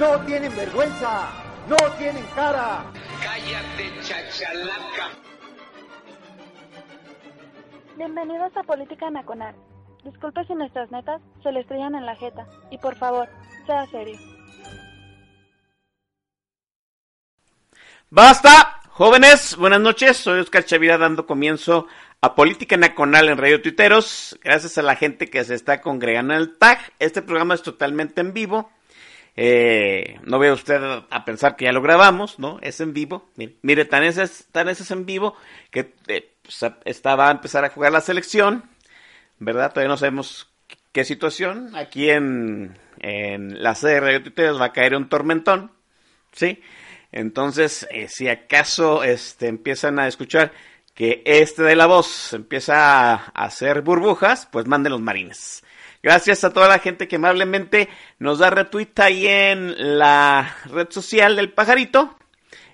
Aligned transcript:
¡No 0.00 0.18
tienen 0.20 0.56
vergüenza! 0.56 1.28
¡No 1.68 1.76
tienen 1.98 2.24
cara! 2.34 2.90
Cállate, 3.22 3.92
chachalaca. 4.00 5.10
Bienvenidos 7.98 8.56
a 8.56 8.62
Política 8.62 9.10
Nacional. 9.10 9.54
Disculpe 10.02 10.42
si 10.46 10.54
nuestras 10.54 10.90
netas 10.90 11.20
se 11.42 11.52
le 11.52 11.60
estrellan 11.60 11.96
en 11.96 12.06
la 12.06 12.16
jeta. 12.16 12.46
Y 12.70 12.78
por 12.78 12.96
favor, 12.96 13.28
sea 13.66 13.86
serio. 13.88 14.18
¡Basta! 18.08 18.80
Jóvenes, 18.88 19.54
buenas 19.56 19.80
noches. 19.80 20.16
Soy 20.16 20.40
Oscar 20.40 20.64
Chavira 20.64 20.96
dando 20.96 21.26
comienzo 21.26 21.88
a 22.22 22.34
Política 22.34 22.78
Nacional 22.78 23.28
en 23.28 23.36
Radio 23.36 23.60
Tuiteros. 23.60 24.38
Gracias 24.42 24.78
a 24.78 24.82
la 24.82 24.96
gente 24.96 25.28
que 25.28 25.44
se 25.44 25.54
está 25.54 25.82
congregando 25.82 26.32
en 26.32 26.40
el 26.40 26.56
TAG. 26.56 26.78
Este 26.98 27.20
programa 27.20 27.52
es 27.52 27.62
totalmente 27.62 28.22
en 28.22 28.32
vivo. 28.32 28.70
Eh, 29.36 30.18
no 30.24 30.38
vea 30.38 30.52
usted 30.52 30.80
a 31.08 31.24
pensar 31.24 31.56
que 31.56 31.64
ya 31.64 31.72
lo 31.72 31.82
grabamos, 31.82 32.38
¿no? 32.38 32.58
Es 32.62 32.80
en 32.80 32.92
vivo. 32.92 33.28
Mire, 33.62 33.84
tan 33.84 34.02
ese 34.02 34.24
es, 34.24 34.46
tan 34.52 34.68
ese 34.68 34.82
es 34.82 34.90
en 34.90 35.06
vivo 35.06 35.36
que 35.70 35.94
eh, 36.08 36.32
pues, 36.42 36.72
estaba 36.84 37.28
a 37.28 37.30
empezar 37.30 37.64
a 37.64 37.70
jugar 37.70 37.92
la 37.92 38.00
selección, 38.00 38.64
¿verdad? 39.38 39.70
Todavía 39.70 39.88
no 39.88 39.96
sabemos 39.96 40.50
qué 40.92 41.04
situación. 41.04 41.74
Aquí 41.74 42.10
en, 42.10 42.76
en 42.98 43.62
la 43.62 43.74
sede 43.74 43.94
de 43.94 44.00
Radio 44.00 44.58
va 44.58 44.66
a 44.66 44.72
caer 44.72 44.94
un 44.96 45.08
tormentón, 45.08 45.72
¿sí? 46.32 46.62
Entonces, 47.12 47.86
eh, 47.90 48.08
si 48.08 48.28
acaso 48.28 49.02
este, 49.02 49.48
empiezan 49.48 49.98
a 49.98 50.06
escuchar 50.06 50.52
que 50.94 51.22
este 51.24 51.62
de 51.62 51.76
la 51.76 51.86
voz 51.86 52.32
empieza 52.34 53.14
a 53.14 53.14
hacer 53.32 53.82
burbujas, 53.82 54.46
pues 54.50 54.66
manden 54.66 54.92
los 54.92 55.00
marines. 55.00 55.64
Gracias 56.02 56.44
a 56.44 56.52
toda 56.52 56.68
la 56.68 56.78
gente 56.78 57.08
que 57.08 57.16
amablemente 57.16 57.88
nos 58.18 58.38
da 58.38 58.50
retweet 58.50 58.92
ahí 58.96 59.26
en 59.26 59.98
la 59.98 60.56
red 60.66 60.88
social 60.90 61.36
del 61.36 61.52
pajarito. 61.52 62.16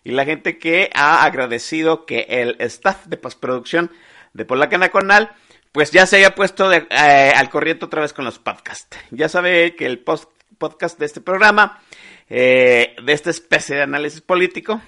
Y 0.05 0.13
la 0.13 0.25
gente 0.25 0.59
que 0.59 0.91
ha 0.95 1.25
agradecido 1.25 2.07
que 2.07 2.27
el 2.29 2.57
staff 2.61 3.07
de 3.07 3.17
postproducción 3.17 3.91
de 4.33 4.45
Polaca 4.45 4.79
Nacional 4.79 5.33
pues 5.77 5.91
ya 5.91 6.07
se 6.07 6.17
haya 6.17 6.35
puesto 6.35 6.71
de, 6.71 6.87
eh, 6.89 7.33
al 7.37 7.51
corriente 7.51 7.85
otra 7.85 8.01
vez 8.01 8.15
con 8.15 8.25
los 8.25 8.39
podcasts. 8.39 8.97
Ya 9.11 9.29
sabe 9.29 9.77
que 9.77 9.85
el 9.85 9.99
post 9.99 10.31
podcast 10.57 10.99
de 10.99 11.05
este 11.05 11.21
programa, 11.21 11.83
eh, 12.31 12.97
de 13.03 13.13
esta 13.13 13.29
especie 13.29 13.77
de 13.77 13.83
análisis 13.83 14.23
político, 14.23 14.81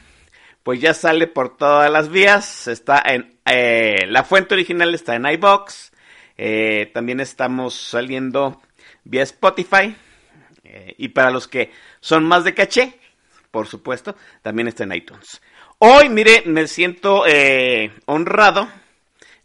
pues 0.63 0.81
ya 0.81 0.95
sale 0.95 1.27
por 1.27 1.59
todas 1.59 1.91
las 1.91 2.09
vías. 2.09 2.69
Está 2.69 3.03
en 3.05 3.39
eh, 3.45 4.07
la 4.09 4.25
fuente 4.25 4.55
original 4.55 4.95
está 4.95 5.15
en 5.17 5.27
iBox. 5.27 5.88
Eh, 6.39 6.91
también 6.95 7.19
estamos 7.19 7.75
saliendo 7.75 8.63
vía 9.05 9.25
Spotify. 9.25 9.95
Eh, 10.65 10.95
y 10.99 11.09
para 11.09 11.31
los 11.31 11.49
que 11.49 11.73
son 12.01 12.25
más 12.25 12.45
de 12.45 12.55
caché, 12.55 12.99
por 13.51 13.67
supuesto, 13.67 14.17
también 14.43 14.69
está 14.69 14.85
en 14.85 14.93
iTunes. 14.93 15.43
Hoy, 15.79 16.09
mire, 16.09 16.43
me 16.47 16.67
siento 16.69 17.25
eh, 17.27 17.93
honrado. 18.07 18.69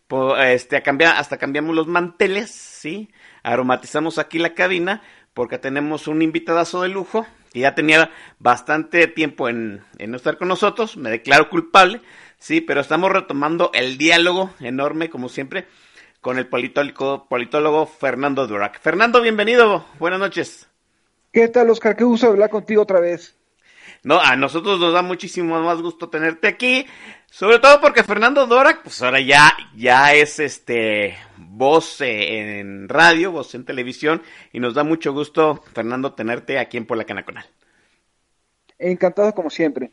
Por, 0.08 0.40
este, 0.40 0.78
a 0.78 1.18
hasta 1.18 1.38
cambiamos 1.38 1.76
los 1.76 1.88
manteles, 1.88 2.52
¿sí? 2.52 3.10
Aromatizamos 3.42 4.20
aquí 4.20 4.38
la 4.38 4.54
cabina 4.54 5.02
porque 5.34 5.58
tenemos 5.58 6.08
un 6.08 6.22
invitadazo 6.22 6.84
de 6.84 6.90
lujo 6.90 7.26
que 7.52 7.62
ya 7.62 7.74
tenía 7.74 8.12
bastante 8.40 9.08
tiempo 9.08 9.50
en, 9.50 9.84
en 9.98 10.12
no 10.12 10.18
estar 10.18 10.38
con 10.38 10.48
nosotros. 10.50 10.98
Me 10.98 11.10
declaro 11.10 11.50
culpable, 11.50 12.02
sí, 12.38 12.62
pero 12.62 12.82
estamos 12.82 13.12
retomando 13.12 13.72
el 13.74 13.98
diálogo 13.98 14.54
enorme, 14.60 15.10
como 15.10 15.30
siempre, 15.30 15.68
con 16.24 16.40
el 16.40 16.48
politólogo, 16.48 17.28
politólogo 17.28 17.86
Fernando 17.86 18.48
Durac. 18.48 18.80
Fernando, 18.80 19.22
bienvenido. 19.22 19.86
Buenas 20.00 20.22
noches. 20.22 20.68
¿Qué 21.34 21.50
tal, 21.50 21.70
Oscar? 21.70 21.98
Qué 21.98 22.06
gusto 22.06 22.28
hablar 22.28 22.50
contigo 22.50 22.82
otra 22.82 23.02
vez. 23.02 23.36
No, 24.04 24.22
a 24.22 24.38
nosotros 24.38 24.80
nos 24.80 24.94
da 24.94 25.02
muchísimo 25.02 25.62
más 25.62 25.82
gusto 25.82 26.10
tenerte 26.10 26.48
aquí, 26.48 26.88
sobre 27.30 27.60
todo 27.60 27.82
porque 27.82 28.04
Fernando 28.04 28.48
Dorac, 28.48 28.84
pues 28.84 29.02
ahora 29.02 29.20
ya, 29.20 29.54
ya 29.76 30.14
es 30.14 30.40
este 30.40 31.18
voz 31.36 32.00
en 32.00 32.88
radio, 32.88 33.32
voz 33.32 33.54
en 33.54 33.66
televisión, 33.66 34.24
y 34.54 34.62
nos 34.62 34.74
da 34.74 34.86
mucho 34.86 35.12
gusto, 35.12 35.62
Fernando, 35.74 36.14
tenerte 36.14 36.58
aquí 36.58 36.78
en 36.78 36.86
Puebla 36.86 37.04
Canaconal. 37.04 37.46
Encantado 38.80 39.34
como 39.36 39.50
siempre. 39.50 39.92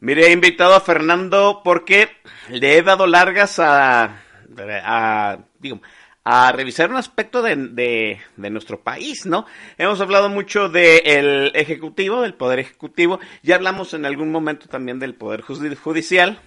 Mire, 0.00 0.26
he 0.26 0.32
invitado 0.32 0.74
a 0.74 0.80
Fernando 0.80 1.62
porque 1.64 2.10
le 2.48 2.76
he 2.76 2.82
dado 2.82 3.06
largas 3.06 3.58
a, 3.58 4.25
a 4.84 5.38
digo, 5.58 5.80
a 6.28 6.50
revisar 6.50 6.90
un 6.90 6.96
aspecto 6.96 7.40
de, 7.40 7.54
de, 7.54 8.50
nuestro 8.50 8.80
país, 8.80 9.26
¿no? 9.26 9.46
Hemos 9.78 10.00
hablado 10.00 10.28
mucho 10.28 10.68
del 10.68 11.52
Ejecutivo, 11.54 12.22
del 12.22 12.34
Poder 12.34 12.58
Ejecutivo, 12.58 13.20
ya 13.44 13.54
hablamos 13.54 13.94
en 13.94 14.04
algún 14.04 14.32
momento 14.32 14.66
también 14.66 14.98
del 14.98 15.14
Poder 15.14 15.42
Judicial, 15.42 16.40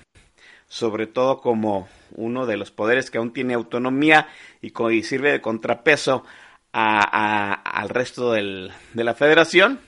sobre 0.68 1.08
todo 1.08 1.40
como 1.40 1.88
uno 2.12 2.46
de 2.46 2.58
los 2.58 2.72
poderes 2.72 3.10
que 3.10 3.20
aún 3.20 3.32
tiene 3.32 3.54
autonomía 3.54 4.28
y, 4.62 4.74
y 4.92 5.04
sirve 5.04 5.32
de 5.32 5.42
contrapeso 5.42 6.26
a, 6.74 7.00
a, 7.00 7.54
al 7.54 7.88
resto 7.88 8.34
del, 8.34 8.74
de 8.94 9.04
la 9.06 9.16
federación. 9.16 9.80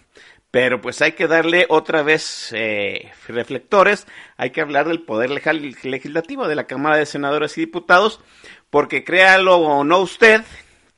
Pero 0.52 0.82
pues 0.82 1.02
hay 1.02 1.14
que 1.14 1.28
darle 1.28 1.66
otra 1.70 2.04
vez 2.04 2.52
eh, 2.52 3.10
reflectores, 3.28 4.06
hay 4.36 4.50
que 4.50 4.60
hablar 4.60 4.88
del 4.88 5.02
poder 5.02 5.30
legislativo 5.30 6.48
de 6.48 6.56
la 6.56 6.68
Cámara 6.68 6.98
de 6.98 7.06
Senadores 7.06 7.58
y 7.58 7.62
Diputados, 7.62 8.20
porque 8.70 9.06
créalo 9.06 9.58
o 9.58 9.86
no 9.86 10.00
usted, 10.00 10.42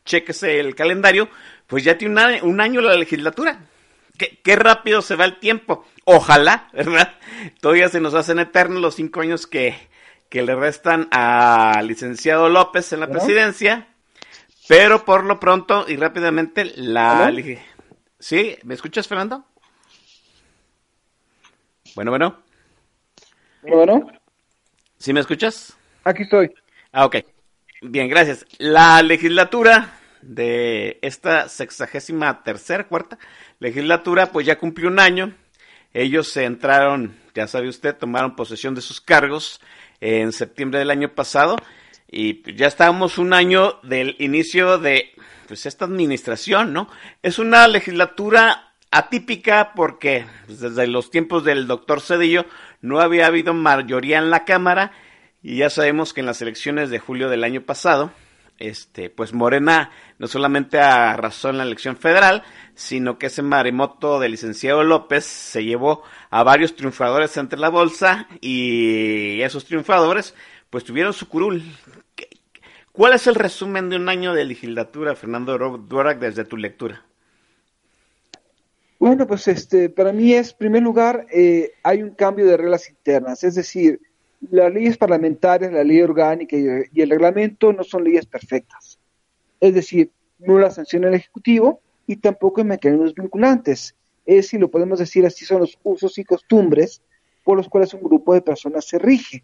chequese 0.06 0.60
el 0.60 0.74
calendario, 0.74 1.30
pues 1.68 1.84
ya 1.84 2.00
tiene 2.00 2.14
una, 2.14 2.44
un 2.44 2.62
año 2.62 2.82
la 2.82 2.96
legislatura. 2.96 3.60
¿Qué, 4.18 4.40
¿Qué, 4.44 4.56
rápido 4.56 5.02
se 5.02 5.16
va 5.16 5.26
el 5.26 5.40
tiempo. 5.40 5.86
Ojalá, 6.04 6.70
¿verdad? 6.74 7.14
Todavía 7.62 7.90
se 7.90 8.00
nos 8.00 8.16
hacen 8.16 8.40
eternos 8.40 8.82
los 8.82 8.96
cinco 8.96 9.22
años 9.22 9.46
que, 9.46 9.76
que 10.30 10.42
le 10.42 10.56
restan 10.56 11.08
al 11.12 11.86
licenciado 11.86 12.50
López 12.50 12.92
en 12.92 13.02
la 13.02 13.08
presidencia, 13.08 13.88
pero 14.68 15.06
por 15.06 15.26
lo 15.26 15.40
pronto 15.40 15.86
y 15.88 15.96
rápidamente 15.96 16.72
la... 16.76 17.32
¿Sí? 18.24 18.58
¿Me 18.64 18.74
escuchas, 18.74 19.06
Fernando? 19.06 19.44
Bueno, 21.94 22.10
bueno. 22.10 22.42
Bueno. 23.64 24.08
¿Sí 24.98 25.12
me 25.12 25.20
escuchas? 25.20 25.76
Aquí 26.06 26.24
estoy. 26.24 26.50
Ah, 26.94 27.06
ok. 27.06 27.18
Bien, 27.82 28.08
gracias. 28.08 28.46
La 28.60 29.04
legislatura 29.04 30.00
de 30.22 31.00
esta 31.02 31.50
sexagésima 31.50 32.44
tercera, 32.44 32.88
cuarta 32.88 33.20
legislatura, 33.60 34.32
pues 34.32 34.46
ya 34.46 34.58
cumplió 34.58 34.88
un 34.88 35.02
año. 35.02 35.36
Ellos 35.94 36.30
se 36.30 36.46
entraron, 36.46 37.18
ya 37.36 37.46
sabe 37.48 37.68
usted, 37.68 37.94
tomaron 37.94 38.38
posesión 38.38 38.74
de 38.74 38.80
sus 38.80 39.02
cargos 39.02 39.60
en 40.00 40.32
septiembre 40.32 40.80
del 40.80 40.92
año 40.92 41.14
pasado 41.14 41.58
y 42.10 42.54
ya 42.56 42.68
estábamos 42.68 43.18
un 43.18 43.34
año 43.34 43.80
del 43.84 44.16
inicio 44.20 44.78
de 44.78 45.12
pues 45.48 45.66
esta 45.66 45.86
administración, 45.86 46.74
¿no? 46.74 46.88
Es 47.22 47.40
una 47.40 47.68
legislatura 47.68 48.74
atípica 48.92 49.74
porque 49.76 50.26
pues, 50.46 50.60
desde 50.60 50.88
los 50.88 51.10
tiempos 51.10 51.44
del 51.44 51.68
doctor 51.68 52.02
Cedillo 52.02 52.46
no 52.82 53.00
había 53.00 53.28
habido 53.28 53.54
mayoría 53.54 54.20
en 54.20 54.30
la 54.30 54.46
Cámara 54.46 54.92
y 55.42 55.58
ya 55.58 55.70
sabemos 55.70 56.14
que 56.14 56.22
en 56.22 56.28
las 56.28 56.42
elecciones 56.42 56.90
de 56.90 57.00
julio 57.00 57.30
del 57.30 57.44
año 57.44 57.62
pasado, 57.62 58.12
este, 58.60 59.10
pues 59.10 59.34
Morena 59.34 59.92
no 60.20 60.28
solamente 60.28 60.80
arrasó 60.80 61.50
en 61.50 61.58
la 61.58 61.64
elección 61.64 61.98
federal, 61.98 62.44
sino 62.76 63.18
que 63.18 63.26
ese 63.26 63.42
maremoto 63.42 64.20
del 64.20 64.32
licenciado 64.32 64.84
López 64.84 65.26
se 65.26 65.66
llevó 65.66 66.04
a 66.30 66.44
varios 66.44 66.76
triunfadores 66.76 67.36
entre 67.38 67.60
la 67.60 67.70
bolsa 67.70 68.28
y 68.40 69.42
esos 69.42 69.66
triunfadores 69.66 70.34
pues 70.74 70.84
tuvieron 70.84 71.14
su 71.14 71.30
curul. 71.30 71.62
¿Cuál 72.92 73.14
es 73.14 73.28
el 73.28 73.36
resumen 73.36 73.92
de 73.92 73.96
un 73.98 74.10
año 74.10 74.34
de 74.34 74.44
legislatura, 74.44 75.16
Fernando 75.16 75.56
Duarac, 75.78 76.18
desde 76.18 76.46
tu 76.46 76.58
lectura? 76.58 77.06
Bueno, 78.98 79.28
pues 79.28 79.48
este, 79.48 79.90
para 79.90 80.12
mí 80.12 80.34
es, 80.34 80.50
en 80.50 80.58
primer 80.58 80.82
lugar, 80.82 81.28
eh, 81.32 81.74
hay 81.84 82.02
un 82.02 82.16
cambio 82.16 82.48
de 82.48 82.58
reglas 82.58 82.90
internas, 82.90 83.44
es 83.44 83.54
decir, 83.54 84.02
las 84.50 84.74
leyes 84.74 84.98
parlamentarias, 84.98 85.72
la 85.72 85.84
ley 85.84 86.02
orgánica 86.02 86.58
y, 86.58 86.66
y 86.92 87.02
el 87.04 87.12
reglamento 87.12 87.72
no 87.72 87.84
son 87.84 88.04
leyes 88.04 88.26
perfectas. 88.26 88.98
Es 89.60 89.76
decir, 89.76 90.10
no 90.40 90.58
las 90.58 90.74
sanciona 90.74 91.08
el 91.08 91.14
Ejecutivo 91.14 91.82
y 92.08 92.16
tampoco 92.16 92.62
hay 92.62 92.66
mecanismos 92.66 93.14
vinculantes. 93.14 93.96
es, 94.26 94.48
si 94.48 94.58
lo 94.58 94.72
podemos 94.72 94.98
decir 94.98 95.24
así, 95.24 95.46
son 95.46 95.60
los 95.60 95.78
usos 95.84 96.18
y 96.18 96.24
costumbres 96.24 97.04
por 97.44 97.58
los 97.58 97.70
cuales 97.70 97.94
un 97.94 98.02
grupo 98.02 98.34
de 98.34 98.42
personas 98.42 98.86
se 98.86 98.98
rige. 98.98 99.44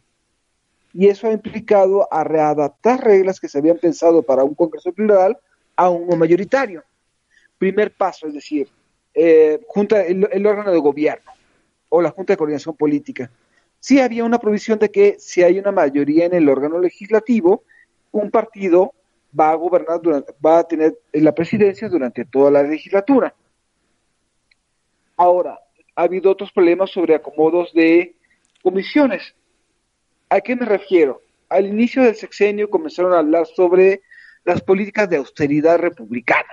Y 0.93 1.07
eso 1.07 1.27
ha 1.27 1.31
implicado 1.31 2.11
a 2.11 2.23
readaptar 2.23 3.03
reglas 3.03 3.39
que 3.39 3.47
se 3.47 3.59
habían 3.59 3.77
pensado 3.77 4.23
para 4.23 4.43
un 4.43 4.55
Congreso 4.55 4.91
plural 4.91 5.37
a 5.75 5.89
uno 5.89 6.15
mayoritario. 6.15 6.83
Primer 7.57 7.91
paso, 7.91 8.27
es 8.27 8.33
decir, 8.33 8.67
eh, 9.13 9.59
junta, 9.67 10.01
el, 10.03 10.45
órgano 10.45 10.71
de 10.71 10.79
gobierno 10.79 11.31
o 11.89 12.01
la 12.01 12.11
Junta 12.11 12.33
de 12.33 12.37
Coordinación 12.37 12.75
Política. 12.75 13.31
Sí 13.79 13.99
había 13.99 14.23
una 14.23 14.39
provisión 14.39 14.79
de 14.79 14.89
que 14.89 15.15
si 15.19 15.41
hay 15.41 15.57
una 15.59 15.71
mayoría 15.71 16.25
en 16.25 16.33
el 16.33 16.49
órgano 16.49 16.79
legislativo, 16.79 17.63
un 18.11 18.29
partido 18.29 18.93
va 19.37 19.51
a 19.51 19.55
gobernar, 19.55 20.01
durante, 20.01 20.33
va 20.45 20.59
a 20.59 20.63
tener 20.63 20.97
la 21.13 21.33
presidencia 21.33 21.87
durante 21.89 22.25
toda 22.25 22.51
la 22.51 22.63
legislatura. 22.63 23.33
Ahora, 25.17 25.59
ha 25.95 26.03
habido 26.03 26.31
otros 26.31 26.51
problemas 26.51 26.91
sobre 26.91 27.15
acomodos 27.15 27.73
de 27.73 28.15
comisiones. 28.63 29.35
¿A 30.29 30.41
qué 30.41 30.55
me 30.55 30.65
refiero? 30.65 31.21
Al 31.49 31.65
inicio 31.65 32.03
del 32.03 32.15
sexenio 32.15 32.69
comenzaron 32.69 33.13
a 33.13 33.19
hablar 33.19 33.47
sobre 33.47 34.03
las 34.45 34.61
políticas 34.61 35.09
de 35.09 35.17
austeridad 35.17 35.79
republicana. 35.79 36.49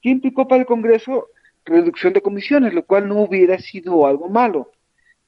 ¿Qué 0.00 0.10
implicó 0.10 0.48
para 0.48 0.62
el 0.62 0.66
Congreso? 0.66 1.28
Reducción 1.64 2.12
de 2.12 2.22
comisiones, 2.22 2.72
lo 2.72 2.84
cual 2.86 3.08
no 3.08 3.20
hubiera 3.20 3.58
sido 3.58 4.06
algo 4.06 4.28
malo. 4.28 4.72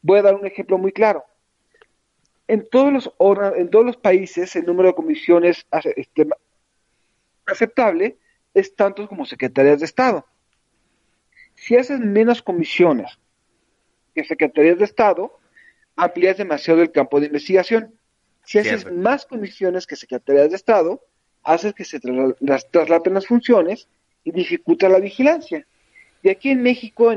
Voy 0.00 0.18
a 0.18 0.22
dar 0.22 0.34
un 0.34 0.46
ejemplo 0.46 0.78
muy 0.78 0.92
claro. 0.92 1.24
En 2.46 2.66
todos 2.70 2.92
los, 2.92 3.12
en 3.56 3.68
todos 3.68 3.84
los 3.84 3.96
países 3.96 4.56
el 4.56 4.64
número 4.64 4.88
de 4.88 4.94
comisiones 4.94 5.66
este, 5.96 6.26
aceptable 7.44 8.16
es 8.54 8.74
tanto 8.74 9.06
como 9.08 9.26
secretarías 9.26 9.80
de 9.80 9.84
Estado. 9.84 10.24
Si 11.54 11.76
haces 11.76 12.00
menos 12.00 12.40
comisiones 12.40 13.18
que 14.14 14.24
secretarías 14.24 14.78
de 14.78 14.84
Estado, 14.84 15.37
amplías 15.98 16.38
demasiado 16.38 16.80
el 16.80 16.92
campo 16.92 17.20
de 17.20 17.26
investigación. 17.26 17.92
Si 18.44 18.58
haces 18.58 18.90
más 18.90 19.26
comisiones 19.26 19.86
que 19.86 19.96
secretarías 19.96 20.48
de 20.48 20.56
Estado, 20.56 21.02
haces 21.42 21.74
que 21.74 21.84
se 21.84 22.00
traslapen 22.00 23.14
las 23.14 23.26
funciones 23.26 23.88
y 24.24 24.30
dificulta 24.30 24.88
la 24.88 25.00
vigilancia. 25.00 25.66
Y 26.22 26.30
aquí 26.30 26.50
en 26.50 26.62
México, 26.62 27.12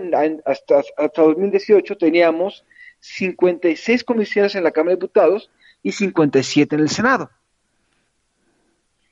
hasta, 0.46 0.82
hasta 0.98 1.22
2018, 1.22 1.96
teníamos 1.98 2.66
56 3.00 4.04
comisiones 4.04 4.56
en 4.56 4.64
la 4.64 4.72
Cámara 4.72 4.92
de 4.92 4.98
Diputados 4.98 5.50
y 5.84 5.92
57 5.92 6.76
en 6.76 6.82
el 6.82 6.90
Senado. 6.90 7.30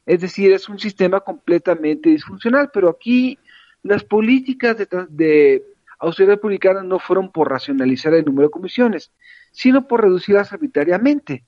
Es 0.06 0.22
decir, 0.22 0.52
es 0.52 0.68
un 0.68 0.80
sistema 0.80 1.20
completamente 1.20 2.10
disfuncional, 2.10 2.72
pero 2.74 2.90
aquí 2.90 3.38
las 3.84 4.04
políticas 4.04 4.78
de, 4.78 4.88
de 5.10 5.64
austeridad 6.00 6.36
republicana 6.36 6.82
no 6.82 6.98
fueron 7.00 7.32
por 7.32 7.50
racionalizar 7.50 8.14
el 8.14 8.26
número 8.26 8.48
de 8.48 8.52
comisiones, 8.52 9.12
sino 9.52 9.88
por 9.88 10.02
reducirlas 10.02 10.54
arbitrariamente. 10.54 11.46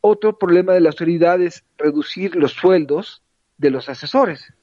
Otro 0.00 0.38
problema 0.38 0.72
de 0.72 0.80
la 0.80 0.88
austeridad 0.88 1.40
es 1.40 1.64
reducir 1.76 2.36
los 2.36 2.52
sueldos 2.52 3.22
de 3.58 3.70
los 3.70 3.88
asesores. 3.88 4.54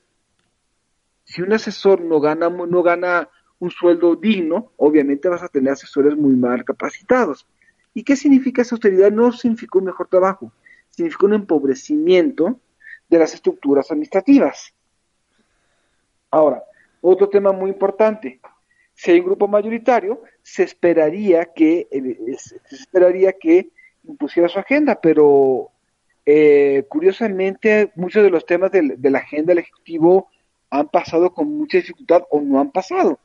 Si 1.23 1.41
un 1.41 1.53
asesor 1.53 2.01
no 2.01 2.19
gana, 2.19 2.49
no 2.49 2.83
gana 2.83 3.29
un 3.59 3.71
sueldo 3.71 4.15
digno, 4.15 4.71
obviamente 4.77 5.29
vas 5.29 5.43
a 5.43 5.49
tener 5.49 5.73
asesores 5.73 6.15
muy 6.15 6.35
mal 6.35 6.63
capacitados. 6.63 7.47
¿Y 7.93 8.03
qué 8.03 8.15
significa 8.15 8.61
esa 8.61 8.75
austeridad? 8.75 9.11
No 9.11 9.31
significa 9.31 9.77
un 9.79 9.85
mejor 9.85 10.07
trabajo, 10.07 10.51
significa 10.89 11.25
un 11.25 11.33
empobrecimiento 11.33 12.59
de 13.09 13.19
las 13.19 13.33
estructuras 13.33 13.91
administrativas. 13.91 14.73
Ahora, 16.29 16.63
otro 17.01 17.29
tema 17.29 17.51
muy 17.51 17.71
importante. 17.71 18.39
Si 18.97 19.11
hay 19.11 19.19
un 19.19 19.27
grupo 19.27 19.47
mayoritario, 19.47 20.23
se 20.41 20.63
esperaría 20.63 21.45
que, 21.53 21.87
eh, 21.91 22.17
se 22.37 22.75
esperaría 22.75 23.31
que 23.33 23.69
impusiera 24.07 24.49
su 24.49 24.57
agenda, 24.57 24.99
pero 24.99 25.69
eh, 26.25 26.83
curiosamente 26.89 27.91
muchos 27.93 28.23
de 28.23 28.31
los 28.31 28.43
temas 28.43 28.71
de, 28.71 28.95
de, 28.97 29.09
la 29.11 29.19
agenda 29.19 29.51
del 29.51 29.59
Ejecutivo 29.59 30.29
han 30.71 30.89
pasado 30.89 31.31
con 31.31 31.47
mucha 31.55 31.77
dificultad 31.77 32.23
o 32.31 32.41
no 32.41 32.59
han 32.59 32.71
pasado. 32.71 33.19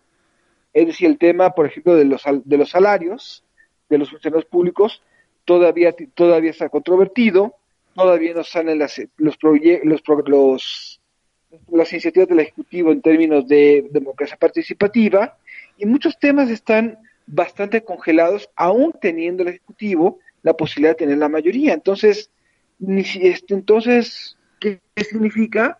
Es 0.74 0.86
decir, 0.86 1.08
el 1.08 1.16
tema, 1.16 1.50
por 1.50 1.64
ejemplo, 1.64 1.94
de 1.94 2.04
los, 2.04 2.22
de 2.44 2.58
los 2.58 2.68
salarios 2.68 3.42
de 3.88 3.98
los 3.98 4.10
funcionarios 4.10 4.44
públicos 4.44 5.02
todavía, 5.46 5.94
todavía 6.14 6.50
está 6.50 6.68
controvertido, 6.68 7.54
todavía 7.94 8.34
no 8.34 8.44
salen 8.44 8.78
las, 8.78 9.00
los, 9.16 9.38
los, 9.42 10.02
los, 10.26 11.00
las 11.70 11.92
iniciativas 11.92 12.28
del 12.28 12.40
Ejecutivo 12.40 12.92
en 12.92 13.00
términos 13.00 13.48
de 13.48 13.88
democracia 13.90 14.36
participativa 14.36 15.38
y 15.82 15.86
muchos 15.86 16.16
temas 16.16 16.48
están 16.48 16.96
bastante 17.26 17.82
congelados, 17.82 18.48
aún 18.54 18.92
teniendo 19.00 19.42
el 19.42 19.48
Ejecutivo 19.48 20.20
la 20.42 20.54
posibilidad 20.54 20.92
de 20.92 20.98
tener 20.98 21.18
la 21.18 21.28
mayoría. 21.28 21.74
Entonces, 21.74 22.30
este, 22.78 23.54
entonces 23.54 24.38
¿qué 24.60 24.80
significa? 24.96 25.78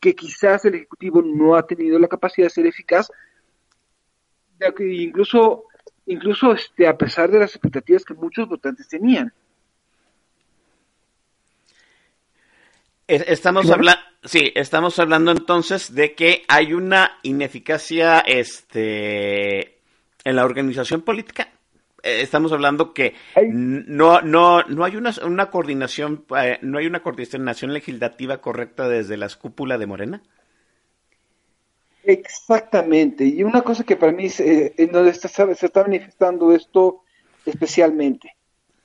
Que 0.00 0.14
quizás 0.14 0.64
el 0.64 0.76
Ejecutivo 0.76 1.22
no 1.22 1.56
ha 1.56 1.66
tenido 1.66 1.98
la 1.98 2.06
capacidad 2.06 2.46
de 2.46 2.50
ser 2.50 2.66
eficaz, 2.66 3.10
incluso, 4.78 5.64
incluso 6.06 6.52
este, 6.52 6.86
a 6.86 6.96
pesar 6.96 7.32
de 7.32 7.40
las 7.40 7.50
expectativas 7.50 8.04
que 8.04 8.14
muchos 8.14 8.48
votantes 8.48 8.86
tenían. 8.86 9.32
Estamos 13.10 13.68
hablando, 13.68 14.00
sí, 14.22 14.52
estamos 14.54 14.96
hablando 15.00 15.32
entonces 15.32 15.92
de 15.92 16.14
que 16.14 16.44
hay 16.46 16.74
una 16.74 17.18
ineficacia, 17.24 18.20
este, 18.20 19.78
en 20.22 20.36
la 20.36 20.44
organización 20.44 21.02
política. 21.02 21.48
Eh, 22.04 22.20
estamos 22.22 22.52
hablando 22.52 22.94
que 22.94 23.14
no, 23.48 24.20
no, 24.20 24.62
no 24.62 24.84
hay 24.84 24.94
una, 24.94 25.12
una 25.24 25.50
coordinación, 25.50 26.24
eh, 26.40 26.58
no 26.62 26.78
hay 26.78 26.86
una 26.86 27.02
coordinación 27.02 27.72
legislativa 27.72 28.40
correcta 28.40 28.88
desde 28.88 29.16
las 29.16 29.34
cúpulas 29.34 29.80
de 29.80 29.86
Morena. 29.86 30.22
Exactamente, 32.04 33.24
y 33.24 33.42
una 33.42 33.62
cosa 33.62 33.82
que 33.82 33.96
para 33.96 34.12
mí 34.12 34.28
eh, 34.38 34.72
en 34.76 34.92
donde 34.92 35.10
está, 35.10 35.28
se 35.28 35.66
está 35.66 35.82
manifestando 35.82 36.52
esto 36.54 37.02
especialmente, 37.44 38.36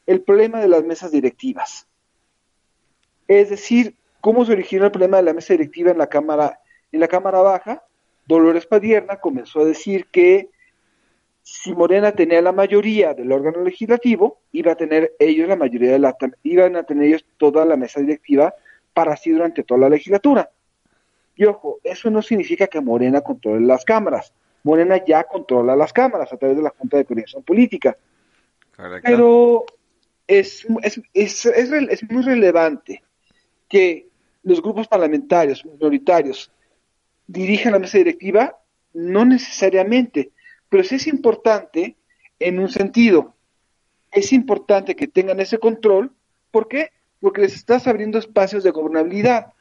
el 0.07 0.21
problema 0.21 0.59
de 0.61 0.67
las 0.67 0.83
mesas 0.83 1.11
directivas. 1.11 1.85
Es 3.27 3.51
decir, 3.51 3.95
cómo 4.25 4.43
se 4.43 4.53
originó 4.53 4.85
el 4.85 4.91
problema 4.91 5.17
de 5.17 5.23
la 5.23 5.33
mesa 5.33 5.53
directiva 5.53 5.91
en 5.91 5.99
la 5.99 6.07
Cámara, 6.07 6.59
en 6.91 6.99
la 6.99 7.07
Cámara 7.07 7.41
Baja, 7.41 7.83
Dolores 8.25 8.65
Padierna 8.65 9.17
comenzó 9.17 9.59
a 9.59 9.65
decir 9.65 10.07
que 10.07 10.49
si 11.43 11.75
Morena 11.75 12.11
tenía 12.11 12.41
la 12.41 12.51
mayoría 12.51 13.13
del 13.13 13.31
órgano 13.31 13.61
legislativo, 13.61 14.39
iba 14.51 14.71
a 14.71 14.75
tener 14.75 15.13
ellos 15.19 15.47
la 15.47 15.55
mayoría 15.55 15.91
de 15.91 15.99
la 15.99 16.17
iban 16.41 16.75
a 16.75 16.81
tener 16.81 17.05
ellos 17.05 17.25
toda 17.37 17.65
la 17.65 17.77
mesa 17.77 17.99
directiva 17.99 18.55
para 18.95 19.13
así 19.13 19.29
durante 19.29 19.61
toda 19.61 19.81
la 19.81 19.89
legislatura. 19.89 20.49
Y 21.35 21.45
ojo, 21.45 21.79
eso 21.83 22.09
no 22.09 22.23
significa 22.23 22.65
que 22.65 22.81
Morena 22.81 23.21
controle 23.21 23.63
las 23.63 23.85
cámaras. 23.85 24.33
Morena 24.63 25.05
ya 25.05 25.23
controla 25.25 25.75
las 25.75 25.93
cámaras 25.93 26.33
a 26.33 26.37
través 26.37 26.57
de 26.57 26.63
la 26.63 26.73
Junta 26.75 26.97
de 26.97 27.05
Coordinación 27.05 27.43
Política. 27.43 27.95
Pero 29.03 29.65
es, 30.25 30.65
es, 30.81 30.99
es, 31.13 31.45
es, 31.45 32.09
muy 32.09 32.23
relevante 32.23 33.03
que 33.69 34.07
los 34.45 34.61
grupos 34.61 34.87
parlamentarios 34.87 35.65
minoritarios 35.65 36.51
dirijan 37.25 37.73
la 37.73 37.79
mesa 37.79 37.97
directiva, 37.97 38.57
no 38.93 39.25
necesariamente, 39.25 40.31
pero 40.69 40.83
sí 40.83 40.95
es 40.95 41.07
importante 41.07 41.95
en 42.39 42.59
un 42.59 42.69
sentido. 42.69 43.33
Es 44.11 44.31
importante 44.31 44.95
que 44.95 45.07
tengan 45.07 45.39
ese 45.39 45.57
control. 45.57 46.11
¿Por 46.51 46.67
qué? 46.67 46.91
Porque 47.19 47.41
les 47.41 47.55
estás 47.55 47.87
abriendo 47.87 48.19
espacios 48.19 48.63
de 48.63 48.69
gobernabilidad. 48.69 49.51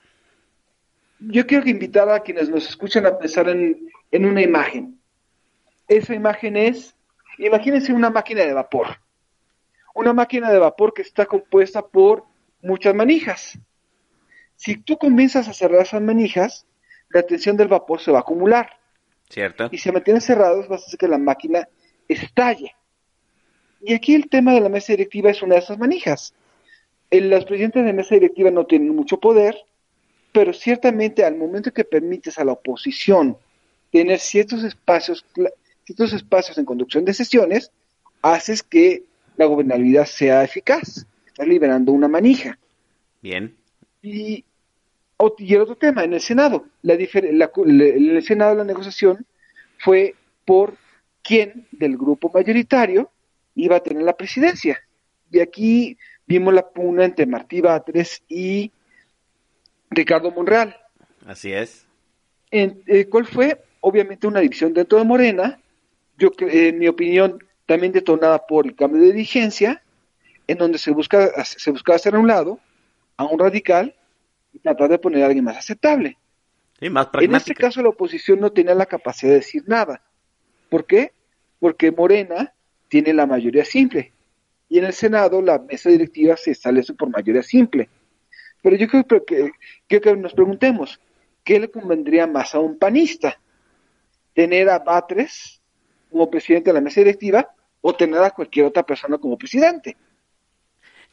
Yo 1.19 1.47
quiero 1.47 1.67
invitar 1.69 2.11
a 2.11 2.21
quienes 2.21 2.51
nos 2.51 2.69
escuchan 2.69 3.07
a 3.07 3.17
pensar 3.17 3.49
en, 3.49 3.89
en 4.11 4.27
una 4.27 4.43
imagen. 4.43 5.01
Esa 5.89 6.15
imagen 6.15 6.59
es, 6.59 6.95
imagínense 7.39 7.91
una 7.95 8.11
máquina 8.11 8.43
de 8.43 8.53
vapor. 8.53 8.99
Una 9.95 10.13
máquina 10.13 10.53
de 10.53 10.59
vapor 10.59 10.93
que 10.93 11.03
está 11.03 11.25
compuesta 11.25 11.87
por 11.87 12.25
muchas 12.61 12.95
manijas. 12.95 13.59
Si 14.57 14.77
tú 14.77 14.97
comienzas 14.99 15.49
a 15.49 15.53
cerrar 15.53 15.83
esas 15.83 16.03
manijas, 16.03 16.67
la 17.11 17.23
tensión 17.23 17.57
del 17.57 17.69
vapor 17.69 18.01
se 18.01 18.11
va 18.11 18.19
a 18.19 18.21
acumular. 18.23 18.71
Cierto. 19.29 19.69
Y 19.73 19.79
si 19.79 19.85
se 19.85 19.93
mantienen 19.93 20.21
cerrados, 20.21 20.69
vas 20.69 20.83
a 20.83 20.87
hacer 20.87 20.99
que 20.99 21.09
la 21.09 21.19
máquina 21.19 21.69
estalle. 22.09 22.75
Y 23.81 23.95
aquí 23.95 24.15
el 24.15 24.29
tema 24.29 24.53
de 24.53 24.61
la 24.61 24.69
mesa 24.69 24.93
directiva 24.93 25.31
es 25.31 25.43
una 25.43 25.57
de 25.57 25.61
esas 25.61 25.79
manijas. 25.79 26.35
los 27.11 27.45
presidentes 27.45 27.85
de 27.85 27.93
mesa 27.93 28.15
directiva 28.15 28.51
no 28.51 28.67
tienen 28.67 28.95
mucho 28.95 29.19
poder, 29.21 29.57
pero 30.33 30.53
ciertamente 30.53 31.25
al 31.25 31.37
momento 31.37 31.73
que 31.73 31.85
permites 31.85 32.39
a 32.39 32.45
la 32.45 32.53
oposición 32.53 33.37
tener 33.93 34.19
ciertos 34.19 34.65
espacios, 34.65 35.25
ciertos 35.85 36.13
espacios 36.13 36.59
en 36.59 36.65
conducción 36.65 37.05
de 37.05 37.15
sesiones, 37.15 37.71
haces 38.23 38.63
que 38.63 39.05
la 39.37 39.45
gobernabilidad 39.45 40.07
sea 40.07 40.43
eficaz. 40.43 41.07
Estás 41.27 41.47
liberando 41.47 41.93
una 41.93 42.09
manija. 42.09 42.59
Bien. 43.23 43.55
Y 44.05 44.45
y 45.39 45.55
el 45.55 45.61
otro 45.61 45.77
tema, 45.77 46.05
en 46.05 46.13
el 46.13 46.21
Senado, 46.21 46.67
la, 46.83 46.95
la, 46.97 47.51
en 47.57 48.17
el 48.17 48.23
Senado 48.23 48.55
la 48.55 48.65
negociación 48.65 49.25
fue 49.79 50.15
por 50.45 50.77
quién 51.23 51.67
del 51.73 51.97
grupo 51.97 52.31
mayoritario 52.33 53.11
iba 53.55 53.77
a 53.77 53.83
tener 53.83 54.03
la 54.03 54.17
presidencia. 54.17 54.81
Y 55.31 55.41
aquí 55.41 55.97
vimos 56.27 56.53
la 56.53 56.69
pugna 56.69 57.05
entre 57.05 57.27
Martí 57.27 57.61
Batres 57.61 58.23
y 58.29 58.71
Ricardo 59.91 60.31
Monreal. 60.31 60.77
Así 61.27 61.53
es. 61.53 61.87
En, 62.51 62.83
eh, 62.87 63.07
¿Cuál 63.07 63.27
fue? 63.27 63.63
Obviamente 63.81 64.27
una 64.27 64.41
división 64.41 64.73
dentro 64.73 64.99
de 64.99 65.05
Morena, 65.05 65.59
yo 66.19 66.31
en 66.39 66.79
mi 66.79 66.89
opinión 66.89 67.39
también 67.67 67.93
detonada 67.93 68.47
por 68.47 68.67
el 68.67 68.75
cambio 68.75 69.01
de 69.01 69.13
dirigencia, 69.13 69.83
en 70.47 70.59
donde 70.59 70.79
se 70.79 70.91
busca 70.91 71.45
se 71.45 71.71
buscaba 71.71 71.97
hacer 71.97 72.15
a 72.15 72.19
un 72.19 72.29
lado 72.29 72.61
a 73.17 73.25
un 73.25 73.39
radical 73.39 73.95
y 74.53 74.59
tratar 74.59 74.91
de 74.91 74.99
poner 74.99 75.23
a 75.23 75.27
alguien 75.27 75.45
más 75.45 75.57
aceptable. 75.57 76.17
más 76.91 77.09
en 77.15 77.35
este 77.35 77.55
caso 77.55 77.83
la 77.83 77.89
oposición 77.91 78.41
no 78.41 78.53
tenía 78.53 78.75
la 78.75 78.87
capacidad 78.87 79.33
de 79.33 79.39
decir 79.39 79.65
nada. 79.67 80.03
¿Por 80.69 80.87
qué? 80.87 81.13
Porque 81.59 81.91
Morena 81.91 82.53
tiene 82.89 83.13
la 83.13 83.27
mayoría 83.27 83.65
simple 83.65 84.13
y 84.69 84.79
en 84.79 84.85
el 84.87 84.93
Senado 84.93 85.41
la 85.43 85.59
mesa 85.59 85.91
directiva 85.91 86.37
se 86.37 86.53
establece 86.53 86.95
por 86.95 87.09
mayoría 87.09 87.43
simple. 87.43 87.89
Pero 88.63 88.77
yo 88.77 88.89
creo 88.89 89.25
que, 89.25 89.53
creo 89.87 90.01
que 90.01 90.17
nos 90.17 90.33
preguntemos, 90.33 91.01
¿qué 91.43 91.61
le 91.61 91.71
convendría 91.71 92.27
más 92.27 92.55
a 92.55 92.61
un 92.61 92.79
panista? 92.79 93.39
¿Tener 94.33 94.69
a 94.71 94.79
Batres 94.79 95.61
como 96.11 96.31
presidente 96.31 96.71
de 96.71 96.75
la 96.75 96.81
mesa 96.81 97.01
directiva 97.01 97.55
o 97.83 97.95
tener 97.95 98.23
a 98.23 98.31
cualquier 98.31 98.67
otra 98.67 98.83
persona 98.83 99.19
como 99.19 99.37
presidente? 99.37 99.97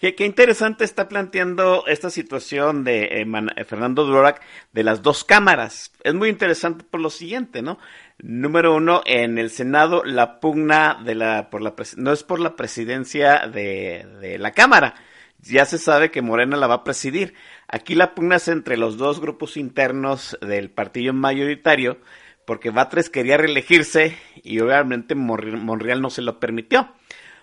Qué, 0.02 0.26
interesante 0.26 0.84
está 0.84 1.08
planteando 1.08 1.86
esta 1.86 2.10
situación 2.10 2.84
de 2.84 3.04
eh, 3.04 3.26
eh, 3.56 3.64
Fernando 3.66 4.04
Duroc 4.04 4.40
de 4.74 4.84
las 4.84 5.04
dos 5.04 5.24
cámaras. 5.24 5.94
Es 6.04 6.16
muy 6.16 6.30
interesante 6.30 6.84
por 6.84 7.02
lo 7.02 7.12
siguiente, 7.12 7.62
¿no? 7.62 7.78
Número 8.18 8.76
uno, 8.76 9.04
en 9.06 9.38
el 9.38 9.52
Senado 9.52 10.04
la 10.04 10.40
pugna 10.40 11.00
de 11.06 11.14
la, 11.14 11.52
por 11.52 11.62
la 11.62 11.76
no 11.98 12.12
es 12.14 12.24
por 12.24 12.40
la 12.40 12.56
presidencia 12.56 13.46
de, 13.46 14.08
de 14.20 14.40
la 14.40 14.54
Cámara. 14.54 14.96
Ya 15.40 15.66
se 15.66 15.78
sabe 15.78 16.10
que 16.10 16.24
Morena 16.24 16.58
la 16.58 16.66
va 16.66 16.76
a 16.76 16.84
presidir. 16.84 17.36
Aquí 17.68 17.94
la 17.94 18.16
pugna 18.16 18.38
es 18.38 18.48
entre 18.48 18.78
los 18.78 18.98
dos 18.98 19.20
grupos 19.22 19.56
internos 19.56 20.36
del 20.42 20.72
partido 20.72 21.14
mayoritario, 21.14 22.00
porque 22.48 22.72
Batres 22.72 23.12
quería 23.12 23.38
reelegirse 23.38 24.18
y 24.42 24.62
obviamente 24.62 25.14
Monreal 25.14 26.02
no 26.02 26.10
se 26.10 26.24
lo 26.24 26.40
permitió. 26.40 26.92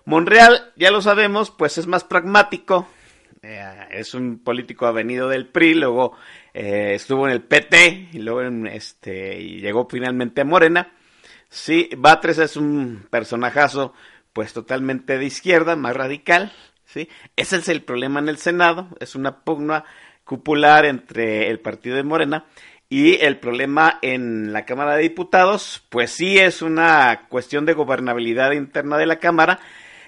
Monreal, 0.09 0.73
ya 0.75 0.91
lo 0.91 1.03
sabemos, 1.03 1.51
pues 1.51 1.77
es 1.77 1.87
más 1.87 2.03
pragmático. 2.03 2.89
Eh, 3.43 3.89
es 3.91 4.15
un 4.15 4.39
político 4.39 4.87
avenido 4.87 5.29
del 5.29 5.49
PRI, 5.49 5.75
luego 5.75 6.17
eh, 6.55 6.93
estuvo 6.95 7.27
en 7.27 7.35
el 7.35 7.43
PT 7.43 8.09
y 8.15 8.19
luego 8.21 8.41
este, 8.69 9.39
y 9.39 9.61
llegó 9.61 9.87
finalmente 9.87 10.41
a 10.41 10.47
Morena. 10.47 10.91
Sí, 11.51 11.91
Batres 11.95 12.39
es 12.39 12.57
un 12.57 13.07
personajazo, 13.11 13.93
pues 14.33 14.55
totalmente 14.55 15.19
de 15.19 15.27
izquierda, 15.27 15.77
más 15.77 15.95
radical. 15.95 16.55
¿sí? 16.87 17.11
Ese 17.37 17.57
es 17.57 17.69
el 17.69 17.83
problema 17.83 18.19
en 18.19 18.31
el 18.31 18.39
Senado, 18.39 18.89
es 19.01 19.15
una 19.15 19.41
pugna 19.41 19.85
cupular 20.25 20.87
entre 20.87 21.51
el 21.51 21.61
partido 21.61 21.97
de 21.97 22.03
Morena. 22.03 22.47
Y 22.89 23.17
el 23.17 23.37
problema 23.37 23.99
en 24.01 24.55
la 24.55 24.65
Cámara 24.65 24.97
de 24.97 25.03
Diputados, 25.03 25.85
pues 25.91 26.13
sí 26.13 26.39
es 26.39 26.63
una 26.63 27.27
cuestión 27.29 27.67
de 27.67 27.75
gobernabilidad 27.75 28.53
interna 28.53 28.97
de 28.97 29.05
la 29.05 29.19
Cámara, 29.19 29.61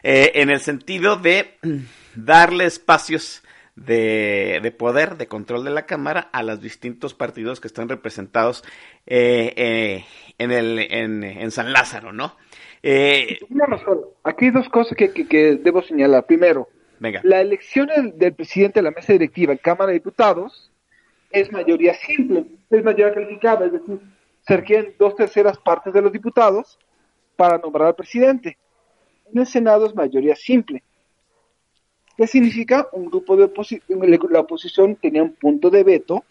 eh, 0.02 0.32
en 0.34 0.50
el 0.50 0.60
sentido 0.60 1.16
de 1.16 1.58
darle 2.14 2.64
espacios 2.64 3.42
de, 3.76 4.74
poder, 4.78 5.16
de 5.16 5.26
control 5.26 5.64
de 5.64 5.70
la 5.70 5.86
Cámara 5.86 6.28
a 6.32 6.42
los 6.42 6.60
distintos 6.60 7.14
partidos 7.14 7.60
que 7.60 7.68
están 7.68 7.88
representados 7.88 8.62
eh, 9.06 9.54
eh, 9.56 10.04
en, 10.38 10.50
el, 10.50 10.78
en, 10.78 11.50
San 11.50 11.72
Lázaro, 11.72 12.12
¿no? 12.12 12.36
Razón. 12.82 14.00
Aquí 14.24 14.46
hay 14.46 14.50
dos 14.50 14.68
cosas 14.68 14.96
que, 14.96 15.58
debo 15.62 15.82
señalar. 15.82 16.26
Primero, 16.26 16.68
la 17.22 17.40
elección 17.40 17.88
del, 18.16 18.34
presidente 18.34 18.80
de 18.80 18.84
la 18.84 18.90
mesa 18.90 19.12
directiva 19.12 19.52
en 19.52 19.58
Cámara 19.58 19.88
de 19.88 19.94
Diputados 19.94 20.70
es 21.30 21.50
mayoría 21.52 21.94
simple, 21.94 22.44
es 22.68 22.84
mayoría 22.84 23.14
calificada, 23.14 23.66
es 23.66 23.72
decir, 23.72 24.00
se 24.46 24.56
requieren 24.56 24.94
dos 24.98 25.14
terceras 25.14 25.58
partes 25.58 25.92
de 25.92 26.02
los 26.02 26.12
diputados 26.12 26.78
para 27.36 27.58
nombrar 27.58 27.88
al 27.88 27.94
presidente. 27.94 28.58
En 29.32 29.40
el 29.40 29.46
Senado 29.46 29.86
es 29.86 29.94
mayoría 29.94 30.34
simple. 30.34 30.82
¿Qué 32.16 32.26
significa? 32.26 32.88
Un 32.92 33.06
grupo 33.06 33.36
de 33.36 33.44
oposición, 33.44 34.00
la 34.30 34.40
oposición 34.40 34.96
tenía 34.96 35.22
un 35.22 35.32
punto 35.32 35.70
de 35.70 35.84
veto 35.84 36.24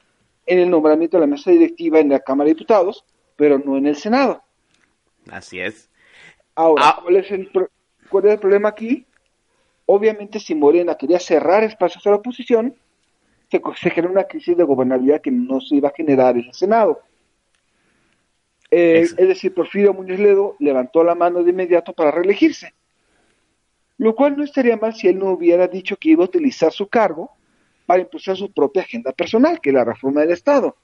en 0.46 0.60
el 0.60 0.70
nombramiento 0.70 1.18
de 1.18 1.22
la 1.22 1.28
mesa 1.28 1.52
directiva 1.52 2.00
en 2.00 2.10
la 2.10 2.20
Cámara 2.20 2.48
de 2.48 2.54
Diputados, 2.54 3.06
pero 3.36 3.58
no 3.58 3.78
en 3.78 3.88
el 3.88 3.96
Senado. 3.96 4.44
Así 5.32 5.60
es. 5.60 5.90
Ahora, 6.56 6.90
ah. 6.90 7.00
¿cuál, 7.02 7.16
es 7.16 7.32
el, 7.32 7.50
¿cuál 8.10 8.26
es 8.26 8.34
el 8.34 8.40
problema 8.40 8.70
aquí? 8.70 9.06
Obviamente, 9.86 10.40
si 10.40 10.54
Morena 10.54 10.96
quería 10.96 11.20
cerrar 11.20 11.64
espacios 11.64 12.06
a 12.06 12.12
la 12.12 12.18
oposición, 12.18 12.76
se, 13.50 13.62
se 13.76 13.90
genera 13.90 14.12
una 14.12 14.24
crisis 14.26 14.56
de 14.56 14.64
gobernabilidad 14.64 15.22
que 15.22 15.32
no 15.32 15.62
se 15.62 15.76
iba 15.76 15.90
a 15.90 15.94
generar 15.96 16.38
en 16.38 16.46
el 16.46 16.54
Senado. 16.54 17.02
Eh, 18.70 19.02
es 19.02 19.16
decir, 19.16 19.56
Porfirio 19.56 19.96
Muñoz 19.96 20.20
Ledo 20.20 20.56
levantó 20.60 21.04
la 21.04 21.16
mano 21.16 21.42
de 21.44 21.50
inmediato 21.50 21.94
para 21.94 22.12
reelegirse 22.12 22.76
lo 24.00 24.16
cual 24.16 24.38
no 24.38 24.44
estaría 24.44 24.78
mal 24.78 24.96
si 24.96 25.08
él 25.08 25.20
no 25.20 25.28
hubiera 25.32 25.68
dicho 25.68 25.98
que 25.98 26.10
iba 26.10 26.24
a 26.24 26.28
utilizar 26.28 26.72
su 26.72 26.88
cargo 26.88 27.32
para 27.86 28.02
impulsar 28.02 28.38
su 28.38 28.52
propia 28.52 28.82
agenda 28.82 29.12
personal, 29.12 29.60
que 29.62 29.70
es 29.70 29.76
la 29.76 29.84
reforma 29.84 30.22
del 30.22 30.32
Estado. 30.32 30.76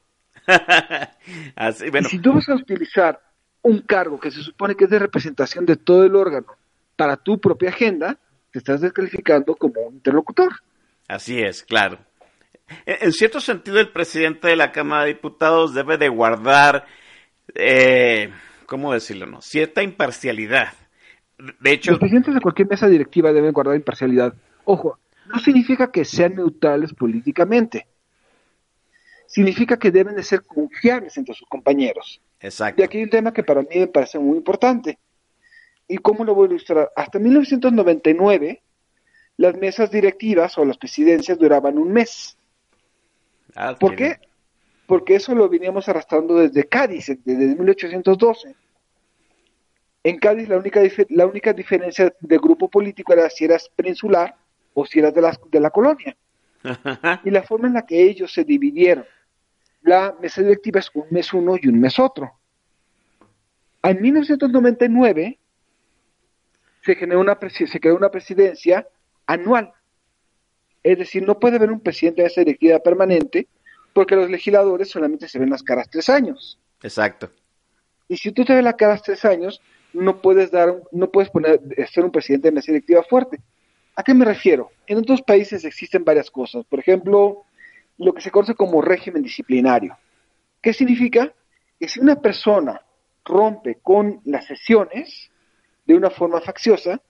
Y 1.27 2.03
si 2.03 2.19
tú 2.19 2.33
vas 2.33 2.47
a 2.49 2.55
utilizar 2.55 3.19
un 3.61 3.79
cargo 3.79 4.19
que 4.19 4.29
se 4.29 4.41
supone 4.41 4.75
que 4.75 4.83
es 4.83 4.89
de 4.89 4.99
representación 4.99 5.65
de 5.65 5.77
todo 5.77 6.03
el 6.03 6.15
órgano 6.15 6.47
para 6.95 7.15
tu 7.17 7.39
propia 7.39 7.69
agenda, 7.69 8.19
te 8.51 8.59
estás 8.59 8.81
descalificando 8.81 9.55
como 9.55 9.81
un 9.81 9.95
interlocutor. 9.95 10.51
Así 11.07 11.41
es, 11.41 11.63
claro. 11.63 11.97
En 12.85 13.11
cierto 13.11 13.39
sentido, 13.39 13.79
el 13.79 13.91
presidente 13.91 14.49
de 14.49 14.55
la 14.55 14.71
Cámara 14.71 15.03
de 15.05 15.13
Diputados 15.13 15.73
debe 15.73 15.97
de 15.97 16.09
guardar, 16.09 16.85
eh, 17.55 18.31
¿cómo 18.65 18.93
decirlo? 18.93 19.25
No? 19.25 19.41
Cierta 19.41 19.81
imparcialidad 19.81 20.73
de 21.37 21.71
hecho, 21.71 21.91
los 21.91 21.99
presidentes 21.99 22.33
de 22.33 22.41
cualquier 22.41 22.69
mesa 22.69 22.87
directiva 22.87 23.33
deben 23.33 23.51
guardar 23.51 23.75
imparcialidad. 23.75 24.33
Ojo, 24.63 24.99
no 25.27 25.39
significa 25.39 25.91
que 25.91 26.05
sean 26.05 26.35
neutrales 26.35 26.93
políticamente. 26.93 27.87
Significa 29.27 29.77
que 29.77 29.91
deben 29.91 30.15
de 30.15 30.23
ser 30.23 30.43
confiables 30.43 31.17
entre 31.17 31.35
sus 31.35 31.47
compañeros. 31.47 32.21
Exacto. 32.39 32.81
Y 32.81 32.85
aquí 32.85 32.97
hay 32.97 33.03
un 33.03 33.09
tema 33.09 33.33
que 33.33 33.43
para 33.43 33.61
mí 33.61 33.67
me 33.75 33.87
parece 33.87 34.19
muy 34.19 34.37
importante. 34.37 34.99
¿Y 35.87 35.97
cómo 35.97 36.23
lo 36.23 36.33
voy 36.35 36.47
a 36.47 36.49
ilustrar? 36.51 36.91
Hasta 36.95 37.19
1999, 37.19 38.61
las 39.37 39.55
mesas 39.57 39.91
directivas 39.91 40.57
o 40.57 40.65
las 40.65 40.77
presidencias 40.77 41.37
duraban 41.37 41.77
un 41.77 41.91
mes. 41.91 42.37
Ah, 43.55 43.75
¿Por 43.79 43.95
qué? 43.95 44.19
Porque 44.87 45.15
eso 45.15 45.33
lo 45.33 45.49
veníamos 45.49 45.89
arrastrando 45.89 46.35
desde 46.35 46.67
Cádiz, 46.67 47.07
desde 47.23 47.55
1812. 47.55 48.55
En 50.05 50.19
Cádiz 50.19 50.47
la 50.47 50.57
única, 50.57 50.81
la 51.09 51.25
única 51.25 51.51
diferencia 51.51 52.13
de 52.19 52.37
grupo 52.37 52.69
político 52.69 53.11
era 53.11 53.27
si 53.27 53.45
eras 53.45 53.67
peninsular 53.75 54.35
o 54.75 54.85
si 54.85 54.99
eras 54.99 55.15
de 55.15 55.21
la, 55.21 55.35
de 55.49 55.59
la 55.59 55.71
colonia. 55.71 56.15
y 57.23 57.31
la 57.31 57.41
forma 57.41 57.67
en 57.67 57.73
la 57.73 57.87
que 57.87 58.03
ellos 58.03 58.31
se 58.31 58.43
dividieron. 58.43 59.03
La 59.81 60.15
mesa 60.21 60.43
directiva 60.43 60.79
es 60.79 60.91
un 60.93 61.07
mes 61.09 61.33
uno 61.33 61.55
y 61.59 61.67
un 61.67 61.79
mes 61.79 61.97
otro. 61.97 62.31
En 63.81 63.99
1999 63.99 65.39
se, 66.83 66.95
generó 66.95 67.19
una, 67.21 67.39
se 67.49 67.79
creó 67.79 67.95
una 67.95 68.11
presidencia 68.11 68.87
anual. 69.25 69.73
Es 70.83 70.99
decir, 70.99 71.23
no 71.23 71.39
puede 71.39 71.55
haber 71.55 71.71
un 71.71 71.79
presidente 71.79 72.21
de 72.21 72.27
esa 72.27 72.41
directiva 72.41 72.77
permanente 72.77 73.47
porque 73.91 74.15
los 74.15 74.29
legisladores 74.29 74.87
solamente 74.87 75.27
se 75.27 75.39
ven 75.39 75.49
las 75.49 75.63
caras 75.63 75.89
tres 75.89 76.09
años. 76.09 76.59
Exacto. 76.83 77.31
Y 78.07 78.17
si 78.17 78.31
tú 78.31 78.45
te 78.45 78.53
ves 78.53 78.63
las 78.63 78.75
caras 78.75 79.01
tres 79.01 79.25
años, 79.25 79.59
no 79.95 80.21
puedes 80.21 80.51
dar, 80.51 80.75
no 80.91 81.09
puedes 81.09 81.29
poner, 81.29 81.59
ser 81.91 82.05
un 82.05 82.11
presidente 82.11 82.49
en 82.49 82.55
la 82.55 82.61
directiva 82.61 83.03
fuerte. 83.03 83.39
¿A 83.95 84.03
qué 84.03 84.13
me 84.13 84.25
refiero? 84.25 84.71
En 84.87 84.97
otros 84.97 85.21
países 85.21 85.63
existen 85.63 86.03
varias 86.03 86.29
cosas. 86.29 86.65
Por 86.65 86.79
ejemplo, 86.79 87.43
lo 87.97 88.13
que 88.13 88.21
se 88.21 88.31
conoce 88.31 88.55
como 88.55 88.81
régimen 88.81 89.23
disciplinario. 89.23 89.97
¿Qué 90.61 90.73
significa? 90.73 91.33
Que 91.79 91.87
si 91.87 91.99
una 91.99 92.15
persona 92.21 92.81
rompe 93.23 93.79
con 93.81 94.21
las 94.25 94.45
sesiones 94.45 95.31
de 95.85 95.95
una 95.95 96.09
forma 96.09 96.41
facciosa, 96.41 97.01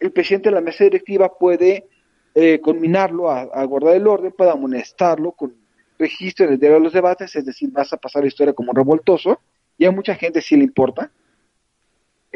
el 0.00 0.12
presidente 0.12 0.48
de 0.48 0.54
la 0.56 0.60
mesa 0.60 0.84
directiva 0.84 1.38
puede 1.38 1.86
eh, 2.34 2.60
conminarlo 2.60 3.30
a, 3.30 3.64
guardar 3.64 3.94
el 3.94 4.06
orden, 4.08 4.32
puede 4.32 4.50
amonestarlo 4.50 5.32
con 5.32 5.54
registro 5.98 6.46
en 6.46 6.54
el 6.54 6.58
diario 6.58 6.78
de 6.78 6.84
los 6.84 6.92
debates, 6.92 7.34
es 7.36 7.44
decir, 7.44 7.70
vas 7.70 7.92
a 7.92 7.96
pasar 7.96 8.22
la 8.22 8.28
historia 8.28 8.52
como 8.52 8.72
revoltoso, 8.72 9.40
y 9.78 9.84
a 9.84 9.92
mucha 9.92 10.14
gente 10.16 10.40
sí 10.40 10.56
le 10.56 10.64
importa, 10.64 11.12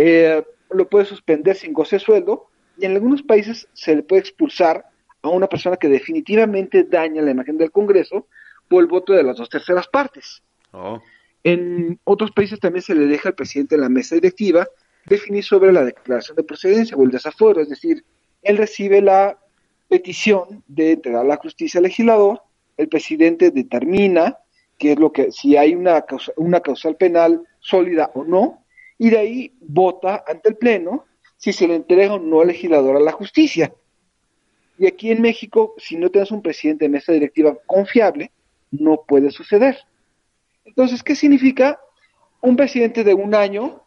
eh, 0.00 0.44
lo 0.70 0.88
puede 0.88 1.04
suspender 1.04 1.56
sin 1.56 1.72
goce 1.72 1.96
de 1.96 2.00
sueldo 2.00 2.46
y 2.78 2.86
en 2.86 2.92
algunos 2.92 3.24
países 3.24 3.66
se 3.72 3.96
le 3.96 4.04
puede 4.04 4.20
expulsar 4.20 4.84
a 5.22 5.28
una 5.28 5.48
persona 5.48 5.76
que 5.76 5.88
definitivamente 5.88 6.84
daña 6.84 7.20
la 7.20 7.32
imagen 7.32 7.58
del 7.58 7.72
Congreso 7.72 8.28
por 8.68 8.80
el 8.80 8.88
voto 8.88 9.12
de 9.12 9.24
las 9.24 9.36
dos 9.36 9.48
terceras 9.48 9.88
partes. 9.88 10.40
Oh. 10.70 11.02
En 11.42 11.98
otros 12.04 12.30
países 12.30 12.60
también 12.60 12.82
se 12.82 12.94
le 12.94 13.06
deja 13.06 13.30
al 13.30 13.34
presidente 13.34 13.74
de 13.74 13.82
la 13.82 13.88
mesa 13.88 14.14
directiva 14.14 14.68
definir 15.06 15.42
sobre 15.42 15.72
la 15.72 15.84
declaración 15.84 16.36
de 16.36 16.44
procedencia 16.44 16.96
o 16.96 17.02
el 17.02 17.10
desaforo, 17.10 17.60
es 17.60 17.68
decir, 17.68 18.04
él 18.42 18.56
recibe 18.56 19.02
la 19.02 19.36
petición 19.88 20.62
de 20.68 20.92
entregar 20.92 21.26
la 21.26 21.38
justicia 21.38 21.78
al 21.78 21.84
legislador, 21.84 22.42
el 22.76 22.88
presidente 22.88 23.50
determina 23.50 24.38
qué 24.78 24.92
es 24.92 24.98
lo 25.00 25.10
que, 25.10 25.32
si 25.32 25.56
hay 25.56 25.74
una, 25.74 26.04
una 26.36 26.60
causal 26.60 26.94
penal 26.94 27.42
sólida 27.58 28.12
o 28.14 28.22
no, 28.22 28.62
y 28.98 29.10
de 29.10 29.18
ahí 29.18 29.52
vota 29.60 30.24
ante 30.26 30.50
el 30.50 30.56
Pleno 30.56 31.06
si 31.36 31.52
se 31.52 31.68
le 31.68 31.76
entrega 31.76 32.14
o 32.14 32.18
no 32.18 32.40
al 32.40 32.48
legislador 32.48 32.96
a 32.96 33.00
la 33.00 33.12
justicia. 33.12 33.72
Y 34.78 34.86
aquí 34.86 35.10
en 35.10 35.22
México, 35.22 35.74
si 35.78 35.96
no 35.96 36.10
tienes 36.10 36.30
un 36.30 36.42
presidente 36.42 36.84
de 36.84 36.88
mesa 36.90 37.12
directiva 37.12 37.56
confiable, 37.66 38.32
no 38.70 39.04
puede 39.06 39.30
suceder. 39.30 39.78
Entonces, 40.64 41.02
¿qué 41.02 41.14
significa? 41.14 41.80
Un 42.40 42.56
presidente 42.56 43.02
de 43.02 43.14
un 43.14 43.34
año 43.34 43.82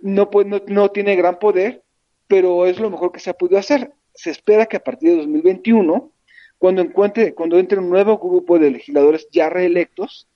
no, 0.00 0.28
no, 0.44 0.62
no 0.66 0.90
tiene 0.90 1.16
gran 1.16 1.38
poder, 1.38 1.82
pero 2.28 2.66
es 2.66 2.78
lo 2.78 2.90
mejor 2.90 3.12
que 3.12 3.20
se 3.20 3.30
ha 3.30 3.34
podido 3.34 3.58
hacer. 3.58 3.92
Se 4.14 4.30
espera 4.30 4.66
que 4.66 4.76
a 4.76 4.84
partir 4.84 5.10
de 5.10 5.16
2021, 5.18 6.12
cuando 6.58 6.82
encuentre, 6.82 7.34
cuando 7.34 7.58
entre 7.58 7.78
un 7.78 7.90
nuevo 7.90 8.18
grupo 8.18 8.58
de 8.58 8.70
legisladores 8.70 9.26
ya 9.32 9.48
reelectos, 9.48 10.28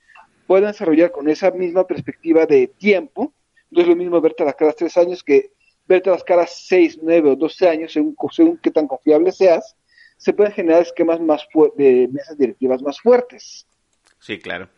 puedan 0.47 0.73
desarrollar 0.73 1.13
con 1.13 1.29
esa 1.29 1.51
misma 1.51 1.87
perspectiva 1.87 2.47
de 2.47 2.67
tiempo. 2.67 3.33
No 3.71 3.83
es 3.83 3.89
lo 3.89 3.97
mismo 3.97 4.21
verte 4.21 4.45
las 4.45 4.55
caras 4.55 4.77
tres 4.77 4.97
años 4.97 5.23
que 5.23 5.53
verte 5.87 6.11
las 6.11 6.25
caras 6.25 6.65
seis, 6.67 6.99
nueve 7.01 7.31
o 7.31 7.37
doce 7.37 7.69
años, 7.69 7.93
según, 7.93 8.17
según 8.31 8.59
qué 8.59 8.71
tan 8.71 8.87
confiable 8.87 9.33
seas, 9.33 9.77
se 10.17 10.33
pueden 10.33 10.53
generar 10.53 10.83
esquemas 10.83 11.21
más 11.21 11.47
de 11.77 12.09
mesas 12.11 12.37
directivas 12.39 12.83
más 12.83 13.01
fuertes. 13.01 13.67
Sí, 14.19 14.39
claro. 14.39 14.69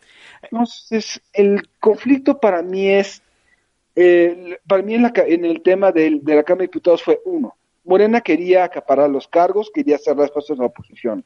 Entonces, 0.41 1.21
el 1.33 1.69
conflicto 1.79 2.39
para 2.39 2.61
mí 2.61 2.87
es, 2.89 3.23
eh, 3.95 4.59
para 4.67 4.83
mí 4.83 4.95
en, 4.95 5.03
la, 5.03 5.13
en 5.15 5.45
el 5.45 5.61
tema 5.61 5.91
de, 5.91 6.19
de 6.21 6.35
la 6.35 6.43
Cámara 6.43 6.63
de 6.63 6.67
Diputados 6.67 7.03
fue 7.03 7.19
uno, 7.25 7.55
Morena 7.83 8.21
quería 8.21 8.65
acaparar 8.65 9.09
los 9.09 9.27
cargos, 9.27 9.71
quería 9.73 9.95
hacer 9.95 10.15
las 10.15 10.29
cosas 10.29 10.57
de 10.57 10.63
la 10.63 10.67
oposición. 10.67 11.25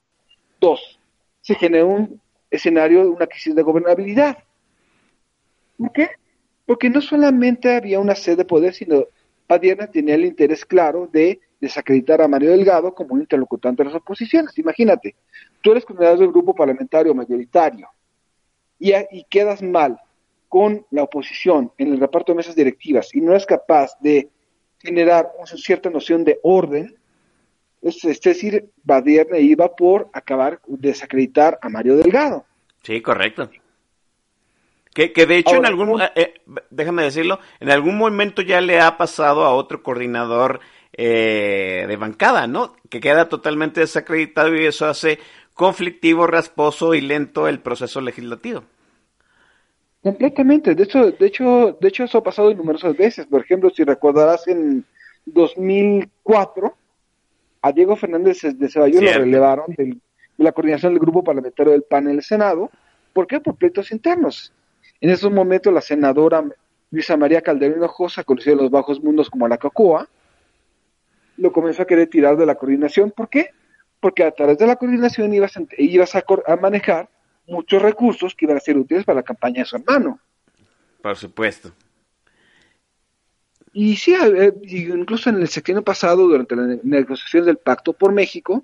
Dos, 0.61 0.99
se 1.41 1.55
generó 1.55 1.87
un 1.87 2.21
escenario 2.49 3.01
de 3.03 3.09
una 3.09 3.27
crisis 3.27 3.53
de 3.53 3.63
gobernabilidad. 3.63 4.37
¿Por 5.77 5.91
qué? 5.91 6.11
Porque 6.65 6.89
no 6.89 7.01
solamente 7.01 7.75
había 7.75 7.99
una 7.99 8.15
sed 8.15 8.37
de 8.37 8.45
poder, 8.45 8.73
sino 8.73 9.05
Padierna 9.47 9.87
tenía 9.87 10.15
el 10.15 10.25
interés 10.25 10.65
claro 10.65 11.09
de 11.11 11.39
desacreditar 11.59 12.21
a 12.21 12.27
Mario 12.27 12.51
Delgado 12.51 12.93
como 12.93 13.13
un 13.13 13.21
interlocutante 13.21 13.83
de 13.83 13.89
las 13.89 13.97
oposiciones. 13.97 14.57
Imagínate, 14.57 15.15
tú 15.61 15.71
eres 15.71 15.85
coordinador 15.85 16.19
del 16.19 16.31
grupo 16.31 16.53
parlamentario 16.55 17.13
mayoritario 17.13 17.87
y, 18.79 18.93
y 19.11 19.25
quedas 19.29 19.61
mal 19.61 19.99
con 20.49 20.85
la 20.91 21.03
oposición 21.03 21.71
en 21.77 21.93
el 21.93 21.99
reparto 21.99 22.31
de 22.31 22.37
mesas 22.37 22.55
directivas 22.55 23.13
y 23.15 23.21
no 23.21 23.35
es 23.35 23.45
capaz 23.45 23.97
de 23.99 24.29
generar 24.83 25.31
una 25.37 25.47
cierta 25.47 25.89
noción 25.89 26.23
de 26.23 26.39
orden, 26.43 26.95
es, 27.81 28.01
decir, 28.01 28.69
Badierna 28.83 29.39
iba 29.39 29.75
por 29.75 30.09
acabar, 30.13 30.59
desacreditar 30.67 31.57
a 31.61 31.69
Mario 31.69 31.95
Delgado. 31.95 32.45
Sí, 32.83 33.01
correcto. 33.01 33.49
Que, 34.93 35.11
que 35.11 35.25
de 35.25 35.37
hecho 35.37 35.55
en 35.55 35.65
algún, 35.65 36.01
eh, 36.01 36.11
eh, 36.15 36.33
déjame 36.69 37.03
decirlo, 37.03 37.39
en 37.59 37.71
algún 37.71 37.97
momento 37.97 38.41
ya 38.43 38.61
le 38.61 38.79
ha 38.79 38.95
pasado 38.97 39.43
a 39.43 39.53
otro 39.53 39.81
coordinador 39.81 40.59
eh, 40.95 41.85
de 41.87 41.97
bancada, 41.97 42.45
¿no? 42.45 42.75
Que 42.89 42.99
queda 42.99 43.27
totalmente 43.27 43.79
desacreditado 43.79 44.55
y 44.55 44.65
eso 44.65 44.85
hace 44.85 45.17
conflictivo, 45.55 46.27
rasposo 46.27 46.93
y 46.93 47.01
lento 47.01 47.47
el 47.47 47.59
proceso 47.59 48.01
legislativo. 48.01 48.63
Completamente. 50.03 50.75
De 50.75 50.83
hecho, 50.83 51.11
de 51.11 51.25
hecho, 51.25 51.77
de 51.79 51.87
hecho 51.87 52.03
eso 52.03 52.19
ha 52.19 52.23
pasado 52.23 52.53
numerosas 52.53 52.95
veces. 52.95 53.25
Por 53.25 53.41
ejemplo, 53.41 53.71
si 53.71 53.83
recordarás 53.83 54.47
en 54.47 54.85
2004 55.25 56.75
a 57.61 57.71
Diego 57.71 57.95
Fernández 57.95 58.41
de 58.43 58.69
Ceballos 58.69 59.01
lo 59.01 59.13
relevaron 59.13 59.65
de 59.77 59.97
la 60.37 60.51
coordinación 60.51 60.93
del 60.93 60.99
grupo 60.99 61.23
parlamentario 61.23 61.71
del 61.71 61.83
PAN 61.83 62.09
en 62.09 62.17
el 62.17 62.21
Senado. 62.21 62.69
¿Por 63.13 63.25
qué? 63.25 63.39
Por 63.39 63.55
pleitos 63.55 63.91
internos. 63.91 64.51
En 65.03 65.09
esos 65.09 65.33
momentos 65.33 65.73
la 65.73 65.81
senadora 65.81 66.45
Luisa 66.89 67.17
María 67.17 67.41
Calderón 67.41 67.77
Hinojosa, 67.77 68.23
conocida 68.23 68.53
en 68.53 68.59
los 68.59 68.71
bajos 68.71 69.03
mundos 69.03 69.29
como 69.29 69.49
la 69.49 69.57
Cacoa, 69.57 70.07
lo 71.35 71.51
comenzó 71.51 71.81
a 71.81 71.85
querer 71.85 72.07
tirar 72.07 72.37
de 72.37 72.45
la 72.45 72.55
coordinación. 72.55 73.11
¿Por 73.11 73.27
qué? 73.27 73.49
Porque 73.99 74.23
a 74.23 74.31
través 74.31 74.57
de 74.59 74.65
la 74.65 74.77
coordinación 74.77 75.33
ibas 75.33 75.59
ibas 75.77 76.15
a 76.15 76.55
manejar 76.55 77.09
muchos 77.45 77.81
recursos 77.81 78.33
que 78.33 78.45
iban 78.45 78.55
a 78.55 78.61
ser 78.61 78.77
útiles 78.77 79.03
para 79.03 79.17
la 79.17 79.23
campaña 79.23 79.63
de 79.63 79.65
su 79.65 79.75
hermano. 79.75 80.21
Por 81.01 81.17
supuesto. 81.17 81.73
Y 83.73 83.97
sí, 83.97 84.15
incluso 84.69 85.31
en 85.31 85.41
el 85.41 85.49
sexenio 85.49 85.83
pasado, 85.83 86.25
durante 86.29 86.55
la 86.55 86.77
negociación 86.81 87.43
del 87.43 87.57
Pacto 87.57 87.91
por 87.91 88.13
México, 88.13 88.63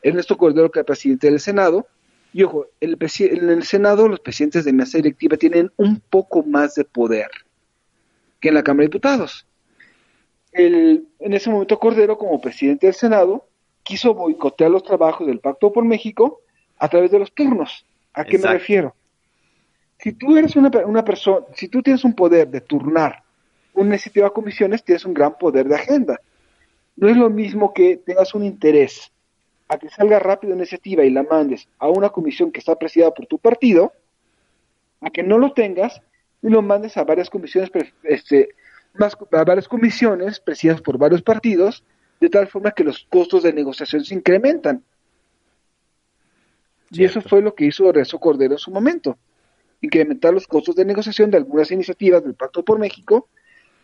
Ernesto 0.00 0.36
Cordero, 0.36 0.70
que 0.70 0.78
era 0.78 0.86
presidente 0.86 1.28
del 1.28 1.40
Senado, 1.40 1.88
y 2.32 2.42
ojo, 2.42 2.66
el 2.80 2.96
en 3.00 3.50
el 3.50 3.62
Senado 3.64 4.08
los 4.08 4.20
presidentes 4.20 4.64
de 4.64 4.72
mesa 4.72 4.98
directiva 4.98 5.36
tienen 5.36 5.70
un 5.76 6.00
poco 6.00 6.42
más 6.42 6.74
de 6.74 6.84
poder 6.84 7.28
que 8.40 8.48
en 8.48 8.54
la 8.54 8.62
Cámara 8.62 8.82
de 8.82 8.88
Diputados. 8.88 9.46
El, 10.52 11.08
en 11.18 11.32
ese 11.32 11.50
momento 11.50 11.78
Cordero, 11.78 12.18
como 12.18 12.40
presidente 12.40 12.86
del 12.86 12.94
Senado, 12.94 13.46
quiso 13.82 14.14
boicotear 14.14 14.70
los 14.70 14.82
trabajos 14.82 15.26
del 15.26 15.40
Pacto 15.40 15.72
por 15.72 15.84
México 15.84 16.40
a 16.78 16.88
través 16.88 17.10
de 17.10 17.18
los 17.18 17.32
turnos. 17.32 17.86
¿A 18.14 18.24
qué 18.24 18.38
me 18.38 18.48
refiero? 18.48 18.94
Si 19.98 20.12
tú 20.12 20.36
eres 20.36 20.56
una, 20.56 20.70
una 20.84 21.04
persona, 21.04 21.46
si 21.54 21.68
tú 21.68 21.82
tienes 21.82 22.04
un 22.04 22.14
poder 22.14 22.48
de 22.48 22.60
turnar 22.60 23.22
una 23.74 23.90
iniciativa 23.90 24.26
a 24.26 24.30
comisiones, 24.30 24.84
tienes 24.84 25.04
un 25.04 25.14
gran 25.14 25.38
poder 25.38 25.66
de 25.66 25.76
agenda. 25.76 26.20
No 26.96 27.08
es 27.08 27.16
lo 27.16 27.30
mismo 27.30 27.72
que 27.72 27.96
tengas 27.96 28.34
un 28.34 28.44
interés 28.44 29.12
a 29.72 29.78
que 29.78 29.88
salga 29.88 30.18
rápido 30.18 30.52
una 30.52 30.64
iniciativa 30.64 31.02
y 31.02 31.08
la 31.08 31.22
mandes 31.22 31.66
a 31.78 31.88
una 31.88 32.10
comisión 32.10 32.52
que 32.52 32.58
está 32.60 32.76
presidida 32.76 33.10
por 33.10 33.26
tu 33.26 33.38
partido, 33.38 33.94
a 35.00 35.08
que 35.08 35.22
no 35.22 35.38
lo 35.38 35.54
tengas 35.54 36.02
y 36.42 36.50
lo 36.50 36.60
mandes 36.60 36.98
a 36.98 37.04
varias 37.04 37.30
comisiones, 37.30 37.70
este, 38.02 38.50
más, 38.92 39.16
a 39.32 39.44
varias 39.44 39.68
comisiones 39.68 40.40
presididas 40.40 40.82
por 40.82 40.98
varios 40.98 41.22
partidos, 41.22 41.82
de 42.20 42.28
tal 42.28 42.48
forma 42.48 42.72
que 42.72 42.84
los 42.84 43.06
costos 43.08 43.44
de 43.44 43.54
negociación 43.54 44.04
se 44.04 44.14
incrementan. 44.14 44.84
Y 46.90 47.04
eso 47.04 47.22
fue 47.22 47.40
lo 47.40 47.54
que 47.54 47.64
hizo 47.64 47.90
Rezo 47.90 48.18
Cordero 48.20 48.52
en 48.52 48.58
su 48.58 48.70
momento, 48.70 49.16
incrementar 49.80 50.34
los 50.34 50.46
costos 50.46 50.76
de 50.76 50.84
negociación 50.84 51.30
de 51.30 51.38
algunas 51.38 51.70
iniciativas 51.70 52.22
del 52.22 52.34
Pacto 52.34 52.62
por 52.62 52.78
México, 52.78 53.28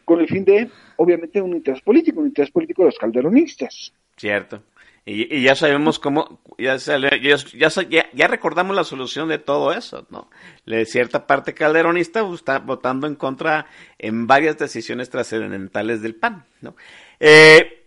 con 0.04 0.20
el 0.20 0.28
fin 0.28 0.44
de, 0.44 0.70
obviamente, 0.96 1.40
un 1.40 1.54
interés 1.56 1.80
político, 1.80 2.20
un 2.20 2.26
interés 2.26 2.50
político 2.50 2.82
de 2.82 2.88
los 2.88 2.98
calderonistas. 2.98 3.94
Cierto. 4.18 4.62
Y, 5.10 5.40
ya 5.40 5.56
sabemos 5.56 5.98
cómo, 5.98 6.38
ya, 6.58 6.76
ya, 6.76 8.28
recordamos 8.28 8.76
la 8.76 8.84
solución 8.84 9.30
de 9.30 9.38
todo 9.38 9.72
eso, 9.72 10.06
¿no? 10.10 10.28
La 10.66 10.84
cierta 10.84 11.26
parte 11.26 11.54
calderonista 11.54 12.20
está 12.34 12.58
votando 12.58 13.06
en 13.06 13.14
contra 13.14 13.64
en 13.98 14.26
varias 14.26 14.58
decisiones 14.58 15.08
trascendentales 15.08 16.02
del 16.02 16.14
PAN, 16.14 16.44
¿no? 16.60 16.76
Eh, 17.20 17.86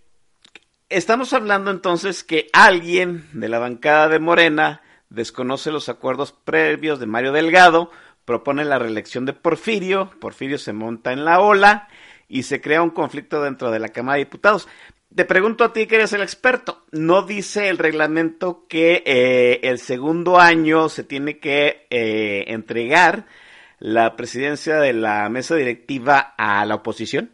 estamos 0.90 1.32
hablando 1.34 1.70
entonces 1.70 2.24
que 2.24 2.50
alguien 2.54 3.28
de 3.34 3.50
la 3.50 3.60
bancada 3.60 4.10
de 4.10 4.18
Morena 4.18 4.82
desconoce 5.10 5.72
los 5.72 5.90
acuerdos 5.90 6.32
previos 6.32 7.00
de 7.00 7.06
Mario 7.06 7.34
Delgado, 7.34 7.92
propone 8.26 8.66
la 8.66 8.80
reelección 8.80 9.28
de 9.28 9.34
Porfirio, 9.34 10.10
Porfirio 10.20 10.58
se 10.58 10.74
monta 10.74 11.14
en 11.14 11.24
la 11.24 11.40
ola 11.40 11.88
y 12.28 12.44
se 12.44 12.62
crea 12.62 12.82
un 12.82 12.90
conflicto 12.90 13.44
dentro 13.44 13.70
de 13.70 13.78
la 13.78 13.90
Cámara 13.90 14.18
de 14.18 14.26
Diputados. 14.26 14.68
Te 15.14 15.26
pregunto 15.26 15.66
a 15.66 15.74
ti 15.74 15.88
que 15.88 15.96
eres 15.96 16.14
el 16.14 16.22
experto, 16.22 16.86
¿no 16.92 17.24
dice 17.24 17.68
el 17.68 17.78
reglamento 17.78 18.66
que 18.70 19.04
eh, 19.06 19.60
el 19.64 19.78
segundo 19.78 20.40
año 20.40 20.88
se 20.88 21.04
tiene 21.04 21.38
que 21.38 21.86
eh, 21.90 22.46
entregar 22.48 23.26
la 23.80 24.16
presidencia 24.16 24.80
de 24.80 24.94
la 24.94 25.28
mesa 25.28 25.56
directiva 25.56 26.34
a 26.38 26.66
la 26.66 26.76
oposición? 26.76 27.30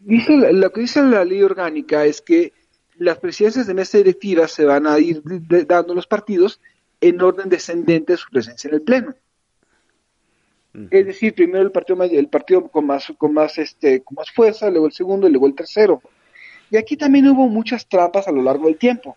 Dice, 0.00 0.52
lo 0.52 0.72
que 0.72 0.80
dice 0.80 1.00
la 1.02 1.24
ley 1.24 1.44
orgánica 1.44 2.04
es 2.06 2.20
que 2.20 2.52
las 2.96 3.18
presidencias 3.18 3.68
de 3.68 3.74
mesa 3.74 3.98
directiva 3.98 4.48
se 4.48 4.64
van 4.64 4.88
a 4.88 4.98
ir 4.98 5.22
dando 5.24 5.94
los 5.94 6.08
partidos 6.08 6.60
en 7.00 7.20
orden 7.20 7.48
descendente 7.48 8.14
de 8.14 8.16
su 8.16 8.28
presencia 8.30 8.66
en 8.66 8.74
el 8.74 8.82
pleno. 8.82 9.14
Es 10.90 11.06
decir, 11.06 11.34
primero 11.34 11.62
el 11.62 11.70
partido 11.70 12.02
el 12.02 12.28
partido 12.28 12.66
con 12.68 12.86
más 12.86 13.12
con 13.16 13.32
más 13.32 13.58
este 13.58 14.02
con 14.02 14.16
más 14.16 14.30
fuerza, 14.32 14.70
luego 14.70 14.86
el 14.86 14.92
segundo 14.92 15.28
y 15.28 15.30
luego 15.30 15.46
el 15.46 15.54
tercero. 15.54 16.02
Y 16.72 16.78
aquí 16.78 16.96
también 16.96 17.28
hubo 17.28 17.48
muchas 17.48 17.86
trampas 17.86 18.26
a 18.26 18.32
lo 18.32 18.40
largo 18.42 18.64
del 18.64 18.78
tiempo. 18.78 19.14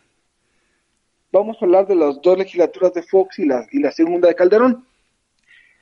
Vamos 1.32 1.56
a 1.56 1.64
hablar 1.64 1.88
de 1.88 1.96
las 1.96 2.22
dos 2.22 2.38
legislaturas 2.38 2.94
de 2.94 3.02
Fox 3.02 3.40
y 3.40 3.46
la, 3.46 3.66
y 3.72 3.80
la 3.80 3.94
segunda 3.94 4.28
de 4.28 4.36
Calderón. 4.36 4.86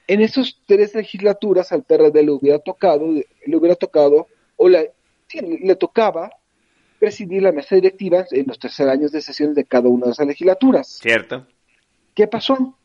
En 0.06 0.22
esas 0.22 0.56
tres 0.68 0.94
legislaturas 0.94 1.72
al 1.72 1.82
PRD 1.82 2.22
le 2.22 2.30
hubiera 2.30 2.60
tocado, 2.60 3.08
le 3.08 3.58
hubiera 3.58 3.76
tocado, 3.76 4.28
o 4.56 4.70
le 4.70 5.76
tocaba 5.80 6.30
presidir 7.00 7.42
la 7.42 7.52
mesa 7.52 7.74
directiva 7.74 8.24
en 8.30 8.46
los 8.46 8.60
tercer 8.60 8.88
años 8.88 9.12
de 9.12 9.22
sesiones 9.22 9.56
de 9.56 9.66
cada 9.66 9.90
una 9.90 10.06
de 10.06 10.12
esas 10.12 10.28
legislaturas. 10.28 11.00
Cierto. 11.02 11.48
¿Qué 12.14 12.28
pasó? 12.28 12.78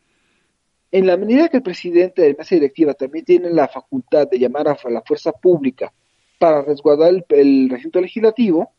En 0.91 1.07
la 1.07 1.19
medida 1.19 1.51
que 1.51 1.59
el 1.59 1.63
presidente 1.63 2.23
de 2.23 2.31
la 2.31 2.37
mesa 2.39 2.55
directiva 2.55 2.95
también 2.95 3.27
tiene 3.27 3.51
la 3.51 3.69
facultad 3.69 4.27
de 4.29 4.39
llamar 4.39 4.67
a 4.67 4.79
la 4.89 5.03
fuerza 5.03 5.31
pública 5.33 5.93
para 6.39 6.63
resguardar 6.63 7.13
el, 7.29 7.69
recinto 7.69 8.01
legislativo, 8.01 8.73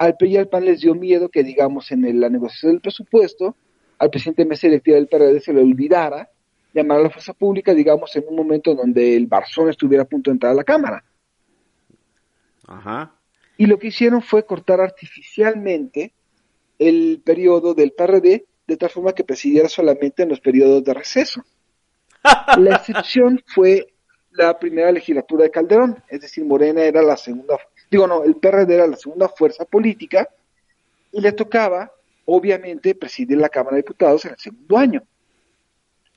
al 0.00 0.16
PRI 0.16 0.30
y 0.30 0.36
al 0.38 0.48
PAN 0.48 0.64
les 0.64 0.80
dio 0.80 0.94
miedo 0.94 1.28
que, 1.28 1.44
digamos, 1.44 1.92
en 1.92 2.18
la 2.18 2.30
negociación 2.30 2.72
del 2.72 2.80
presupuesto, 2.80 3.54
al 3.98 4.08
presidente 4.08 4.42
de 4.42 4.48
mesa 4.48 4.66
directiva 4.66 4.96
del 4.96 5.08
PRD 5.08 5.40
se 5.40 5.52
le 5.52 5.60
olvidara 5.60 6.30
llamar 6.72 7.00
a 7.00 7.02
la 7.02 7.10
fuerza 7.10 7.34
pública, 7.34 7.74
digamos, 7.74 8.16
en 8.16 8.24
un 8.26 8.34
momento 8.34 8.74
donde 8.74 9.14
el 9.14 9.26
Barzón 9.26 9.68
estuviera 9.68 10.04
a 10.04 10.08
punto 10.08 10.30
de 10.30 10.36
entrar 10.36 10.52
a 10.52 10.54
la 10.54 10.64
Cámara. 10.64 11.04
Ajá. 12.66 13.14
Y 13.58 13.66
lo 13.66 13.78
que 13.78 13.88
hicieron 13.88 14.22
fue 14.22 14.46
cortar 14.46 14.80
artificialmente 14.80 16.14
el 16.78 17.20
periodo 17.22 17.74
del 17.74 17.92
PRD 17.92 18.46
de 18.66 18.76
tal 18.78 18.88
forma 18.88 19.12
que 19.12 19.24
presidiera 19.24 19.68
solamente 19.68 20.22
en 20.22 20.30
los 20.30 20.40
periodos 20.40 20.82
de 20.82 20.94
receso. 20.94 21.44
La 22.56 22.76
excepción 22.76 23.42
fue 23.44 23.92
la 24.30 24.58
primera 24.58 24.90
legislatura 24.92 25.44
de 25.44 25.50
Calderón, 25.50 26.02
es 26.08 26.22
decir, 26.22 26.42
Morena 26.46 26.84
era 26.84 27.02
la 27.02 27.18
segunda, 27.18 27.58
digo 27.90 28.06
no, 28.06 28.24
el 28.24 28.36
PRD 28.36 28.74
era 28.74 28.86
la 28.86 28.96
segunda 28.96 29.28
fuerza 29.28 29.64
política 29.64 30.28
y 31.12 31.20
le 31.20 31.32
tocaba, 31.32 31.92
obviamente, 32.24 32.94
presidir 32.94 33.38
la 33.38 33.48
Cámara 33.48 33.76
de 33.76 33.82
Diputados 33.82 34.24
en 34.24 34.32
el 34.32 34.38
segundo 34.38 34.78
año. 34.78 35.02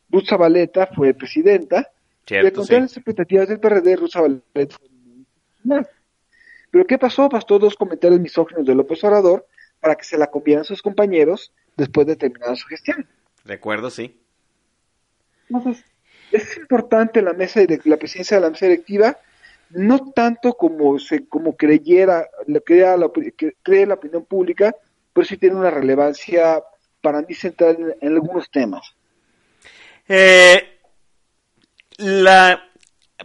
Ruth 0.09 0.27
Zabaleta 0.27 0.87
fue 0.87 1.13
presidenta 1.13 1.91
y 2.27 2.35
de 2.35 2.53
contar 2.53 2.81
las 2.81 2.95
expectativas 2.95 3.47
del 3.47 3.59
PRD, 3.59 3.95
Ruth 3.95 4.11
Zabaleta 4.11 4.77
fue 4.77 5.85
Pero 6.71 6.85
¿qué 6.85 6.97
pasó? 6.97 7.27
Bastó 7.29 7.57
dos 7.57 7.75
comentarios 7.75 8.19
misóginos 8.19 8.65
de 8.65 8.75
López 8.75 9.03
Obrador 9.03 9.47
para 9.79 9.95
que 9.95 10.03
se 10.03 10.17
la 10.17 10.27
comieran 10.27 10.63
sus 10.63 10.81
compañeros 10.81 11.51
después 11.75 12.05
de 12.07 12.15
terminar 12.15 12.55
su 12.55 12.67
gestión. 12.67 13.07
Recuerdo, 13.43 13.89
sí. 13.89 14.17
Entonces, 15.49 15.83
es 16.31 16.57
importante 16.57 17.21
la 17.21 17.33
mesa 17.33 17.61
la 17.83 17.97
presidencia 17.97 18.37
de 18.37 18.41
la 18.41 18.49
mesa 18.49 18.65
directiva, 18.65 19.17
no 19.73 20.11
tanto 20.11 20.53
como 20.53 20.99
se 20.99 21.27
como 21.27 21.55
creyera, 21.55 22.27
la, 22.47 23.05
opinión 23.05 24.25
pública, 24.25 24.75
pero 25.11 25.25
sí 25.25 25.37
tiene 25.37 25.55
una 25.55 25.71
relevancia 25.71 26.61
para 27.01 27.21
mí 27.21 27.33
central 27.33 27.95
en, 27.99 28.13
algunos 28.13 28.49
temas. 28.49 28.95
Eh, 30.07 30.79
la 31.97 32.63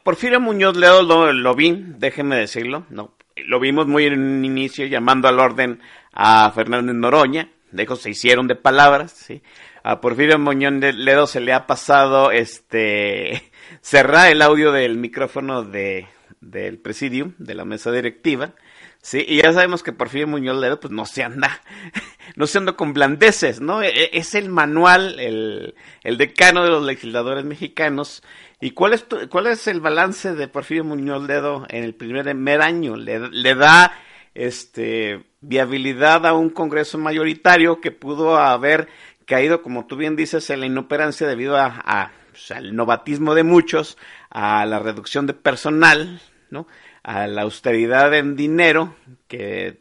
Porfirio 0.03 0.41
Muñoz 0.41 0.77
Ledo 0.77 1.33
lo, 1.33 1.55
vi, 1.55 1.85
déjenme 1.99 2.37
decirlo, 2.37 2.87
no, 2.91 3.15
lo 3.37 3.61
vimos 3.61 3.87
muy 3.87 4.07
en 4.07 4.21
un 4.21 4.45
inicio 4.45 4.87
llamando 4.87 5.29
al 5.29 5.41
orden 5.41 5.81
a 6.13 6.51
Fernández 6.53 6.95
Noroña, 6.95 7.51
de 7.71 7.87
se 7.97 8.11
hicieron 8.11 8.47
de 8.47 8.55
palabras, 8.55 9.13
¿sí? 9.13 9.43
A 9.83 10.01
Porfirio 10.01 10.39
Muñoz 10.39 10.73
Ledo 10.95 11.27
se 11.27 11.41
le 11.41 11.53
ha 11.53 11.67
pasado 11.67 12.31
este 12.31 13.51
cerrar 13.81 14.31
el 14.31 14.43
audio 14.43 14.73
del 14.73 14.97
micrófono 14.97 15.63
de 15.63 16.07
del 16.41 16.79
presidium, 16.79 17.35
de 17.39 17.55
la 17.55 17.65
mesa 17.65 17.91
directiva, 17.93 18.55
sí, 19.03 19.25
y 19.27 19.43
ya 19.43 19.53
sabemos 19.53 19.83
que 19.83 19.93
Porfirio 19.93 20.27
Muñoz 20.27 20.59
Ledo 20.59 20.81
pues 20.81 20.93
no 20.93 21.07
se 21.07 21.23
anda, 21.23 21.61
no 22.37 22.47
se 22.47 22.59
anda 22.59 22.73
con 22.73 22.93
blandeces, 22.93 23.61
¿no? 23.61 23.83
E, 23.83 23.89
e, 23.89 24.11
es 24.13 24.35
el 24.35 24.49
manual, 24.49 25.19
el, 25.21 25.75
el 26.05 26.19
decano 26.19 26.63
de 26.65 26.71
los 26.71 26.85
legisladores 26.85 27.45
mexicanos. 27.45 28.23
¿Y 28.61 28.73
cuál 28.73 28.93
es 28.95 29.07
cuál 29.31 29.47
es 29.47 29.69
el 29.69 29.81
balance 29.81 30.35
de 30.35 30.49
Porfirio 30.49 30.85
Muñoz 30.85 31.27
Ledo 31.27 31.67
en 31.69 31.85
el 31.85 31.95
primer 31.95 32.61
año? 32.61 32.97
Le, 32.97 33.29
le 33.31 33.55
da 33.55 33.93
este 34.35 35.25
viabilidad 35.41 36.27
a 36.27 36.35
un 36.35 36.51
Congreso 36.51 36.99
mayoritario 36.99 37.81
que 37.81 37.93
pudo 37.93 38.37
haber 38.37 38.89
caído, 39.29 39.63
como 39.63 39.87
tú 39.87 39.97
bien 39.97 40.17
dices, 40.17 40.51
en 40.51 40.61
la 40.61 40.67
inoperancia 40.67 41.27
debido 41.27 41.57
a, 41.57 42.13
pues, 42.31 42.51
al 42.51 42.75
novatismo 42.75 43.35
de 43.35 43.45
muchos, 43.45 43.99
a 44.31 44.65
la 44.67 44.79
reducción 44.79 45.27
de 45.27 45.35
personal, 45.35 46.21
¿no? 46.51 46.67
a 47.03 47.27
la 47.27 47.43
austeridad 47.43 48.15
en 48.15 48.37
dinero, 48.37 48.95
que, 49.27 49.79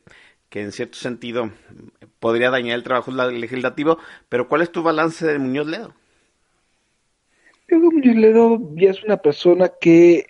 que 0.49 0.61
en 0.61 0.71
cierto 0.71 0.97
sentido 0.97 1.51
podría 2.19 2.49
dañar 2.49 2.75
el 2.75 2.83
trabajo 2.83 3.11
legislativo, 3.11 3.99
pero 4.29 4.47
¿cuál 4.47 4.61
es 4.61 4.71
tu 4.71 4.83
balance 4.83 5.25
de 5.25 5.39
Muñoz 5.39 5.67
Ledo? 5.67 5.93
Muñoz 7.69 8.15
Ledo 8.15 8.59
ya 8.75 8.91
es 8.91 9.03
una 9.03 9.17
persona 9.17 9.71
que 9.79 10.27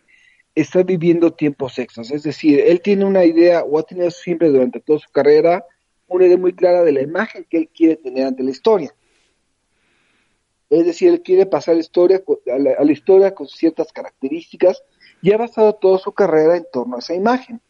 está 0.55 0.81
viviendo 0.83 1.33
tiempos 1.33 1.77
extras. 1.77 2.11
Es 2.11 2.23
decir, 2.23 2.59
él 2.59 2.81
tiene 2.81 3.05
una 3.05 3.25
idea, 3.25 3.63
o 3.63 3.77
ha 3.77 3.83
tenido 3.83 4.09
siempre 4.09 4.49
durante 4.49 4.79
toda 4.79 4.99
su 4.99 5.09
carrera, 5.11 5.63
una 6.07 6.25
idea 6.25 6.37
muy 6.37 6.53
clara 6.53 6.83
de 6.83 6.91
la 6.91 7.01
imagen 7.01 7.45
que 7.49 7.57
él 7.57 7.69
quiere 7.73 7.97
tener 7.97 8.25
ante 8.25 8.43
la 8.43 8.51
historia. 8.51 8.93
Es 10.69 10.85
decir, 10.85 11.09
él 11.09 11.21
quiere 11.21 11.45
pasar 11.45 11.77
historia, 11.77 12.21
a, 12.51 12.83
la, 12.83 12.91
historia 12.91 13.33
con 13.33 13.47
ciertas 13.47 13.91
características 13.93 14.83
y 15.21 15.31
ha 15.31 15.37
basado 15.37 15.73
toda 15.73 15.97
su 15.97 16.11
carrera 16.11 16.57
en 16.57 16.65
torno 16.71 16.95
a 16.95 16.99
esa 16.99 17.13
imagen. 17.13 17.61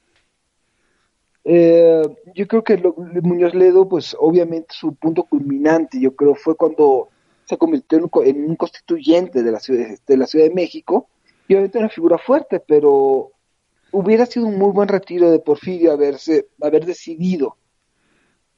Eh, 1.44 2.02
yo 2.36 2.48
creo 2.48 2.64
que 2.64 2.78
Muñoz 3.24 3.56
Ledo, 3.56 3.88
pues 3.88 4.16
obviamente 4.20 4.68
su 4.72 4.96
punto 4.96 5.24
culminante, 5.24 6.00
yo 6.00 6.16
creo, 6.16 6.36
fue 6.36 6.56
cuando 6.56 7.10
se 7.46 7.58
convirtió 7.58 7.98
en 7.98 8.50
un, 8.50 8.56
constituyente 8.58 9.42
de 9.42 9.52
la, 9.52 9.60
ciudad, 9.60 9.88
de 10.06 10.18
la 10.18 10.28
Ciudad 10.28 10.46
de 10.46 10.54
México, 10.54 11.08
y 11.48 11.54
obviamente 11.54 11.80
una 11.80 11.90
figura 11.90 12.18
fuerte, 12.18 12.60
pero 12.60 13.32
hubiera 13.94 14.26
sido 14.26 14.48
un 14.48 14.58
muy 14.58 14.72
buen 14.72 14.90
retiro 14.90 15.32
de 15.32 15.40
Porfirio 15.40 15.94
haberse, 15.94 16.50
haber 16.62 16.86
decidido 16.86 17.56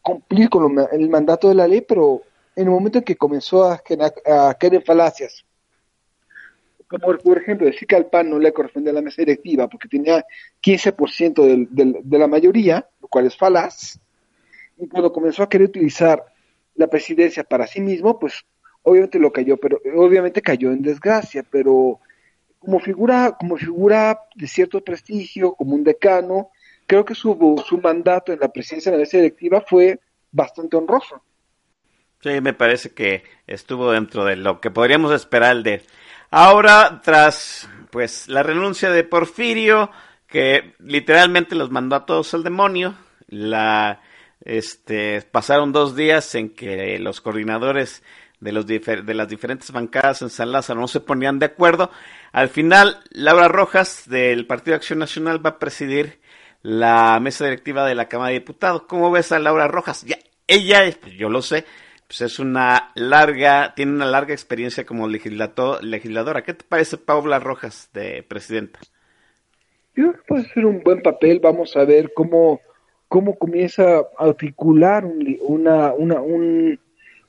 cumplir 0.01 0.49
con 0.49 0.75
el 0.91 1.09
mandato 1.09 1.49
de 1.49 1.55
la 1.55 1.67
ley, 1.67 1.81
pero 1.81 2.23
en 2.55 2.63
el 2.63 2.71
momento 2.71 2.97
en 2.97 3.03
que 3.03 3.15
comenzó 3.15 3.65
a, 3.65 3.79
a 4.25 4.53
caer 4.55 4.73
en 4.73 4.83
falacias, 4.83 5.45
como 6.89 7.17
por 7.17 7.37
ejemplo 7.37 7.67
decir 7.67 7.87
que 7.87 7.95
al 7.95 8.07
PAN 8.07 8.31
no 8.31 8.39
le 8.39 8.51
corresponde 8.51 8.89
a 8.89 8.93
la 8.93 9.01
mesa 9.01 9.21
directiva 9.21 9.69
porque 9.69 9.87
tenía 9.87 10.25
15% 10.61 11.67
de 12.01 12.19
la 12.19 12.27
mayoría, 12.27 12.87
lo 12.99 13.07
cual 13.07 13.27
es 13.27 13.37
falaz, 13.37 13.99
y 14.77 14.87
cuando 14.87 15.13
comenzó 15.13 15.43
a 15.43 15.49
querer 15.49 15.67
utilizar 15.67 16.23
la 16.75 16.87
presidencia 16.87 17.43
para 17.43 17.67
sí 17.67 17.79
mismo, 17.79 18.17
pues 18.17 18.43
obviamente 18.81 19.19
lo 19.19 19.31
cayó, 19.31 19.57
pero 19.57 19.79
obviamente 19.97 20.41
cayó 20.41 20.71
en 20.71 20.81
desgracia, 20.81 21.43
pero 21.43 21.99
como 22.57 22.79
figura, 22.79 23.35
como 23.39 23.57
figura 23.57 24.21
de 24.35 24.47
cierto 24.47 24.83
prestigio, 24.83 25.53
como 25.53 25.75
un 25.75 25.83
decano, 25.83 26.49
creo 26.87 27.05
que 27.05 27.13
su, 27.13 27.63
su 27.67 27.77
mandato 27.79 28.33
en 28.33 28.39
la 28.39 28.51
presidencia 28.51 28.91
de 28.91 28.97
la 28.97 29.01
mesa 29.01 29.17
directiva 29.17 29.61
fue 29.61 29.99
bastante 30.31 30.75
honroso. 30.75 31.21
Sí, 32.21 32.41
me 32.41 32.53
parece 32.53 32.89
que 32.89 33.23
estuvo 33.47 33.91
dentro 33.91 34.25
de 34.25 34.35
lo 34.35 34.59
que 34.59 34.71
podríamos 34.71 35.13
esperar 35.13 35.63
de 35.63 35.83
Ahora, 36.31 37.01
tras 37.03 37.67
pues 37.89 38.27
la 38.27 38.43
renuncia 38.43 38.91
de 38.91 39.03
Porfirio, 39.03 39.91
que 40.27 40.75
literalmente 40.79 41.55
los 41.55 41.71
mandó 41.71 41.95
a 41.95 42.05
todos 42.05 42.33
al 42.33 42.43
demonio, 42.43 42.95
la 43.27 44.01
este 44.41 45.21
pasaron 45.21 45.71
dos 45.71 45.95
días 45.95 46.33
en 46.35 46.49
que 46.49 46.97
los 46.99 47.19
coordinadores 47.21 48.03
de, 48.39 48.51
los 48.51 48.65
de 48.65 49.13
las 49.13 49.27
diferentes 49.27 49.71
bancadas 49.71 50.21
en 50.21 50.29
San 50.29 50.51
Lázaro 50.51 50.79
no 50.79 50.87
se 50.87 50.99
ponían 50.99 51.39
de 51.39 51.47
acuerdo. 51.47 51.91
Al 52.31 52.49
final, 52.49 52.99
Laura 53.11 53.47
Rojas 53.47 54.03
del 54.07 54.45
Partido 54.45 54.75
Acción 54.75 54.99
Nacional 54.99 55.45
va 55.45 55.51
a 55.51 55.59
presidir 55.59 56.19
la 56.61 57.19
mesa 57.19 57.45
directiva 57.45 57.85
de 57.85 57.95
la 57.95 58.07
Cámara 58.07 58.29
de 58.29 58.39
Diputados. 58.39 58.83
¿Cómo 58.83 59.11
ves 59.11 59.31
a 59.31 59.39
Laura 59.39 59.67
Rojas? 59.67 60.03
Ya, 60.03 60.17
ella, 60.47 60.83
pues 61.01 61.13
yo 61.15 61.29
lo 61.29 61.41
sé, 61.41 61.65
pues 62.09 62.21
es 62.21 62.39
una 62.39 62.91
larga, 62.95 63.73
tiene 63.75 63.91
una 63.91 64.07
larga 64.07 64.33
experiencia 64.33 64.83
como 64.83 65.07
legisladora. 65.07 66.43
¿Qué 66.43 66.55
te 66.55 66.65
parece 66.67 66.97
Paula 66.97 67.37
Rojas 67.37 67.91
de 67.93 68.23
presidenta? 68.23 68.79
Yo 69.95 70.09
creo 70.09 70.13
que 70.13 70.27
puede 70.27 70.49
ser 70.49 70.65
un 70.65 70.81
buen 70.81 71.03
papel. 71.03 71.39
Vamos 71.39 71.77
a 71.77 71.85
ver 71.85 72.11
cómo, 72.15 72.61
cómo 73.07 73.37
comienza 73.37 73.99
a 73.99 74.05
articular 74.17 75.05
una, 75.05 75.93
una, 75.93 76.19
un, 76.19 76.79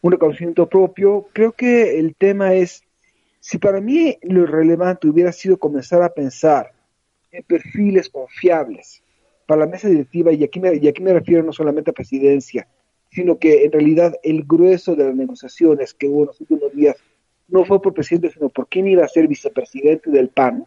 un 0.00 0.12
reconocimiento 0.12 0.66
propio. 0.66 1.28
Creo 1.34 1.52
que 1.52 1.98
el 1.98 2.14
tema 2.16 2.54
es, 2.54 2.82
si 3.38 3.58
para 3.58 3.82
mí 3.82 4.16
lo 4.22 4.46
relevante 4.46 5.08
hubiera 5.08 5.32
sido 5.32 5.58
comenzar 5.58 6.02
a 6.02 6.14
pensar 6.14 6.72
en 7.30 7.42
perfiles 7.42 8.08
confiables 8.08 9.02
para 9.46 9.66
la 9.66 9.70
mesa 9.70 9.88
directiva, 9.88 10.32
y 10.32 10.42
aquí 10.42 10.58
me, 10.58 10.74
y 10.76 10.88
aquí 10.88 11.02
me 11.02 11.12
refiero 11.12 11.42
no 11.42 11.52
solamente 11.52 11.90
a 11.90 11.92
presidencia, 11.94 12.66
sino 13.10 13.38
que 13.38 13.64
en 13.64 13.72
realidad 13.72 14.14
el 14.22 14.44
grueso 14.44 14.94
de 14.94 15.04
las 15.04 15.14
negociaciones 15.14 15.94
que 15.94 16.08
hubo 16.08 16.22
en 16.22 16.26
los 16.28 16.40
últimos 16.40 16.72
días 16.72 16.96
no 17.48 17.64
fue 17.64 17.82
por 17.82 17.94
presidente, 17.94 18.30
sino 18.30 18.48
por 18.48 18.68
quién 18.68 18.86
iba 18.86 19.04
a 19.04 19.08
ser 19.08 19.26
vicepresidente 19.26 20.10
del 20.10 20.28
PAN, 20.28 20.66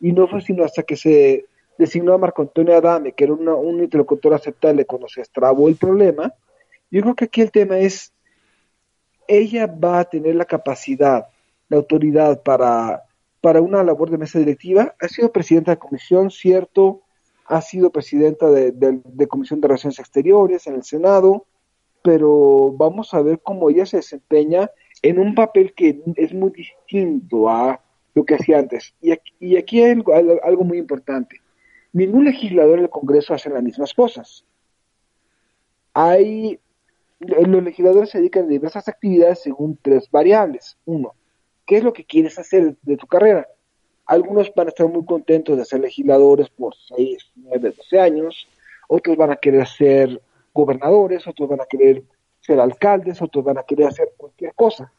y 0.00 0.12
no 0.12 0.28
fue 0.28 0.40
sino 0.42 0.64
hasta 0.64 0.82
que 0.82 0.96
se 0.96 1.46
designó 1.78 2.12
a 2.14 2.18
Marco 2.18 2.42
Antonio 2.42 2.76
Adame, 2.76 3.12
que 3.12 3.24
era 3.24 3.32
un 3.32 3.80
interlocutor 3.80 4.34
aceptable 4.34 4.84
cuando 4.84 5.08
se 5.08 5.22
estrabó 5.22 5.68
el 5.68 5.76
problema, 5.76 6.32
yo 6.90 7.02
creo 7.02 7.14
que 7.14 7.24
aquí 7.26 7.40
el 7.40 7.50
tema 7.50 7.78
es 7.78 8.12
ella 9.28 9.66
va 9.66 10.00
a 10.00 10.04
tener 10.04 10.34
la 10.34 10.44
capacidad, 10.44 11.28
la 11.68 11.76
autoridad 11.76 12.42
para, 12.42 13.04
para 13.40 13.60
una 13.60 13.84
labor 13.84 14.10
de 14.10 14.18
mesa 14.18 14.40
directiva. 14.40 14.94
Ha 15.00 15.08
sido 15.08 15.30
presidenta 15.30 15.70
de 15.70 15.78
comisión, 15.78 16.30
cierto, 16.30 17.02
ha 17.50 17.60
sido 17.60 17.90
presidenta 17.90 18.48
de, 18.48 19.26
Comisión 19.28 19.60
de 19.60 19.66
Relaciones 19.66 19.98
Exteriores 19.98 20.68
en 20.68 20.76
el 20.76 20.84
Senado, 20.84 21.46
pero 22.00 22.72
vamos 22.72 23.12
a 23.12 23.22
ver 23.22 23.40
cómo 23.42 23.68
ella 23.68 23.84
se 23.86 23.96
desempeña 23.96 24.70
en 25.02 25.18
un 25.18 25.34
papel 25.34 25.74
que 25.74 26.00
es 26.14 26.32
muy 26.32 26.52
distinto 26.52 27.48
a 27.48 27.82
lo 28.14 28.24
que 28.24 28.36
hacía 28.36 28.60
antes. 28.60 28.94
Y 29.00 29.10
aquí, 29.10 29.32
y 29.40 29.56
aquí 29.56 29.82
hay 29.82 29.90
algo, 29.90 30.12
algo 30.44 30.62
muy 30.62 30.78
importante. 30.78 31.40
Ningún 31.92 32.24
legislador 32.24 32.78
del 32.78 32.88
Congreso 32.88 33.34
hace 33.34 33.50
las 33.50 33.64
mismas 33.64 33.94
cosas. 33.94 34.44
Hay, 35.92 36.60
los 37.18 37.64
legisladores 37.64 38.10
se 38.10 38.18
dedican 38.18 38.44
a 38.44 38.48
diversas 38.48 38.86
actividades 38.86 39.42
según 39.42 39.76
tres 39.82 40.08
variables. 40.08 40.78
Uno, 40.84 41.14
¿qué 41.66 41.78
es 41.78 41.82
lo 41.82 41.92
que 41.92 42.04
quieres 42.04 42.38
hacer 42.38 42.76
de 42.82 42.96
tu 42.96 43.08
carrera? 43.08 43.48
Algunos 44.10 44.52
van 44.56 44.66
a 44.66 44.70
estar 44.70 44.88
muy 44.88 45.04
contentos 45.04 45.56
de 45.56 45.64
ser 45.64 45.78
legisladores 45.78 46.48
por 46.48 46.74
6, 46.74 47.30
9, 47.36 47.74
12 47.76 48.00
años, 48.00 48.48
otros 48.88 49.16
van 49.16 49.30
a 49.30 49.36
querer 49.36 49.68
ser 49.68 50.20
gobernadores, 50.52 51.28
otros 51.28 51.48
van 51.48 51.60
a 51.60 51.64
querer 51.64 52.02
ser 52.40 52.58
alcaldes, 52.58 53.22
otros 53.22 53.44
van 53.44 53.58
a 53.58 53.62
querer 53.62 53.86
hacer 53.86 54.12
cualquier 54.16 54.52
cosa. 54.56 54.92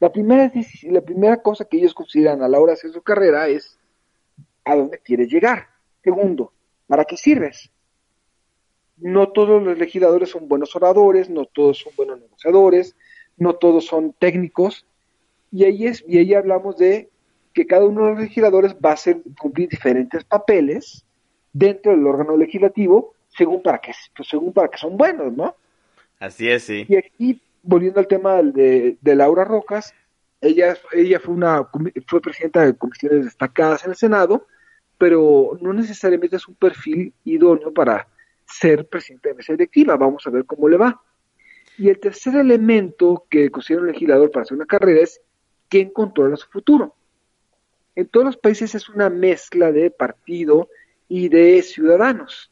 La 0.00 0.12
primera, 0.12 0.52
la 0.82 1.00
primera 1.00 1.40
cosa 1.40 1.64
que 1.64 1.78
ellos 1.78 1.94
consideran 1.94 2.42
a 2.42 2.48
la 2.48 2.60
hora 2.60 2.72
de 2.72 2.74
hacer 2.74 2.92
su 2.92 3.00
carrera 3.00 3.48
es 3.48 3.78
a 4.64 4.76
dónde 4.76 4.98
quieres 4.98 5.32
llegar. 5.32 5.68
Segundo, 6.04 6.52
¿para 6.86 7.06
qué 7.06 7.16
sirves? 7.16 7.70
No 8.98 9.32
todos 9.32 9.62
los 9.62 9.78
legisladores 9.78 10.28
son 10.28 10.46
buenos 10.46 10.76
oradores, 10.76 11.30
no 11.30 11.46
todos 11.46 11.78
son 11.78 11.94
buenos 11.96 12.20
negociadores, 12.20 12.96
no 13.38 13.54
todos 13.54 13.86
son 13.86 14.12
técnicos, 14.12 14.84
y 15.50 15.64
ahí, 15.64 15.86
es, 15.86 16.04
y 16.06 16.18
ahí 16.18 16.34
hablamos 16.34 16.76
de 16.76 17.08
que 17.52 17.66
cada 17.66 17.84
uno 17.84 18.04
de 18.04 18.10
los 18.12 18.20
legisladores 18.20 18.74
va 18.74 18.90
a 18.90 18.94
hacer, 18.94 19.22
cumplir 19.38 19.68
diferentes 19.68 20.24
papeles 20.24 21.04
dentro 21.52 21.92
del 21.92 22.06
órgano 22.06 22.36
legislativo 22.36 23.14
según 23.28 23.62
para 23.62 23.78
qué, 23.78 23.92
pues 24.14 24.28
según 24.28 24.52
para 24.52 24.68
que 24.68 24.78
son 24.78 24.96
buenos, 24.96 25.32
¿no? 25.32 25.56
Así 26.18 26.48
es, 26.48 26.64
sí. 26.64 26.86
Y 26.88 26.96
aquí, 26.96 27.40
volviendo 27.62 28.00
al 28.00 28.06
tema 28.06 28.42
de, 28.42 28.96
de 29.00 29.16
Laura 29.16 29.44
Rocas, 29.44 29.94
ella, 30.40 30.76
ella 30.92 31.20
fue 31.20 31.34
una 31.34 31.68
fue 32.06 32.20
presidenta 32.20 32.64
de 32.64 32.74
comisiones 32.74 33.24
destacadas 33.24 33.84
en 33.84 33.90
el 33.90 33.96
Senado, 33.96 34.46
pero 34.98 35.56
no 35.60 35.72
necesariamente 35.72 36.36
es 36.36 36.46
un 36.46 36.54
perfil 36.54 37.12
idóneo 37.24 37.72
para 37.72 38.06
ser 38.44 38.86
presidente 38.86 39.30
de 39.30 39.34
mesa 39.36 39.52
directiva. 39.52 39.96
Vamos 39.96 40.26
a 40.26 40.30
ver 40.30 40.44
cómo 40.44 40.68
le 40.68 40.76
va. 40.76 41.00
Y 41.78 41.88
el 41.88 41.98
tercer 41.98 42.36
elemento 42.36 43.24
que 43.30 43.50
considera 43.50 43.82
un 43.82 43.92
legislador 43.92 44.30
para 44.30 44.42
hacer 44.42 44.56
una 44.56 44.66
carrera 44.66 45.00
es 45.00 45.20
quién 45.68 45.90
controla 45.90 46.36
su 46.36 46.48
futuro. 46.48 46.94
En 47.94 48.06
todos 48.08 48.24
los 48.24 48.36
países 48.36 48.74
es 48.74 48.88
una 48.88 49.10
mezcla 49.10 49.70
de 49.70 49.90
partido 49.90 50.68
y 51.08 51.28
de 51.28 51.60
ciudadanos. 51.62 52.50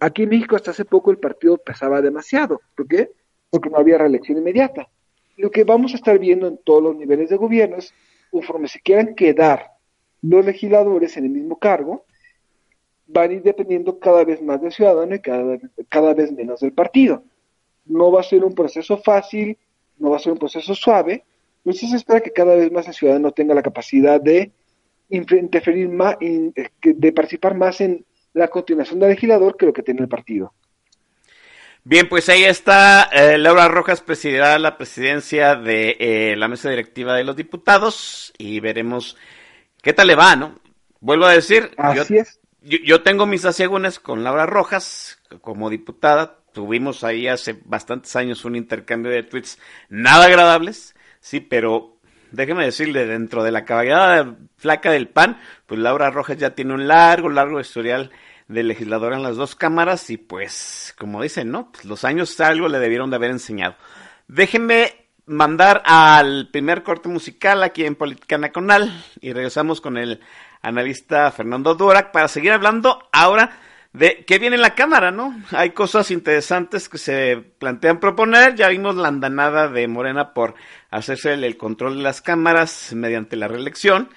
Aquí 0.00 0.24
en 0.24 0.28
México 0.28 0.54
hasta 0.54 0.70
hace 0.70 0.84
poco 0.84 1.10
el 1.10 1.18
partido 1.18 1.56
pesaba 1.56 2.02
demasiado. 2.02 2.60
¿Por 2.76 2.86
qué? 2.86 3.10
Porque 3.50 3.70
no 3.70 3.78
había 3.78 3.98
reelección 3.98 4.38
inmediata. 4.38 4.88
Lo 5.36 5.50
que 5.50 5.64
vamos 5.64 5.92
a 5.92 5.96
estar 5.96 6.18
viendo 6.18 6.46
en 6.46 6.58
todos 6.58 6.82
los 6.82 6.96
niveles 6.96 7.30
de 7.30 7.36
gobierno 7.36 7.76
es, 7.76 7.94
conforme 8.30 8.68
se 8.68 8.80
quieran 8.80 9.14
quedar 9.14 9.72
los 10.20 10.44
legisladores 10.44 11.16
en 11.16 11.24
el 11.24 11.30
mismo 11.30 11.58
cargo, 11.58 12.04
van 13.06 13.30
a 13.30 13.34
ir 13.34 13.42
dependiendo 13.42 13.98
cada 13.98 14.24
vez 14.24 14.42
más 14.42 14.60
del 14.60 14.72
ciudadano 14.72 15.14
y 15.14 15.20
cada, 15.20 15.58
cada 15.88 16.12
vez 16.12 16.30
menos 16.32 16.60
del 16.60 16.72
partido. 16.72 17.24
No 17.86 18.12
va 18.12 18.20
a 18.20 18.24
ser 18.24 18.44
un 18.44 18.54
proceso 18.54 18.98
fácil, 18.98 19.56
no 19.98 20.10
va 20.10 20.16
a 20.16 20.20
ser 20.20 20.32
un 20.32 20.38
proceso 20.38 20.74
suave, 20.74 21.24
pero 21.64 21.76
sí 21.76 21.88
se 21.88 21.96
espera 21.96 22.20
que 22.20 22.32
cada 22.32 22.54
vez 22.54 22.70
más 22.72 22.86
el 22.88 22.94
ciudadano 22.94 23.32
tenga 23.32 23.54
la 23.54 23.62
capacidad 23.62 24.20
de 24.20 24.52
interferir 25.10 25.88
más, 25.88 26.16
de 26.20 27.12
participar 27.12 27.54
más 27.54 27.80
en 27.80 28.04
la 28.34 28.48
continuación 28.48 28.98
del 29.00 29.10
legislador 29.10 29.56
que 29.56 29.66
lo 29.66 29.72
que 29.72 29.82
tiene 29.82 30.02
el 30.02 30.08
partido. 30.08 30.52
Bien, 31.84 32.08
pues 32.08 32.28
ahí 32.28 32.44
está 32.44 33.04
eh, 33.04 33.38
Laura 33.38 33.68
Rojas, 33.68 34.02
presidirá 34.02 34.58
la 34.58 34.76
presidencia 34.76 35.54
de 35.54 35.96
eh, 35.98 36.36
la 36.36 36.48
mesa 36.48 36.68
directiva 36.68 37.14
de 37.14 37.24
los 37.24 37.36
diputados 37.36 38.34
y 38.36 38.60
veremos 38.60 39.16
qué 39.82 39.92
tal 39.92 40.08
le 40.08 40.14
va, 40.14 40.36
¿no? 40.36 40.60
Vuelvo 41.00 41.24
a 41.24 41.32
decir, 41.32 41.70
Así 41.78 42.14
yo, 42.14 42.20
es. 42.20 42.40
Yo, 42.60 42.78
yo, 42.84 43.02
tengo 43.02 43.24
mis 43.24 43.44
asegúnes 43.44 44.00
con 44.00 44.22
Laura 44.24 44.44
Rojas 44.44 45.22
como 45.40 45.70
diputada. 45.70 46.40
Tuvimos 46.52 47.04
ahí 47.04 47.28
hace 47.28 47.58
bastantes 47.64 48.14
años 48.16 48.44
un 48.44 48.56
intercambio 48.56 49.12
de 49.12 49.22
tweets 49.22 49.58
nada 49.88 50.26
agradables, 50.26 50.94
sí, 51.28 51.40
pero 51.40 51.98
déjeme 52.30 52.64
decirle, 52.64 53.04
dentro 53.04 53.42
de 53.42 53.52
la 53.52 53.66
caballada 53.66 54.34
flaca 54.56 54.90
del 54.90 55.08
PAN, 55.08 55.38
pues 55.66 55.78
Laura 55.78 56.10
Rojas 56.10 56.38
ya 56.38 56.54
tiene 56.54 56.72
un 56.72 56.88
largo, 56.88 57.28
largo 57.28 57.60
historial 57.60 58.10
de 58.48 58.62
legisladora 58.62 59.16
en 59.16 59.22
las 59.22 59.36
dos 59.36 59.54
cámaras 59.54 60.08
y 60.08 60.16
pues, 60.16 60.94
como 60.98 61.22
dicen, 61.22 61.50
¿no? 61.50 61.70
Pues 61.70 61.84
los 61.84 62.04
años 62.06 62.40
algo 62.40 62.68
le 62.68 62.78
debieron 62.78 63.10
de 63.10 63.16
haber 63.16 63.30
enseñado. 63.30 63.76
Déjenme 64.26 65.06
mandar 65.26 65.82
al 65.84 66.48
primer 66.50 66.82
corte 66.82 67.10
musical 67.10 67.62
aquí 67.62 67.84
en 67.84 67.94
Política 67.94 68.38
Nacional 68.38 69.04
y 69.20 69.34
regresamos 69.34 69.82
con 69.82 69.98
el 69.98 70.20
analista 70.62 71.30
Fernando 71.30 71.74
Durak 71.74 72.10
para 72.10 72.28
seguir 72.28 72.52
hablando 72.52 73.06
ahora 73.12 73.58
de 73.92 74.24
qué 74.26 74.38
viene 74.38 74.56
en 74.56 74.62
la 74.62 74.74
Cámara, 74.74 75.10
¿no? 75.10 75.34
Hay 75.50 75.70
cosas 75.70 76.10
interesantes 76.10 76.88
que 76.88 76.98
se 76.98 77.36
plantean 77.58 78.00
proponer. 78.00 78.54
Ya 78.54 78.68
vimos 78.68 78.96
la 78.96 79.08
andanada 79.08 79.68
de 79.68 79.88
Morena 79.88 80.34
por 80.34 80.54
hacerse 80.90 81.32
el, 81.34 81.44
el 81.44 81.56
control 81.56 81.96
de 81.96 82.02
las 82.02 82.20
cámaras 82.20 82.92
mediante 82.94 83.36
la 83.36 83.48
reelección. 83.48 84.10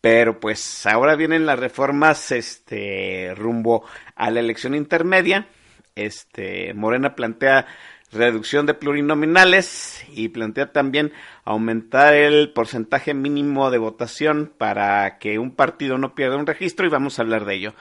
Pero 0.00 0.38
pues 0.38 0.84
ahora 0.86 1.16
vienen 1.16 1.46
las 1.46 1.58
reformas 1.58 2.30
este 2.30 3.32
rumbo 3.34 3.84
a 4.14 4.30
la 4.30 4.40
elección 4.40 4.74
intermedia. 4.74 5.46
Este 5.94 6.74
Morena 6.74 7.14
plantea 7.14 7.66
reducción 8.14 8.66
de 8.66 8.74
plurinominales 8.74 10.04
y 10.12 10.28
plantea 10.28 10.72
también 10.72 11.12
aumentar 11.44 12.14
el 12.14 12.52
porcentaje 12.52 13.12
mínimo 13.12 13.70
de 13.70 13.78
votación 13.78 14.52
para 14.56 15.18
que 15.18 15.38
un 15.38 15.50
partido 15.54 15.98
no 15.98 16.14
pierda 16.14 16.36
un 16.36 16.46
registro 16.46 16.86
y 16.86 16.90
vamos 16.90 17.18
a 17.18 17.22
hablar 17.22 17.44
de 17.44 17.54
ello. 17.54 17.74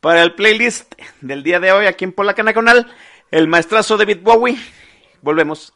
Para 0.00 0.22
el 0.22 0.34
playlist 0.34 0.94
del 1.20 1.42
día 1.42 1.58
de 1.58 1.72
hoy 1.72 1.86
aquí 1.86 2.04
en 2.04 2.12
Polacana 2.12 2.52
Canal, 2.52 2.86
el 3.32 3.48
maestrazo 3.48 3.96
David 3.96 4.18
Bowie. 4.22 4.56
Volvemos. 5.22 5.74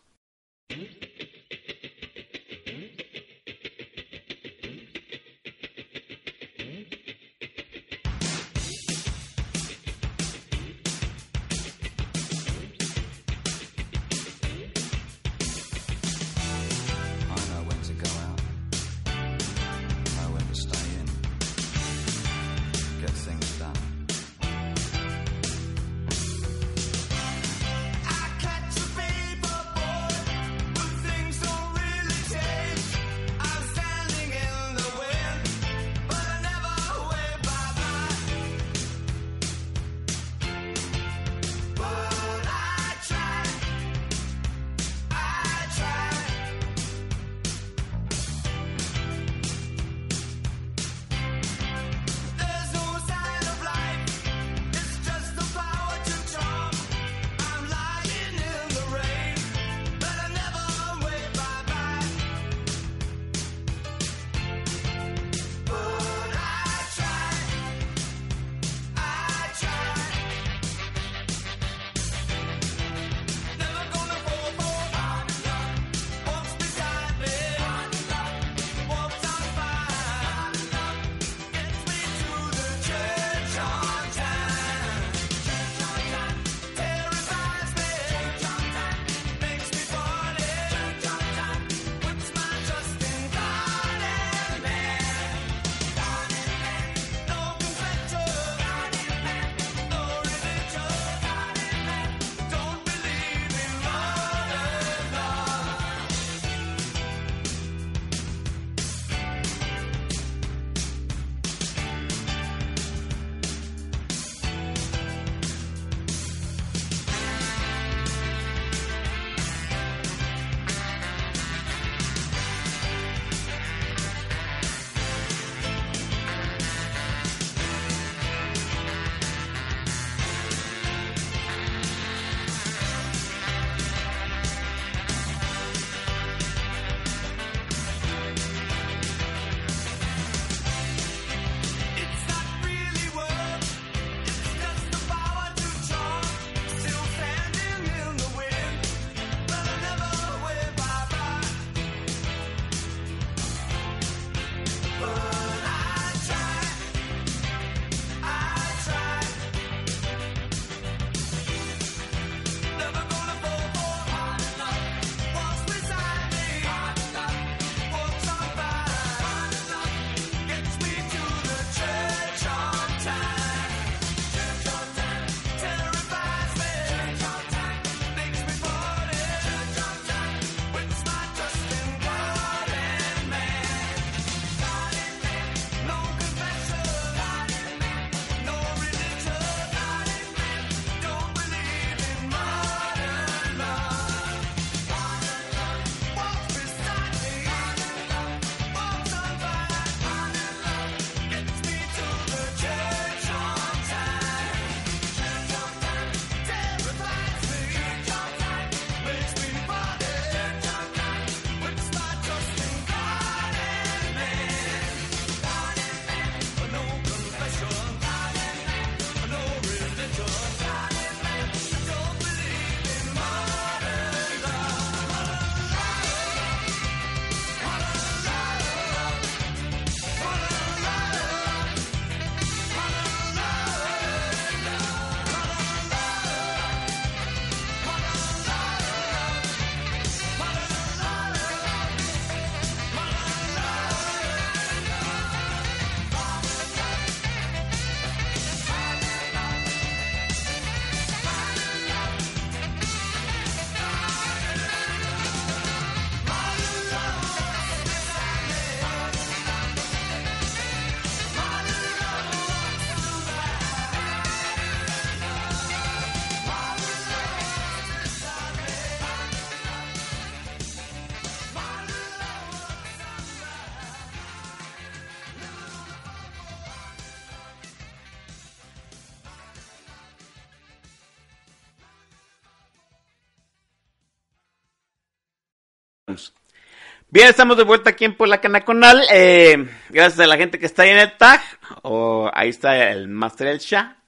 Bien, 287.12 287.28
estamos 287.28 287.58
de 287.58 287.64
vuelta 287.64 287.90
aquí 287.90 288.06
en 288.06 288.14
Puebla 288.14 288.40
Canaconal. 288.40 289.04
Eh, 289.12 289.68
gracias 289.90 290.18
a 290.18 290.26
la 290.26 290.38
gente 290.38 290.58
que 290.58 290.64
está 290.64 290.84
ahí 290.84 290.88
en 290.88 290.98
el 290.98 291.14
tag. 291.18 291.42
O 291.82 292.30
ahí 292.32 292.48
está 292.48 292.90
el 292.90 293.06
Master 293.06 293.48
El 293.48 293.58
Shah. 293.58 293.98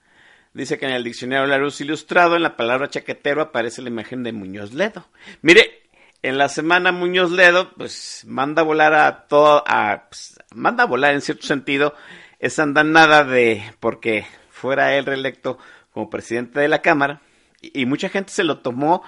Dice 0.54 0.78
que 0.78 0.86
en 0.86 0.92
el 0.92 1.04
diccionario 1.04 1.46
La 1.46 1.58
Luz 1.58 1.82
Ilustrado, 1.82 2.34
en 2.34 2.42
la 2.42 2.56
palabra 2.56 2.88
chaquetero, 2.88 3.42
aparece 3.42 3.82
la 3.82 3.90
imagen 3.90 4.22
de 4.22 4.32
Muñoz 4.32 4.72
Ledo. 4.72 5.06
Mire, 5.42 5.82
en 6.22 6.38
la 6.38 6.48
semana 6.48 6.92
Muñoz 6.92 7.30
Ledo, 7.30 7.74
pues 7.74 8.24
manda 8.26 8.62
a 8.62 8.64
volar 8.64 8.94
a 8.94 9.26
todo, 9.26 9.62
a, 9.66 10.06
pues, 10.08 10.40
manda 10.54 10.84
a 10.84 10.86
volar 10.86 11.12
en 11.12 11.20
cierto 11.20 11.46
sentido 11.46 11.94
esa 12.38 12.62
andanada 12.62 13.22
de, 13.22 13.70
porque 13.80 14.26
fuera 14.48 14.96
él 14.96 15.04
reelecto 15.04 15.58
como 15.92 16.08
presidente 16.08 16.58
de 16.58 16.68
la 16.68 16.80
Cámara, 16.80 17.20
y 17.60 17.84
mucha 17.84 18.08
gente 18.08 18.32
se 18.32 18.44
lo 18.44 18.60
tomó 18.60 19.02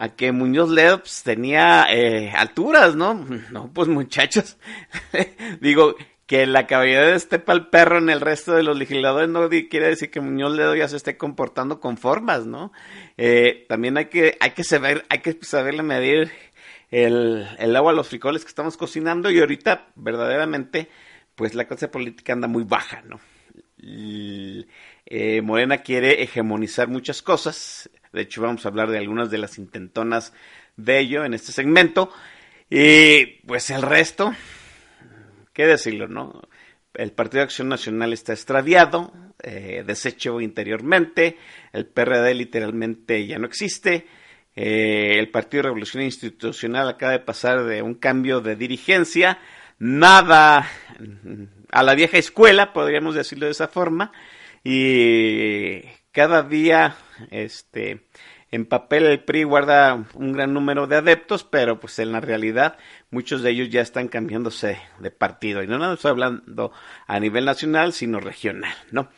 a 0.00 0.08
que 0.08 0.32
Muñoz 0.32 0.70
Ledo 0.70 1.00
pues, 1.00 1.22
tenía 1.22 1.84
eh, 1.90 2.32
alturas, 2.34 2.96
¿no? 2.96 3.14
No, 3.52 3.70
pues 3.72 3.86
muchachos, 3.86 4.56
digo, 5.60 5.94
que 6.26 6.46
la 6.46 6.66
caballería 6.66 7.14
esté 7.14 7.38
pa'l 7.38 7.68
perro 7.68 7.98
en 7.98 8.08
el 8.08 8.22
resto 8.22 8.52
de 8.54 8.62
los 8.62 8.78
legisladores 8.78 9.28
no 9.28 9.46
quiere 9.48 9.88
decir 9.88 10.10
que 10.10 10.22
Muñoz 10.22 10.56
Ledo 10.56 10.74
ya 10.74 10.88
se 10.88 10.96
esté 10.96 11.18
comportando 11.18 11.80
con 11.80 11.98
formas, 11.98 12.46
¿no? 12.46 12.72
Eh, 13.18 13.66
también 13.68 13.98
hay 13.98 14.06
que, 14.06 14.38
hay 14.40 14.52
que 14.52 14.64
saber, 14.64 15.04
hay 15.10 15.18
que 15.18 15.36
saberle 15.42 15.82
medir 15.82 16.30
el, 16.90 17.46
el 17.58 17.76
agua 17.76 17.92
a 17.92 17.94
los 17.94 18.08
frijoles 18.08 18.42
que 18.42 18.48
estamos 18.48 18.78
cocinando 18.78 19.30
y 19.30 19.38
ahorita 19.38 19.88
verdaderamente 19.96 20.88
pues 21.34 21.54
la 21.54 21.66
clase 21.66 21.88
política 21.88 22.32
anda 22.32 22.48
muy 22.48 22.64
baja, 22.64 23.02
¿no? 23.02 23.20
Eh, 23.82 25.42
Morena 25.42 25.78
quiere 25.78 26.22
hegemonizar 26.22 26.88
muchas 26.88 27.20
cosas, 27.22 27.90
de 28.12 28.22
hecho 28.22 28.42
vamos 28.42 28.64
a 28.64 28.68
hablar 28.68 28.90
de 28.90 28.98
algunas 28.98 29.30
de 29.30 29.38
las 29.38 29.58
intentonas 29.58 30.32
de 30.76 30.98
ello 30.98 31.24
en 31.24 31.34
este 31.34 31.52
segmento, 31.52 32.12
y 32.68 33.26
pues 33.46 33.70
el 33.70 33.82
resto, 33.82 34.32
qué 35.52 35.66
decirlo, 35.66 36.08
¿no? 36.08 36.42
El 36.94 37.12
Partido 37.12 37.38
de 37.38 37.44
Acción 37.44 37.68
Nacional 37.68 38.12
está 38.12 38.32
extraviado, 38.32 39.12
eh, 39.42 39.84
deshecho 39.86 40.40
interiormente, 40.40 41.36
el 41.72 41.86
PRD 41.86 42.34
literalmente 42.34 43.26
ya 43.26 43.38
no 43.38 43.46
existe, 43.46 44.06
eh, 44.56 45.14
el 45.18 45.30
Partido 45.30 45.62
de 45.62 45.68
Revolución 45.68 46.02
Institucional 46.02 46.88
acaba 46.88 47.12
de 47.12 47.20
pasar 47.20 47.64
de 47.64 47.82
un 47.82 47.94
cambio 47.94 48.40
de 48.40 48.56
dirigencia, 48.56 49.38
nada 49.78 50.68
a 51.70 51.82
la 51.82 51.94
vieja 51.94 52.18
escuela, 52.18 52.72
podríamos 52.72 53.14
decirlo 53.14 53.46
de 53.46 53.52
esa 53.52 53.68
forma, 53.68 54.12
y 54.62 55.82
cada 56.20 56.42
día, 56.42 56.96
este, 57.30 58.02
en 58.50 58.66
papel 58.66 59.06
el 59.06 59.24
PRI 59.24 59.44
guarda 59.44 60.04
un 60.12 60.32
gran 60.34 60.52
número 60.52 60.86
de 60.86 60.96
adeptos, 60.96 61.44
pero 61.44 61.80
pues 61.80 61.98
en 61.98 62.12
la 62.12 62.20
realidad 62.20 62.76
muchos 63.10 63.40
de 63.40 63.52
ellos 63.52 63.70
ya 63.70 63.80
están 63.80 64.08
cambiándose 64.08 64.78
de 64.98 65.10
partido. 65.10 65.62
Y 65.62 65.66
no, 65.66 65.78
no 65.78 65.94
estoy 65.94 66.10
hablando 66.10 66.72
a 67.06 67.18
nivel 67.18 67.46
nacional, 67.46 67.94
sino 67.94 68.20
regional, 68.20 68.74
¿no? 68.90 69.08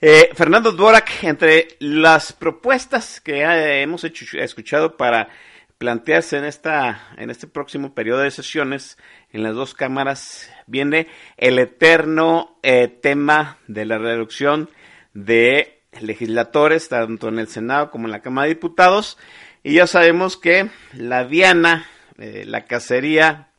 Eh, 0.00 0.30
Fernando 0.36 0.70
Dvorak, 0.70 1.24
entre 1.24 1.66
las 1.80 2.32
propuestas 2.32 3.20
que 3.20 3.42
eh, 3.42 3.82
hemos 3.82 4.04
hecho, 4.04 4.24
escuchado 4.38 4.96
para 4.96 5.30
plantearse 5.78 6.38
en 6.38 6.44
esta 6.44 7.08
en 7.16 7.30
este 7.30 7.48
próximo 7.48 7.92
periodo 7.92 8.20
de 8.20 8.30
sesiones 8.30 8.98
en 9.32 9.42
las 9.42 9.56
dos 9.56 9.74
cámaras 9.74 10.48
viene 10.68 11.08
el 11.36 11.58
eterno 11.58 12.56
eh, 12.62 12.86
tema 12.86 13.58
de 13.66 13.84
la 13.84 13.98
reducción 13.98 14.70
de 15.12 15.81
legisladores 16.00 16.88
tanto 16.88 17.28
en 17.28 17.38
el 17.38 17.48
Senado 17.48 17.90
como 17.90 18.06
en 18.06 18.12
la 18.12 18.22
Cámara 18.22 18.48
de 18.48 18.54
Diputados 18.54 19.18
y 19.62 19.74
ya 19.74 19.86
sabemos 19.86 20.36
que 20.36 20.70
la 20.92 21.24
diana 21.24 21.86
eh, 22.18 22.44
la 22.46 22.64
cacería 22.64 23.50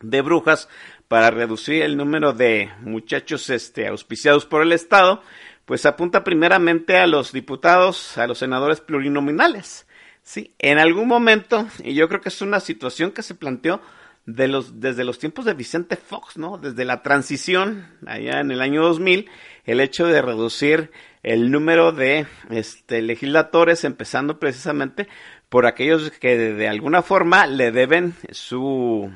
de 0.00 0.20
brujas 0.22 0.68
para 1.08 1.30
reducir 1.30 1.82
el 1.82 1.96
número 1.96 2.32
de 2.32 2.70
muchachos 2.80 3.50
este 3.50 3.86
auspiciados 3.86 4.46
por 4.46 4.62
el 4.62 4.72
Estado 4.72 5.22
pues 5.64 5.86
apunta 5.86 6.24
primeramente 6.24 6.96
a 6.96 7.06
los 7.06 7.32
diputados 7.32 8.18
a 8.18 8.26
los 8.26 8.38
senadores 8.38 8.80
plurinominales 8.80 9.86
Sí, 10.22 10.54
en 10.58 10.78
algún 10.78 11.08
momento, 11.08 11.66
y 11.82 11.94
yo 11.94 12.08
creo 12.08 12.20
que 12.20 12.28
es 12.28 12.42
una 12.42 12.60
situación 12.60 13.10
que 13.10 13.22
se 13.22 13.34
planteó 13.34 13.80
de 14.26 14.48
los, 14.48 14.80
desde 14.80 15.04
los 15.04 15.18
tiempos 15.18 15.44
de 15.44 15.54
Vicente 15.54 15.96
Fox, 15.96 16.36
¿no? 16.36 16.58
Desde 16.58 16.84
la 16.84 17.02
transición, 17.02 17.88
allá 18.06 18.40
en 18.40 18.50
el 18.50 18.60
año 18.60 18.82
2000, 18.82 19.28
el 19.64 19.80
hecho 19.80 20.06
de 20.06 20.22
reducir 20.22 20.92
el 21.22 21.50
número 21.50 21.92
de 21.92 22.26
este, 22.50 23.02
legisladores, 23.02 23.84
empezando 23.84 24.38
precisamente 24.38 25.08
por 25.48 25.66
aquellos 25.66 26.10
que 26.12 26.36
de, 26.36 26.68
alguna 26.68 27.02
forma 27.02 27.46
le 27.46 27.72
deben 27.72 28.14
su, 28.30 29.10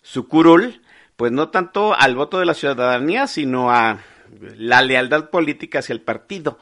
su 0.00 0.28
curul, 0.28 0.80
pues 1.16 1.32
no 1.32 1.50
tanto 1.50 1.94
al 1.94 2.14
voto 2.14 2.38
de 2.38 2.46
la 2.46 2.54
ciudadanía, 2.54 3.26
sino 3.26 3.70
a 3.70 4.00
la 4.56 4.82
lealtad 4.82 5.30
política 5.30 5.80
hacia 5.80 5.92
el 5.92 6.00
partido. 6.00 6.58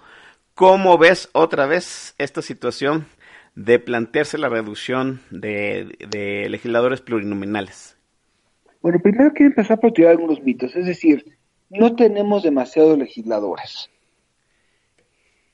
¿Cómo 0.54 0.98
ves 0.98 1.30
otra 1.32 1.66
vez 1.66 2.14
esta 2.18 2.42
situación 2.42 3.06
de 3.54 3.78
plantearse 3.78 4.38
la 4.38 4.48
reducción 4.48 5.20
de, 5.30 5.96
de 6.10 6.48
legisladores 6.48 7.00
plurinominales? 7.00 7.96
Bueno, 8.80 8.98
primero 9.00 9.32
quiero 9.32 9.50
empezar 9.50 9.78
por 9.78 9.92
tirar 9.92 10.12
algunos 10.12 10.42
mitos, 10.42 10.74
es 10.74 10.86
decir, 10.86 11.36
no 11.70 11.94
tenemos 11.94 12.42
demasiados 12.42 12.98
legisladores. 12.98 13.91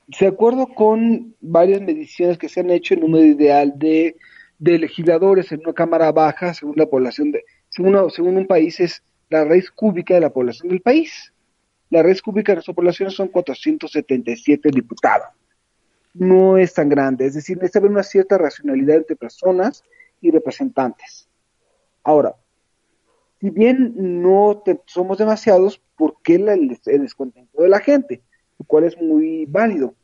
De 0.09 0.27
acuerdo 0.27 0.67
con 0.69 1.35
varias 1.41 1.81
mediciones 1.81 2.39
que 2.39 2.49
se 2.49 2.61
han 2.61 2.71
hecho, 2.71 2.95
el 2.95 3.01
número 3.01 3.25
ideal 3.25 3.75
de, 3.77 4.17
legisladores 4.59 5.53
en 5.53 5.61
una 5.61 5.75
cámara 5.75 6.11
baja, 6.13 6.55
según 6.55 6.75
la 6.77 6.87
población 6.87 7.31
de, 7.31 7.45
según, 7.69 8.11
según 8.11 8.37
un 8.37 8.47
país, 8.47 8.81
es 8.81 9.03
la 9.29 9.45
raíz 9.45 9.71
cúbica 9.71 10.15
de 10.15 10.21
la 10.21 10.33
población 10.33 10.69
del 10.69 10.81
país. 10.81 11.33
La 11.91 12.03
raíz 12.03 12.23
cúbica 12.23 12.53
de 12.53 12.57
nuestra 12.57 12.75
población 12.75 13.11
son 13.11 13.29
477 13.29 14.71
diputados 14.71 15.29
no 16.19 16.59
es 16.59 16.75
tan 16.75 16.89
grande. 16.89 17.27
Es 17.27 17.35
decir, 17.35 17.57
necesita 17.57 17.79
haber 17.79 17.91
una 17.91 18.03
cierta 18.03 18.39
racionalidad 18.39 18.97
entre 18.97 19.17
personas 19.17 19.85
y 20.21 20.31
representantes. 20.31 21.29
Ahora, 22.03 22.35
si 23.41 23.51
bien 23.51 23.95
no 23.97 24.63
te, 24.65 24.81
somos 24.87 25.19
demasiados, 25.19 25.81
¿por 25.97 26.21
qué 26.23 26.35
el, 26.35 26.69
descontento 26.85 27.63
de 27.63 27.69
la 27.69 27.81
gente? 27.81 28.23
Lo 28.59 28.67
cual 28.67 28.85
es 28.85 29.01
muy 29.01 29.47
válido. 29.47 29.95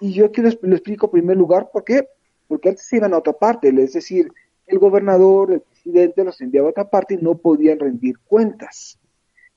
Y 0.00 0.12
yo 0.12 0.26
aquí 0.26 0.42
les 0.42 0.54
explico 0.62 1.06
en 1.06 1.12
primer 1.12 1.36
lugar 1.36 1.70
por 1.72 1.84
qué. 1.84 2.08
Porque 2.46 2.70
antes 2.70 2.86
se 2.86 2.96
iban 2.96 3.12
a 3.12 3.18
otra 3.18 3.34
parte, 3.34 3.68
es 3.68 3.92
decir, 3.92 4.32
el 4.66 4.78
gobernador, 4.78 5.52
el 5.52 5.60
presidente 5.60 6.24
los 6.24 6.40
enviaba 6.40 6.68
a 6.68 6.70
otra 6.70 6.88
parte 6.88 7.14
y 7.14 7.18
no 7.18 7.36
podían 7.36 7.78
rendir 7.78 8.18
cuentas. 8.20 8.98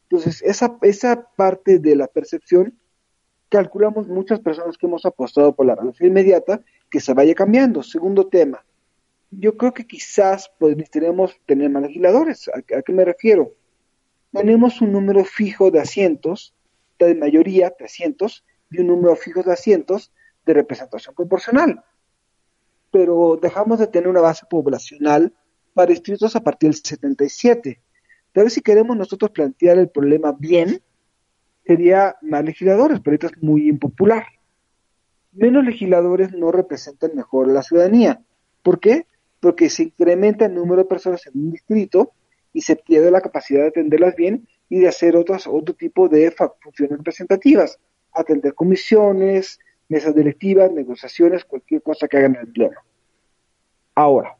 Entonces, 0.03 0.41
esa, 0.41 0.77
esa 0.81 1.29
parte 1.35 1.79
de 1.79 1.95
la 1.95 2.07
percepción 2.07 2.77
calculamos 3.51 4.07
muchas 4.07 4.39
personas 4.39 4.77
que 4.77 4.85
hemos 4.85 5.05
apostado 5.05 5.53
por 5.53 5.65
la 5.65 5.75
reducción 5.75 6.09
inmediata 6.09 6.61
que 6.89 7.01
se 7.01 7.13
vaya 7.13 7.35
cambiando. 7.35 7.83
Segundo 7.83 8.27
tema, 8.27 8.63
yo 9.29 9.57
creo 9.57 9.73
que 9.73 9.85
quizás 9.85 10.49
podríamos 10.57 11.37
tener 11.45 11.69
más 11.69 11.83
legisladores. 11.83 12.49
¿A, 12.49 12.59
¿A, 12.77 12.81
qué 12.81 12.93
me 12.93 13.05
refiero? 13.05 13.53
Tenemos 14.31 14.81
un 14.81 14.93
número 14.93 15.25
fijo 15.25 15.69
de 15.69 15.81
asientos, 15.81 16.53
de 17.05 17.15
mayoría, 17.15 17.71
300, 17.71 18.45
y 18.71 18.79
un 18.81 18.87
número 18.87 19.15
fijo 19.15 19.43
de 19.43 19.53
asientos 19.53 20.11
de 20.45 20.53
representación 20.53 21.13
proporcional. 21.15 21.83
Pero 22.91 23.37
dejamos 23.41 23.79
de 23.79 23.87
tener 23.87 24.07
una 24.07 24.21
base 24.21 24.45
poblacional 24.49 25.33
para 25.73 25.91
distritos 25.91 26.35
a 26.35 26.41
partir 26.41 26.69
del 26.69 26.75
77. 26.75 27.81
Tal 28.33 28.45
vez 28.45 28.53
si 28.53 28.61
queremos 28.61 28.95
nosotros 28.95 29.31
plantear 29.31 29.77
el 29.77 29.89
problema 29.89 30.31
bien, 30.31 30.81
sería 31.65 32.15
más 32.21 32.43
legisladores, 32.43 32.99
pero 33.01 33.15
esto 33.15 33.27
es 33.27 33.43
muy 33.43 33.67
impopular. 33.67 34.25
Menos 35.33 35.63
legisladores 35.63 36.33
no 36.33 36.51
representan 36.51 37.11
mejor 37.15 37.49
a 37.49 37.53
la 37.53 37.63
ciudadanía. 37.63 38.21
¿Por 38.63 38.79
qué? 38.79 39.07
Porque 39.39 39.69
se 39.69 39.83
incrementa 39.83 40.45
el 40.45 40.55
número 40.55 40.83
de 40.83 40.89
personas 40.89 41.25
en 41.27 41.33
un 41.39 41.51
distrito 41.51 42.11
y 42.53 42.61
se 42.61 42.75
pierde 42.75 43.11
la 43.11 43.21
capacidad 43.21 43.61
de 43.61 43.69
atenderlas 43.69 44.15
bien 44.15 44.47
y 44.71 44.79
de 44.79 44.87
hacer 44.87 45.17
otras, 45.17 45.47
otro 45.47 45.75
tipo 45.75 46.07
de 46.07 46.33
funciones 46.61 46.97
representativas, 46.97 47.77
atender 48.13 48.55
comisiones, 48.55 49.59
mesas 49.89 50.15
directivas, 50.15 50.71
negociaciones, 50.71 51.43
cualquier 51.43 51.81
cosa 51.81 52.07
que 52.07 52.15
hagan 52.15 52.35
en 52.35 52.41
el 52.43 52.53
pleno. 52.53 52.79
Ahora, 53.95 54.37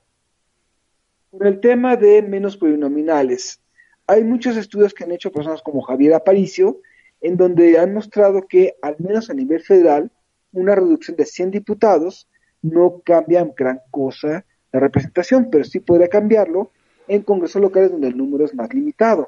por 1.32 1.46
el 1.46 1.60
tema 1.60 1.98
de 1.98 2.22
menos 2.22 2.56
plurinominales, 2.56 3.60
hay 4.08 4.24
muchos 4.24 4.56
estudios 4.56 4.94
que 4.94 5.04
han 5.04 5.12
hecho 5.12 5.34
personas 5.34 5.62
como 5.62 5.82
Javier 5.82 6.14
Aparicio, 6.14 6.80
en 7.20 7.36
donde 7.36 7.78
han 7.78 7.94
mostrado 7.94 8.48
que, 8.48 8.76
al 8.82 8.96
menos 9.00 9.30
a 9.30 9.34
nivel 9.34 9.62
federal, 9.62 10.12
una 10.54 10.76
reducción 10.76 11.18
de 11.18 11.26
100 11.26 11.52
diputados 11.52 12.30
no 12.62 13.02
cambia 13.04 13.46
gran 13.54 13.82
cosa 13.92 14.46
la 14.72 14.80
representación, 14.80 15.50
pero 15.52 15.66
sí 15.66 15.82
podría 15.82 16.08
cambiarlo 16.08 16.72
en 17.10 17.22
congresos 17.22 17.62
locales 17.62 17.92
donde 17.92 18.08
el 18.08 18.16
número 18.16 18.46
es 18.46 18.56
más 18.56 18.74
limitado. 18.74 19.28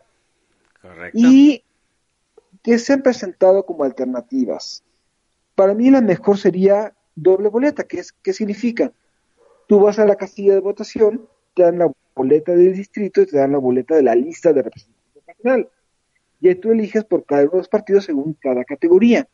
Y 1.14 1.64
que 2.64 2.78
se 2.78 2.94
han 2.94 3.04
presentado 3.04 3.66
como 3.66 3.84
alternativas. 3.84 4.84
Para 5.56 5.74
mí 5.74 5.90
la 5.90 6.02
mejor 6.02 6.38
sería 6.38 6.94
doble 7.16 7.50
boleta, 7.50 7.84
que 7.84 8.00
es, 8.00 8.12
¿qué 8.12 8.34
significa? 8.34 8.92
Tú 9.68 9.80
vas 9.80 10.00
a 10.00 10.06
la 10.06 10.16
casilla 10.16 10.54
de 10.54 10.60
votación, 10.60 11.28
te 11.54 11.64
dan 11.64 11.80
la 11.80 11.92
boleta 12.16 12.54
del 12.54 12.74
distrito 12.74 13.22
y 13.22 13.26
te 13.26 13.38
dan 13.38 13.52
la 13.52 13.58
boleta 13.60 13.96
de 13.96 14.04
la 14.04 14.16
lista 14.16 14.54
de 14.54 14.64
representación 14.64 15.24
nacional. 15.28 15.70
Y 16.42 16.50
ahí 16.50 16.56
tú 16.56 16.72
eliges 16.72 17.04
por 17.06 17.26
cada 17.26 17.44
uno 17.44 17.52
de 17.52 17.58
los 17.60 17.70
partidos 17.70 18.06
según 18.06 18.34
cada 18.34 18.64
categoría. 18.64 19.28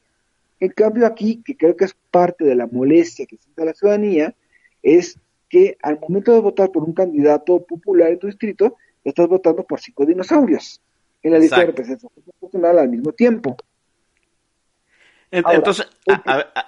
En 0.60 0.70
cambio 0.70 1.06
aquí, 1.06 1.42
que 1.44 1.56
creo 1.56 1.76
que 1.76 1.86
es 1.86 1.96
parte 2.12 2.44
de 2.44 2.56
la 2.56 2.68
molestia 2.68 3.26
que 3.26 3.38
siente 3.38 3.66
la 3.66 3.74
ciudadanía, 3.74 4.36
es 4.84 5.18
que 5.48 5.78
al 5.82 6.00
momento 6.00 6.34
de 6.34 6.42
votar 6.42 6.72
por 6.72 6.84
un 6.84 6.94
candidato 6.94 7.66
popular 7.66 8.10
en 8.10 8.20
tu 8.20 8.28
distrito, 8.28 8.76
estás 9.04 9.28
votando 9.28 9.64
por 9.64 9.80
cinco 9.80 10.06
dinosaurios 10.06 10.82
en 11.24 11.34
la 11.34 11.40
lista 11.40 11.60
de 11.60 11.66
representación 11.68 12.12
nacional 12.42 12.80
al 12.80 12.90
mismo 12.90 13.12
tiempo. 13.12 13.58
Entonces, 15.32 15.88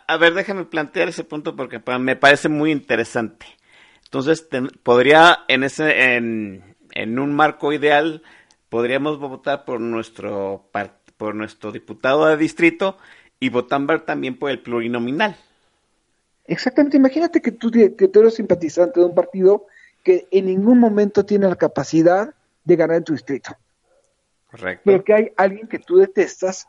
a, 0.08 0.18
ver, 0.18 0.34
déjame 0.34 0.66
plantear 0.66 1.10
ese 1.10 1.24
punto 1.24 1.56
porque 1.56 1.82
me 2.00 2.16
parece 2.16 2.48
muy 2.48 2.72
interesante. 2.72 3.46
Entonces, 4.04 4.48
podría, 4.84 5.40
en 5.48 5.64
ese, 5.64 6.16
en, 6.16 6.76
en, 6.94 7.18
un 7.18 7.34
marco 7.34 7.74
ideal, 7.74 8.22
podríamos 8.70 9.20
votar 9.20 9.66
por 9.66 9.80
nuestro, 9.80 10.70
por 11.18 11.34
nuestro 11.34 11.72
diputado 11.72 12.28
de 12.28 12.38
distrito 12.38 12.98
y 13.40 13.50
votar 13.50 14.02
también 14.02 14.38
por 14.38 14.52
el 14.52 14.60
plurinominal. 14.60 15.36
Exactamente, 16.46 16.98
imagínate 16.98 17.42
que 17.42 17.52
tú, 17.52 17.72
que 17.72 18.08
tú 18.08 18.20
eres 18.20 18.36
simpatizante 18.36 19.00
de 19.00 19.06
un 19.06 19.16
partido 19.16 19.68
que 20.04 20.28
en 20.32 20.48
ningún 20.48 20.80
momento 20.80 21.26
tiene 21.26 21.48
la 21.48 21.56
capacidad 21.56 22.34
de 22.64 22.76
ganar 22.76 22.98
en 22.98 23.04
tu 23.04 23.14
distrito. 23.14 23.56
Correcto. 24.52 24.84
Pero 24.86 25.04
que 25.04 25.14
hay 25.14 25.32
alguien 25.38 25.68
que 25.68 25.80
tú 25.80 25.98
detestas 25.98 26.68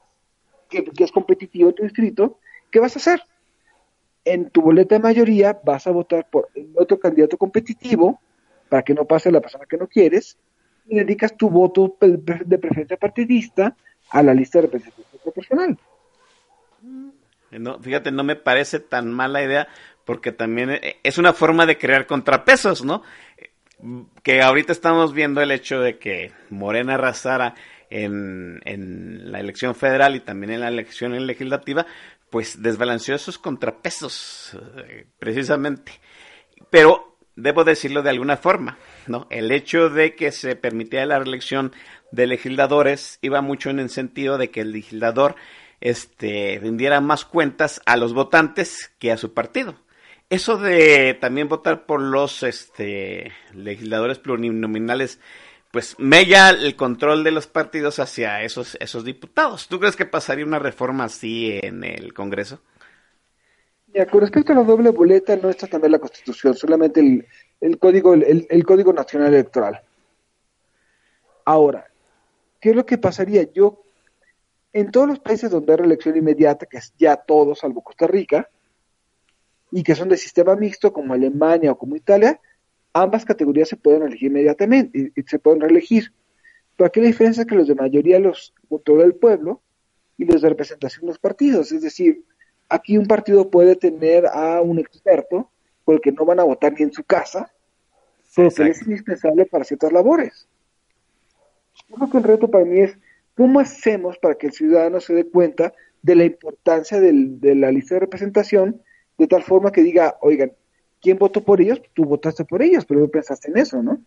que, 0.68 0.84
es 0.98 1.12
competitivo 1.12 1.68
en 1.68 1.74
tu 1.74 1.82
distrito, 1.82 2.38
¿qué 2.70 2.80
vas 2.80 2.96
a 2.96 2.98
hacer? 2.98 3.22
En 4.24 4.50
tu 4.50 4.62
boleta 4.62 4.94
de 4.94 5.00
mayoría 5.00 5.60
vas 5.64 5.86
a 5.86 5.90
votar 5.90 6.28
por 6.30 6.48
otro 6.76 6.98
candidato 6.98 7.36
competitivo 7.36 8.20
para 8.68 8.82
que 8.82 8.94
no 8.94 9.04
pase 9.04 9.30
la 9.30 9.40
persona 9.40 9.66
que 9.68 9.76
no 9.76 9.88
quieres 9.88 10.38
y 10.86 10.96
dedicas 10.96 11.36
tu 11.36 11.50
voto 11.50 11.96
de 12.00 12.58
preferencia 12.58 12.96
partidista 12.96 13.76
a 14.10 14.22
la 14.22 14.32
lista 14.32 14.58
de 14.58 14.62
representación 14.62 15.20
proporcional. 15.22 15.78
No, 17.50 17.78
fíjate, 17.80 18.10
no 18.10 18.24
me 18.24 18.36
parece 18.36 18.80
tan 18.80 19.12
mala 19.12 19.42
idea 19.42 19.68
porque 20.04 20.32
también 20.32 20.70
eh, 20.70 20.96
es 21.02 21.18
una 21.18 21.32
forma 21.32 21.66
de 21.66 21.78
crear 21.78 22.06
contrapesos, 22.06 22.84
¿no? 22.84 23.02
Que 24.22 24.42
ahorita 24.42 24.72
estamos 24.72 25.12
viendo 25.12 25.40
el 25.40 25.50
hecho 25.50 25.80
de 25.80 25.98
que 25.98 26.32
Morena 26.50 26.94
arrasara 26.94 27.54
en, 27.93 29.30
la 29.30 29.40
elección 29.40 29.74
federal 29.74 30.16
y 30.16 30.20
también 30.20 30.53
en 30.53 30.61
la 30.61 30.68
elección 30.68 31.26
legislativa, 31.26 31.86
pues 32.30 32.62
desbalanceó 32.62 33.14
esos 33.14 33.38
contrapesos, 33.38 34.57
eh, 34.88 35.07
precisamente. 35.18 35.93
Pero 36.70 37.16
debo 37.36 37.64
decirlo 37.64 38.03
de 38.03 38.11
alguna 38.11 38.36
forma, 38.36 38.78
¿no? 39.07 39.26
El 39.30 39.51
hecho 39.53 39.88
de 39.88 40.14
que 40.14 40.32
se 40.32 40.57
permitiera 40.57 41.07
la 41.07 41.18
reelección 41.18 41.72
de 42.11 42.26
legisladores 42.26 43.18
iba 43.22 43.40
mucho 43.40 43.70
en 43.70 43.78
el 43.78 43.90
sentido 43.90 44.38
de 44.38 44.51
que 44.51 44.61
el 44.61 44.72
legislador 44.72 45.36
este, 45.80 46.59
rindiera 46.62 47.01
más 47.01 47.24
cuentas 47.24 47.80
a 47.86 47.97
los 47.97 48.14
votantes 48.14 48.93
que 48.99 49.12
a 49.12 49.16
su 49.16 49.34
partido. 49.34 49.76
Eso 50.30 50.57
de 50.57 51.14
también 51.20 51.49
votar 51.49 51.84
por 51.84 52.01
los 52.01 52.43
este, 52.43 53.32
legisladores 53.53 54.18
plurinominales 54.18 55.20
pues 55.72 55.98
mella 55.98 56.50
el 56.50 56.76
control 56.76 57.24
de 57.24 57.30
los 57.30 57.46
partidos 57.46 57.98
hacia 57.98 58.42
esos, 58.42 58.76
esos 58.78 59.04
diputados. 59.04 59.68
¿Tú 59.68 59.80
crees 59.80 59.96
que 59.96 60.04
pasaría 60.04 60.44
una 60.44 60.58
reforma 60.58 61.04
así 61.04 61.58
en 61.62 61.82
el 61.82 62.12
Congreso? 62.12 62.60
Ya, 63.94 64.06
con 64.06 64.20
respecto 64.20 64.52
a 64.52 64.56
la 64.56 64.64
doble 64.64 64.90
boleta, 64.90 65.34
no 65.36 65.48
está 65.48 65.66
también 65.66 65.92
la 65.92 65.98
Constitución, 65.98 66.54
solamente 66.54 67.00
el, 67.00 67.26
el 67.60 67.78
código, 67.78 68.12
el, 68.12 68.46
el, 68.50 68.64
Código 68.66 68.92
Nacional 68.92 69.32
Electoral. 69.32 69.80
Ahora, 71.46 71.86
¿qué 72.60 72.70
es 72.70 72.76
lo 72.76 72.84
que 72.84 72.98
pasaría? 72.98 73.50
Yo, 73.54 73.82
en 74.74 74.90
todos 74.90 75.08
los 75.08 75.20
países 75.20 75.50
donde 75.50 75.72
hay 75.72 75.78
reelección 75.78 76.16
inmediata, 76.16 76.66
que 76.66 76.76
es 76.76 76.92
ya 76.98 77.16
todos, 77.16 77.60
salvo 77.60 77.82
Costa 77.82 78.06
Rica, 78.06 78.50
y 79.70 79.82
que 79.82 79.94
son 79.94 80.10
de 80.10 80.18
sistema 80.18 80.54
mixto, 80.54 80.92
como 80.92 81.14
Alemania 81.14 81.72
o 81.72 81.78
como 81.78 81.96
Italia, 81.96 82.38
ambas 82.93 83.24
categorías 83.24 83.68
se 83.68 83.76
pueden 83.76 84.03
elegir 84.03 84.28
inmediatamente 84.28 85.12
y, 85.14 85.22
se 85.22 85.38
pueden 85.38 85.61
reelegir. 85.61 86.12
Pero 86.76 86.88
aquí 86.88 87.01
la 87.01 87.07
diferencia 87.07 87.43
es 87.43 87.47
que 87.47 87.55
los 87.55 87.68
de 87.68 87.74
mayoría 87.74 88.18
los 88.18 88.55
votó 88.68 89.03
el 89.03 89.14
pueblo 89.14 89.61
y 90.18 90.24
los 90.24 90.43
de 90.43 90.49
representación 90.49 91.07
los 91.07 91.18
partidos. 91.18 91.72
Es 91.72 91.82
decir, 91.82 92.24
aquí 92.68 92.99
un 92.99 93.07
partido 93.07 93.51
puede 93.51 93.76
tener 93.76 94.26
a 94.26 94.61
un 94.61 94.78
experto 94.78 95.51
por 95.84 95.97
el 95.97 96.01
que 96.01 96.12
no 96.12 96.24
van 96.24 96.40
a 96.40 96.45
votar 96.45 96.72
ni 96.72 96.82
en 96.82 96.93
su 96.93 97.05
casa, 97.05 97.53
pero 98.34 98.51
que 98.51 98.68
es 98.68 98.82
indispensable 98.82 99.47
para 99.47 99.64
ciertas 99.64 99.93
labores. 99.93 100.49
Yo 101.88 101.97
creo 101.97 102.11
que 102.11 102.18
el 102.18 102.24
reto 102.24 102.51
para 102.51 102.64
mí 102.64 102.80
es 102.80 102.99
cómo 103.36 103.61
hacemos 103.61 104.18
para 104.18 104.34
que 104.34 104.47
el 104.47 104.53
ciudadano 104.53 105.01
se 105.01 105.14
dé 105.14 105.26
cuenta 105.26 105.72
de 106.03 106.14
la 106.14 106.24
importancia 106.24 107.01
de 107.01 107.55
la 107.55 107.70
lista 107.70 107.95
de 107.95 108.01
representación, 108.01 108.82
de 109.18 109.26
tal 109.26 109.43
forma 109.43 109.72
que 109.72 109.82
diga, 109.82 110.16
oigan, 110.20 110.53
¿quién 111.03 111.18
votó 111.18 111.44
por 111.44 111.61
ellos? 111.61 111.82
Tú 111.92 112.05
votaste 112.05 112.44
por 112.44 112.62
ellos, 112.62 112.86
pero 112.86 113.00
no 113.00 113.09
pensaste 113.09 113.50
en 113.50 113.59
eso, 113.59 113.82
¿no? 113.82 114.00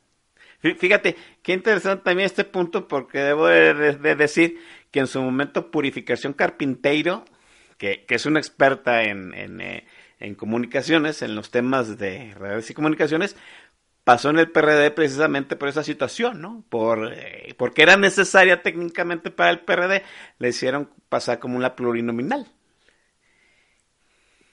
Fíjate, 0.62 1.16
qué 1.44 1.54
interesante 1.54 2.04
también 2.04 2.26
este 2.26 2.46
punto, 2.46 2.88
porque 2.88 3.20
debo 3.20 3.46
de, 3.46 4.16
decir 4.16 4.58
que 4.90 5.02
en 5.02 5.08
su 5.08 5.22
momento 5.22 5.70
Purificación 5.70 6.34
Carpinteiro, 6.34 7.24
que, 7.78 8.06
es 8.10 8.26
una 8.26 8.40
experta 8.40 9.04
en, 9.04 9.62
eh, 9.62 9.86
en, 10.20 10.34
comunicaciones, 10.34 11.22
en 11.22 11.36
los 11.36 11.52
temas 11.52 12.00
de 12.00 12.34
redes 12.34 12.70
y 12.72 12.74
comunicaciones, 12.74 13.36
pasó 14.04 14.30
en 14.30 14.40
el 14.40 14.50
PRD 14.50 14.90
precisamente 14.92 15.56
por 15.56 15.68
esa 15.68 15.84
situación, 15.84 16.42
¿no? 16.42 16.64
Por, 16.70 17.14
eh, 17.14 17.54
porque 17.58 17.84
era 17.84 17.98
necesaria 17.98 18.64
técnicamente 18.64 19.30
para 19.30 19.52
el 19.52 19.60
PRD, 19.60 20.04
le 20.40 20.50
hicieron 20.50 20.90
pasar 21.10 21.38
como 21.38 21.58
una 21.58 21.76
plurinominal. 21.76 22.48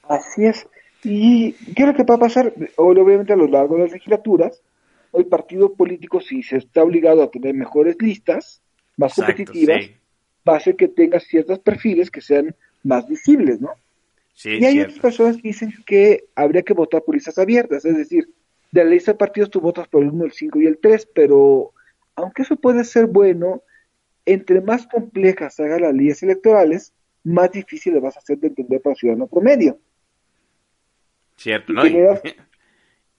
Así 0.02 0.44
es. 0.44 0.66
Y 1.04 1.52
¿qué 1.74 1.82
es 1.82 1.88
lo 1.88 1.94
que 1.94 2.04
va 2.04 2.14
a 2.14 2.18
pasar? 2.18 2.52
Obviamente 2.76 3.32
a 3.32 3.36
lo 3.36 3.48
largo 3.48 3.76
de 3.76 3.82
las 3.82 3.92
legislaturas, 3.92 4.62
el 5.12 5.26
partido 5.26 5.74
político, 5.74 6.20
si 6.20 6.42
se 6.42 6.56
está 6.56 6.82
obligado 6.82 7.22
a 7.22 7.30
tener 7.30 7.54
mejores 7.54 7.96
listas, 8.00 8.62
más 8.96 9.14
competitivas, 9.14 9.90
va 10.48 10.54
a 10.54 10.56
hacer 10.56 10.76
que 10.76 10.88
tenga 10.88 11.20
ciertos 11.20 11.58
perfiles 11.58 12.10
que 12.10 12.20
sean 12.20 12.54
más 12.82 13.08
visibles, 13.08 13.60
¿no? 13.60 13.70
y 14.44 14.64
hay 14.64 14.80
otras 14.80 14.98
personas 14.98 15.36
que 15.36 15.48
dicen 15.48 15.72
que 15.86 16.24
habría 16.34 16.62
que 16.62 16.72
votar 16.72 17.02
por 17.02 17.14
listas 17.14 17.38
abiertas, 17.38 17.84
es 17.84 17.96
decir, 17.96 18.28
de 18.72 18.84
la 18.84 18.90
lista 18.90 19.12
de 19.12 19.18
partidos 19.18 19.50
tú 19.50 19.60
votas 19.60 19.86
por 19.88 20.02
el 20.02 20.10
1, 20.10 20.24
el 20.24 20.32
5 20.32 20.60
y 20.60 20.66
el 20.66 20.78
3, 20.78 21.08
pero 21.14 21.72
aunque 22.16 22.42
eso 22.42 22.56
puede 22.56 22.84
ser 22.84 23.06
bueno, 23.06 23.62
entre 24.24 24.60
más 24.60 24.86
complejas 24.86 25.60
hagan 25.60 25.82
las 25.82 25.94
leyes 25.94 26.22
electorales, 26.22 26.92
más 27.24 27.52
difícil 27.52 27.94
le 27.94 28.00
vas 28.00 28.16
a 28.16 28.20
hacer 28.20 28.38
de 28.38 28.48
entender 28.48 28.80
para 28.80 28.92
el 28.92 28.98
ciudadano 28.98 29.26
promedio. 29.26 29.78
Cierto, 31.36 31.72
¿no? 31.72 31.82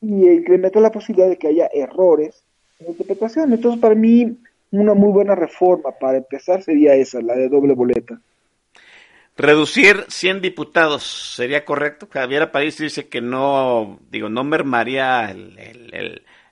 Y, 0.01 0.27
incrementa 0.27 0.81
la 0.81 0.91
posibilidad 0.91 1.29
de 1.29 1.37
que 1.37 1.47
haya 1.47 1.69
errores 1.73 2.43
en 2.79 2.87
la 2.87 2.91
interpretación. 2.91 3.53
Entonces, 3.53 3.79
para 3.79 3.95
mí, 3.95 4.37
una 4.71 4.93
muy 4.93 5.13
buena 5.13 5.33
reforma 5.33 5.91
para 5.97 6.17
empezar 6.17 6.61
sería 6.61 6.93
esa, 6.95 7.21
la 7.21 7.35
de 7.35 7.47
doble 7.47 7.73
boleta. 7.73 8.19
Reducir 9.35 10.05
100 10.09 10.41
diputados, 10.41 11.03
¿sería 11.35 11.65
correcto? 11.65 12.07
Javier 12.11 12.51
París 12.51 12.77
dice 12.77 13.07
que 13.07 13.19
no, 13.19 13.99
digo, 14.11 14.29
no 14.29 14.43
mermaría 14.43 15.35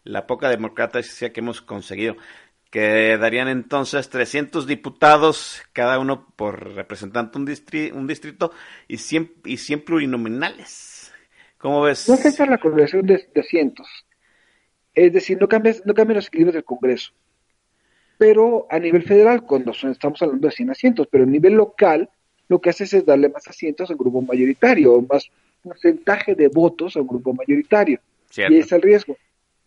la 0.03 0.25
poca 0.25 0.49
democracia 0.49 1.31
que 1.31 1.41
hemos 1.41 1.61
conseguido, 1.61 2.15
que 2.71 3.17
darían 3.17 3.49
entonces 3.49 4.09
300 4.09 4.65
diputados, 4.65 5.61
cada 5.73 5.99
uno 5.99 6.25
por 6.35 6.73
representante 6.73 7.37
un, 7.37 7.43
un 7.93 8.07
distrito, 8.07 8.51
y 8.87 8.97
100, 8.97 9.33
y 9.45 9.57
100 9.57 9.81
plurinominales. 9.81 11.00
¿Cómo 11.61 11.81
ves? 11.83 12.09
No 12.09 12.15
es 12.15 12.39
la 12.39 12.57
correlación 12.57 13.05
de, 13.05 13.27
asientos. 13.39 13.87
Es 14.95 15.13
decir, 15.13 15.39
no 15.39 15.47
cambias, 15.47 15.85
no 15.85 15.93
cambian 15.93 16.15
los 16.15 16.27
equilibrios 16.27 16.55
del 16.55 16.63
Congreso. 16.63 17.11
Pero 18.17 18.65
a 18.69 18.79
nivel 18.79 19.03
federal, 19.03 19.43
cuando 19.43 19.71
estamos 19.71 20.21
hablando 20.21 20.47
de 20.47 20.53
100 20.53 20.71
asientos, 20.71 21.07
pero 21.09 21.23
a 21.23 21.27
nivel 21.27 21.53
local, 21.53 22.09
lo 22.47 22.59
que 22.59 22.71
haces 22.71 22.93
es 22.93 23.05
darle 23.05 23.29
más 23.29 23.47
asientos 23.47 23.89
al 23.91 23.95
grupo 23.95 24.21
mayoritario, 24.21 25.05
más 25.07 25.29
porcentaje 25.63 26.33
de 26.33 26.47
votos 26.47 26.97
al 26.97 27.03
grupo 27.03 27.33
mayoritario. 27.33 27.99
Y 28.35 28.41
ese 28.41 28.59
es 28.59 28.71
el 28.71 28.81
riesgo. 28.81 29.17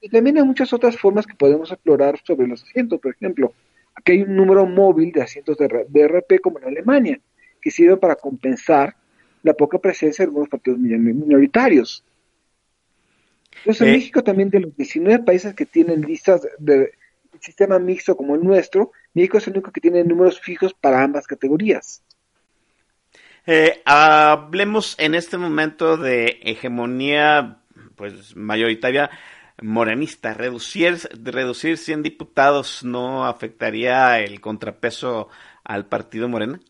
Y 0.01 0.09
también 0.09 0.39
hay 0.39 0.45
muchas 0.45 0.73
otras 0.73 0.97
formas 0.97 1.27
que 1.27 1.35
podemos 1.35 1.71
explorar 1.71 2.21
sobre 2.25 2.49
los 2.49 2.63
asientos. 2.65 3.01
Por 3.01 3.15
ejemplo, 3.15 3.53
aquí 3.95 4.13
hay 4.13 4.23
un 4.23 4.35
número 4.35 4.67
móvil 4.67 5.13
de 5.13 5.23
asientos 5.23 5.57
de, 5.59 5.87
de 5.89 6.09
RP 6.09 6.41
como 6.43 6.59
en 6.59 6.67
Alemania, 6.67 7.21
que 7.61 7.71
sirve 7.71 7.97
para 7.97 8.17
compensar 8.17 8.97
la 9.45 9.55
poca 9.55 9.79
presencia 9.79 10.25
de 10.25 10.31
algunos 10.31 10.49
partidos 10.49 10.81
minoritarios. 10.81 12.03
Entonces, 13.59 13.83
en 13.83 13.89
eh. 13.89 13.93
México 13.99 14.25
también 14.25 14.51
de 14.51 14.61
los 14.61 14.77
19 14.77 15.23
países 15.23 15.55
que 15.55 15.67
tienen 15.67 16.01
listas 16.01 16.49
de, 16.59 16.93
sistema 17.41 17.79
mixto 17.79 18.17
como 18.17 18.35
el 18.35 18.43
nuestro, 18.43 18.93
México 19.13 19.39
es 19.39 19.47
el 19.47 19.53
único 19.55 19.71
que 19.71 19.81
tiene 19.81 20.03
números 20.03 20.41
fijos 20.41 20.75
para 20.75 21.03
ambas 21.03 21.27
categorías. 21.27 22.03
Eh, 23.47 23.83
hablemos 23.85 24.97
en 24.99 25.15
este 25.15 25.37
momento 25.37 25.99
de 25.99 26.41
hegemonía 26.43 27.59
pues 27.97 28.35
mayoritaria 28.35 29.11
morenista. 29.61 30.33
¿Reducir, 30.33 30.99
reducir 31.23 31.77
100 31.77 32.03
diputados 32.03 32.83
no 32.83 33.27
afectaría 33.27 34.19
el 34.21 34.41
contrapeso 34.41 35.29
al 35.63 35.87
partido 35.87 36.29
Morena? 36.29 36.61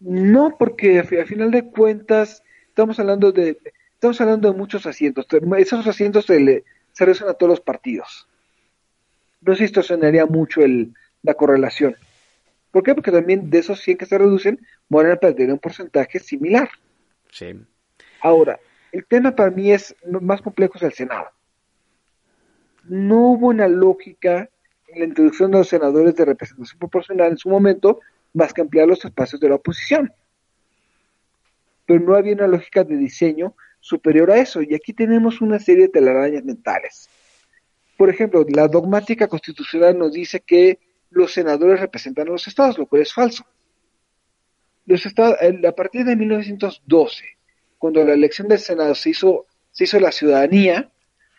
No, 0.00 0.56
porque 0.58 0.98
a 0.98 1.04
final 1.04 1.50
de 1.50 1.70
cuentas 1.70 2.42
estamos 2.68 2.98
hablando 2.98 3.32
de 3.32 3.58
estamos 3.94 4.20
hablando 4.20 4.52
de 4.52 4.58
muchos 4.58 4.86
asientos. 4.86 5.26
Esos 5.56 5.86
asientos 5.86 6.26
se, 6.26 6.38
le, 6.38 6.64
se 6.92 7.04
reducen 7.04 7.28
a 7.28 7.34
todos 7.34 7.50
los 7.50 7.60
partidos. 7.60 8.28
No 9.40 9.54
se 9.54 9.62
distorsionaría 9.62 10.26
mucho 10.26 10.62
el, 10.62 10.94
la 11.22 11.34
correlación. 11.34 11.96
¿Por 12.70 12.82
qué? 12.82 12.94
Porque 12.94 13.10
también 13.10 13.48
de 13.48 13.58
esos 13.58 13.80
100 13.80 13.96
que 13.98 14.06
se 14.06 14.18
reducen, 14.18 14.60
Morena 14.88 15.16
perdería 15.16 15.54
un 15.54 15.58
porcentaje 15.58 16.18
similar. 16.18 16.68
Sí. 17.30 17.58
Ahora, 18.20 18.60
el 18.92 19.06
tema 19.06 19.34
para 19.34 19.50
mí 19.50 19.72
es 19.72 19.96
más 20.20 20.42
complejo 20.42 20.74
es 20.76 20.82
el 20.82 20.92
Senado. 20.92 21.28
No 22.84 23.30
hubo 23.30 23.48
una 23.48 23.66
lógica 23.66 24.50
en 24.88 25.00
la 25.00 25.04
introducción 25.06 25.50
de 25.50 25.58
los 25.58 25.68
senadores 25.68 26.14
de 26.16 26.24
representación 26.24 26.78
proporcional 26.78 27.32
en 27.32 27.38
su 27.38 27.48
momento, 27.48 28.00
más 28.36 28.52
que 28.52 28.60
ampliar 28.60 28.86
los 28.86 29.02
espacios 29.04 29.40
de 29.40 29.48
la 29.48 29.54
oposición. 29.54 30.12
Pero 31.86 32.00
no 32.00 32.14
había 32.14 32.34
una 32.34 32.46
lógica 32.46 32.84
de 32.84 32.96
diseño 32.96 33.54
superior 33.80 34.30
a 34.30 34.38
eso, 34.38 34.60
y 34.60 34.74
aquí 34.74 34.92
tenemos 34.92 35.40
una 35.40 35.58
serie 35.58 35.84
de 35.84 35.88
telarañas 35.88 36.44
mentales. 36.44 37.08
Por 37.96 38.10
ejemplo, 38.10 38.44
la 38.48 38.68
dogmática 38.68 39.26
constitucional 39.26 39.98
nos 39.98 40.12
dice 40.12 40.40
que 40.40 40.78
los 41.10 41.32
senadores 41.32 41.80
representan 41.80 42.28
a 42.28 42.32
los 42.32 42.46
estados, 42.46 42.76
lo 42.76 42.86
cual 42.86 43.02
es 43.02 43.14
falso. 43.14 43.46
Los 44.84 45.06
estados, 45.06 45.38
a 45.40 45.72
partir 45.72 46.04
de 46.04 46.14
1912, 46.14 47.24
cuando 47.78 48.04
la 48.04 48.12
elección 48.12 48.48
del 48.48 48.58
Senado 48.58 48.94
se 48.94 49.10
hizo, 49.10 49.46
se 49.70 49.84
hizo 49.84 49.98
la 49.98 50.12
ciudadanía, 50.12 50.90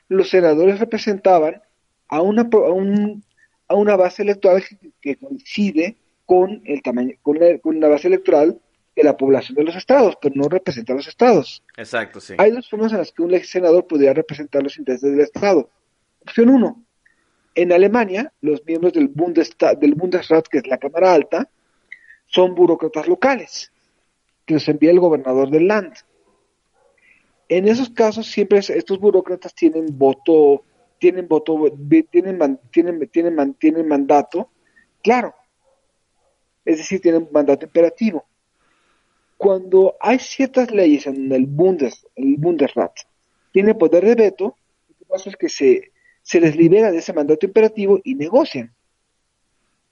los 0.08 0.30
senadores 0.30 0.80
representaban 0.80 1.62
a 2.08 2.22
una, 2.22 2.44
a, 2.52 2.72
un, 2.72 3.24
a 3.68 3.76
una 3.76 3.96
base 3.96 4.24
electoral 4.24 4.64
que, 5.00 5.16
coincide 5.18 5.98
con 6.28 6.62
el 6.66 6.84
tamaño, 6.84 7.16
con, 7.24 7.40
la, 7.40 7.88
base 7.88 8.10
electoral 8.10 8.60
de 8.96 9.04
la 9.04 9.16
población 9.16 9.56
de 9.56 9.64
los 9.64 9.76
estados, 9.76 10.18
pero 10.22 10.36
no 10.36 10.50
representa 10.50 10.92
a 10.92 10.98
los 10.98 11.08
estados. 11.08 11.64
Exacto, 11.78 12.20
sí. 12.20 12.36
Hay 12.38 12.52
dos 12.52 12.70
formas 12.70 12.92
en 12.92 12.98
las 13.00 13.14
que 13.14 13.22
un 13.22 13.40
senador 13.44 13.88
podría 13.88 14.14
representar 14.14 14.62
los 14.62 14.78
intereses 14.78 15.10
del 15.10 15.22
estado. 15.22 15.70
Opción 16.22 16.50
uno, 16.50 16.84
en 17.56 17.72
Alemania, 17.72 18.34
los 18.42 18.64
miembros 18.66 18.92
del, 18.92 19.08
Bundestag, 19.08 19.80
del 19.80 19.96
Bundesrat, 19.96 20.48
que 20.48 20.58
es 20.58 20.68
la 20.68 20.78
Cámara 20.78 21.14
Alta, 21.14 21.50
son 22.26 22.56
burócratas 22.56 23.08
locales, 23.08 23.72
que 24.46 24.56
los 24.56 24.68
envía 24.68 24.92
el 24.92 25.00
gobernador 25.00 25.50
del 25.50 25.68
Land. 25.68 25.94
En 27.48 27.70
esos 27.70 27.90
casos, 27.92 28.28
siempre 28.28 28.60
estos 28.60 29.00
burócratas 29.00 29.56
tienen 29.56 29.98
voto, 29.98 30.66
tienen 31.00 31.30
voto, 31.30 31.72
tienen, 32.12 32.60
tienen, 32.70 33.10
tienen, 33.10 33.54
tienen 33.54 33.88
mandato, 33.88 34.50
claro, 35.02 35.34
es 36.68 36.80
decir, 36.80 37.00
tienen 37.00 37.30
mandato 37.32 37.66
imperativo. 37.66 38.26
Cuando 39.38 39.96
hay 40.02 40.20
ciertas 40.20 40.70
leyes 40.70 41.08
en 41.08 41.32
el, 41.32 41.46
Bundes, 41.46 42.06
el 42.16 42.36
Bundesrat, 42.38 42.92
tiene 43.54 43.74
poder 43.74 44.04
de 44.04 44.16
veto, 44.16 44.58
lo 44.90 44.96
que 44.98 45.06
pasa 45.06 45.30
es 45.30 45.38
que 45.38 45.48
se, 45.48 45.94
se 46.22 46.42
les 46.42 46.58
libera 46.58 46.92
de 46.92 46.98
ese 46.98 47.14
mandato 47.14 47.46
imperativo 47.46 48.02
y 48.04 48.16
negocian. 48.16 48.74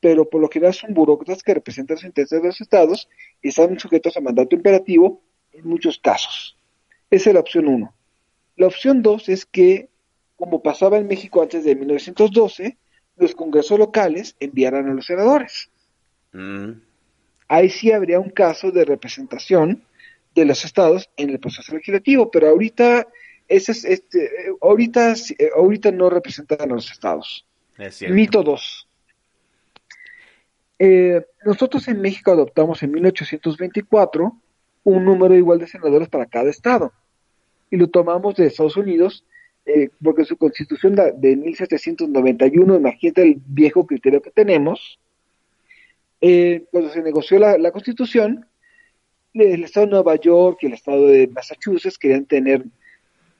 Pero 0.01 0.29
por 0.29 0.41
lo 0.41 0.49
general 0.49 0.73
son 0.73 0.93
burócratas 0.93 1.43
que 1.43 1.53
representan 1.53 1.95
los 1.95 2.03
intereses 2.03 2.41
de 2.41 2.47
los 2.49 2.59
estados 2.59 3.07
y 3.41 3.47
están 3.47 3.79
sujetos 3.79 4.17
a 4.17 4.21
mandato 4.21 4.53
imperativo 4.53 5.21
en 5.53 5.65
muchos 5.65 5.97
casos. 5.97 6.57
Esa 7.09 7.29
es 7.29 7.33
la 7.35 7.39
opción 7.39 7.69
uno. 7.69 7.95
La 8.57 8.67
opción 8.67 9.01
dos 9.01 9.29
es 9.29 9.45
que, 9.45 9.87
como 10.35 10.61
pasaba 10.61 10.97
en 10.97 11.07
México 11.07 11.41
antes 11.41 11.63
de 11.63 11.73
1912, 11.73 12.77
los 13.15 13.33
congresos 13.33 13.79
locales 13.79 14.35
enviaran 14.41 14.89
a 14.89 14.93
los 14.93 15.05
senadores. 15.05 15.69
Mm. 16.35 16.81
Ahí 17.47 17.69
sí 17.69 17.91
habría 17.91 18.19
un 18.19 18.29
caso 18.29 18.71
de 18.71 18.85
representación 18.85 19.83
de 20.33 20.45
los 20.45 20.65
estados 20.65 21.09
en 21.15 21.29
el 21.29 21.39
proceso 21.39 21.73
legislativo, 21.73 22.29
pero 22.29 22.49
ahorita 22.49 23.07
ese 23.47 23.71
es, 23.71 23.85
este, 23.85 24.29
ahorita, 24.61 25.13
eh, 25.13 25.49
ahorita 25.55 25.91
no 25.91 26.09
representan 26.09 26.61
a 26.61 26.73
los 26.73 26.91
estados. 26.91 27.45
Mito 28.09 28.43
2. 28.43 28.87
Eh, 30.79 31.25
nosotros 31.45 31.87
en 31.87 32.01
México 32.01 32.31
adoptamos 32.31 32.83
en 32.83 32.91
1824 32.91 34.35
un 34.83 35.05
número 35.05 35.35
igual 35.35 35.59
de 35.59 35.67
senadores 35.67 36.09
para 36.09 36.25
cada 36.25 36.49
estado. 36.49 36.91
Y 37.69 37.77
lo 37.77 37.87
tomamos 37.89 38.35
de 38.35 38.47
Estados 38.47 38.77
Unidos, 38.77 39.25
eh, 39.65 39.89
porque 40.03 40.25
su 40.25 40.37
constitución 40.37 40.95
de 40.95 41.35
1791, 41.35 42.75
imagínate 42.75 43.23
el 43.23 43.41
viejo 43.45 43.85
criterio 43.85 44.21
que 44.21 44.31
tenemos, 44.31 44.99
cuando 46.71 46.89
se 46.91 47.01
negoció 47.01 47.39
la, 47.39 47.57
la 47.57 47.71
constitución, 47.71 48.45
el 49.33 49.63
estado 49.63 49.85
de 49.85 49.91
Nueva 49.91 50.15
York 50.15 50.59
y 50.61 50.67
el 50.67 50.73
estado 50.73 51.07
de 51.07 51.27
Massachusetts 51.27 51.97
querían 51.97 52.25
tener 52.25 52.65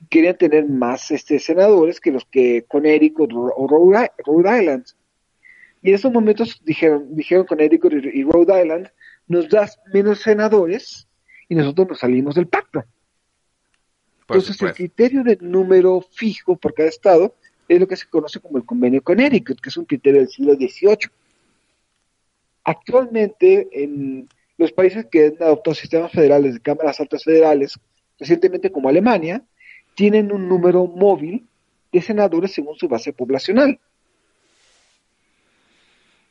querían 0.09 0.38
tener 0.38 0.67
más 0.67 1.11
este, 1.11 1.39
senadores 1.39 1.99
que 1.99 2.11
los 2.11 2.25
que 2.25 2.65
Connecticut 2.67 3.31
o 3.33 3.67
Rhode, 3.67 4.61
Island. 4.61 4.86
Y 5.81 5.89
en 5.89 5.95
esos 5.95 6.11
momentos 6.11 6.61
dijeron, 6.63 7.15
dijeron 7.15 7.45
Connecticut 7.45 7.93
y 7.93 8.23
Rhode 8.23 8.61
Island, 8.61 8.89
nos 9.27 9.49
das 9.49 9.79
menos 9.93 10.19
senadores 10.19 11.07
y 11.47 11.55
nosotros 11.55 11.89
nos 11.89 11.99
salimos 11.99 12.36
del 12.36 12.47
pacto. 12.47 12.83
Entonces 14.21 14.59
el 14.61 14.73
criterio 14.73 15.23
de 15.23 15.38
número 15.39 16.01
fijo 16.01 16.55
por 16.55 16.73
cada 16.73 16.89
estado 16.89 17.36
es 17.67 17.79
lo 17.79 17.88
que 17.88 17.95
se 17.95 18.07
conoce 18.07 18.39
como 18.39 18.57
el 18.57 18.65
convenio 18.65 19.01
Connecticut, 19.03 19.61
que 19.61 19.69
es 19.69 19.77
un 19.77 19.86
criterio 19.86 20.19
del 20.19 20.29
siglo 20.29 20.55
XVIII. 20.55 21.09
Actualmente, 22.66 23.70
en 23.72 24.28
los 24.57 24.72
países 24.72 25.05
que 25.05 25.28
han 25.28 25.43
adoptado 25.43 25.76
sistemas 25.76 26.11
federales 26.11 26.55
de 26.55 26.59
cámaras 26.59 26.99
altas 26.99 27.24
federales, 27.24 27.80
recientemente 28.20 28.72
como 28.72 28.89
Alemania, 28.89 29.43
tienen 29.93 30.32
un 30.32 30.49
número 30.49 30.88
móvil 30.88 31.47
de 31.91 32.01
senadores 32.01 32.53
según 32.53 32.76
su 32.76 32.88
base 32.88 33.13
poblacional. 33.13 33.80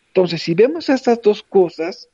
Entonces, 0.09 0.43
si 0.43 0.55
vemos 0.55 0.89
estas 0.89 1.22
dos 1.22 1.43
cosas, 1.43 2.09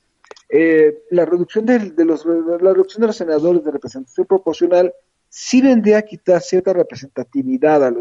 eh, 0.49 1.03
la, 1.09 1.25
reducción 1.25 1.65
de, 1.65 1.91
los, 2.05 2.25
la 2.25 2.73
reducción 2.73 3.01
de 3.01 3.07
los 3.07 3.17
senadores 3.17 3.63
de 3.63 3.71
representación 3.71 4.27
proporcional 4.27 4.93
sí 5.29 5.61
vendría 5.61 5.99
a 5.99 6.01
quitar 6.03 6.41
cierta 6.41 6.73
representatividad 6.73 7.83
a 7.85 7.93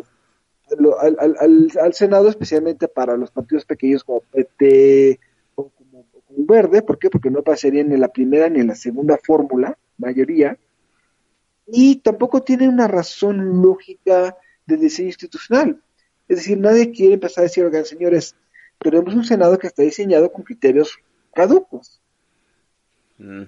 al, 1.00 1.94
Senado, 1.94 2.28
especialmente 2.28 2.88
para 2.88 3.16
los 3.16 3.30
partidos 3.30 3.64
pequeños 3.64 4.04
como 4.04 4.20
PT 4.20 5.18
como, 6.34 6.46
Verde. 6.46 6.82
¿Por 6.82 6.98
qué? 6.98 7.10
Porque 7.10 7.30
no 7.30 7.42
pasarían 7.42 7.88
ni 7.88 7.94
en 7.94 8.00
la 8.00 8.08
primera 8.08 8.48
ni 8.48 8.60
en 8.60 8.68
la 8.68 8.74
segunda 8.74 9.18
fórmula, 9.22 9.76
mayoría 9.98 10.56
y 11.72 11.96
tampoco 11.96 12.42
tiene 12.42 12.68
una 12.68 12.88
razón 12.88 13.62
lógica 13.62 14.36
de 14.66 14.76
diseño 14.76 15.08
institucional. 15.08 15.80
Es 16.28 16.38
decir, 16.38 16.58
nadie 16.58 16.92
quiere 16.92 17.14
empezar 17.14 17.42
a 17.42 17.46
decir, 17.46 17.64
oigan, 17.64 17.84
señores, 17.84 18.36
tenemos 18.78 19.14
un 19.14 19.24
Senado 19.24 19.58
que 19.58 19.66
está 19.66 19.82
diseñado 19.82 20.32
con 20.32 20.44
criterios 20.44 20.98
caducos. 21.34 22.00
Mm. 23.18 23.44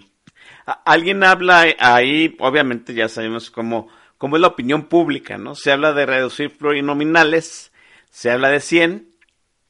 Alguien 0.84 1.22
habla 1.24 1.66
ahí, 1.78 2.36
obviamente 2.40 2.94
ya 2.94 3.08
sabemos 3.08 3.50
cómo, 3.50 3.88
cómo 4.18 4.36
es 4.36 4.42
la 4.42 4.48
opinión 4.48 4.88
pública, 4.88 5.38
¿no? 5.38 5.54
Se 5.54 5.72
habla 5.72 5.92
de 5.92 6.06
reducir 6.06 6.56
plurinominales, 6.56 7.72
se 8.10 8.30
habla 8.30 8.48
de 8.48 8.60
100, 8.60 9.11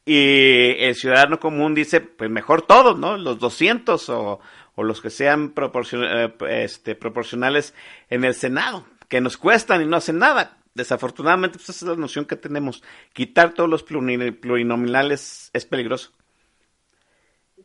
y 0.04 0.74
el 0.78 0.94
ciudadano 0.94 1.38
común 1.38 1.74
dice, 1.74 2.00
pues 2.00 2.30
mejor 2.30 2.62
todos, 2.62 2.98
¿no? 2.98 3.16
Los 3.16 3.38
200 3.38 4.08
o, 4.08 4.40
los 4.76 5.00
que 5.00 5.10
sean 5.10 5.54
eh, 5.92 6.32
este, 6.48 6.94
proporcionales 6.96 7.72
en 8.10 8.24
el 8.24 8.34
Senado, 8.34 8.84
que 9.08 9.20
nos 9.20 9.36
cuestan 9.36 9.82
y 9.82 9.86
no 9.86 9.96
hacen 9.96 10.18
nada. 10.18 10.58
Desafortunadamente, 10.74 11.58
pues 11.58 11.68
esa 11.68 11.84
es 11.84 11.90
la 11.90 11.96
noción 11.96 12.24
que 12.24 12.34
tenemos. 12.34 12.82
Quitar 13.12 13.54
todos 13.54 13.68
los 13.68 13.82
plurinominales 13.84 15.50
es 15.52 15.66
peligroso. 15.66 16.12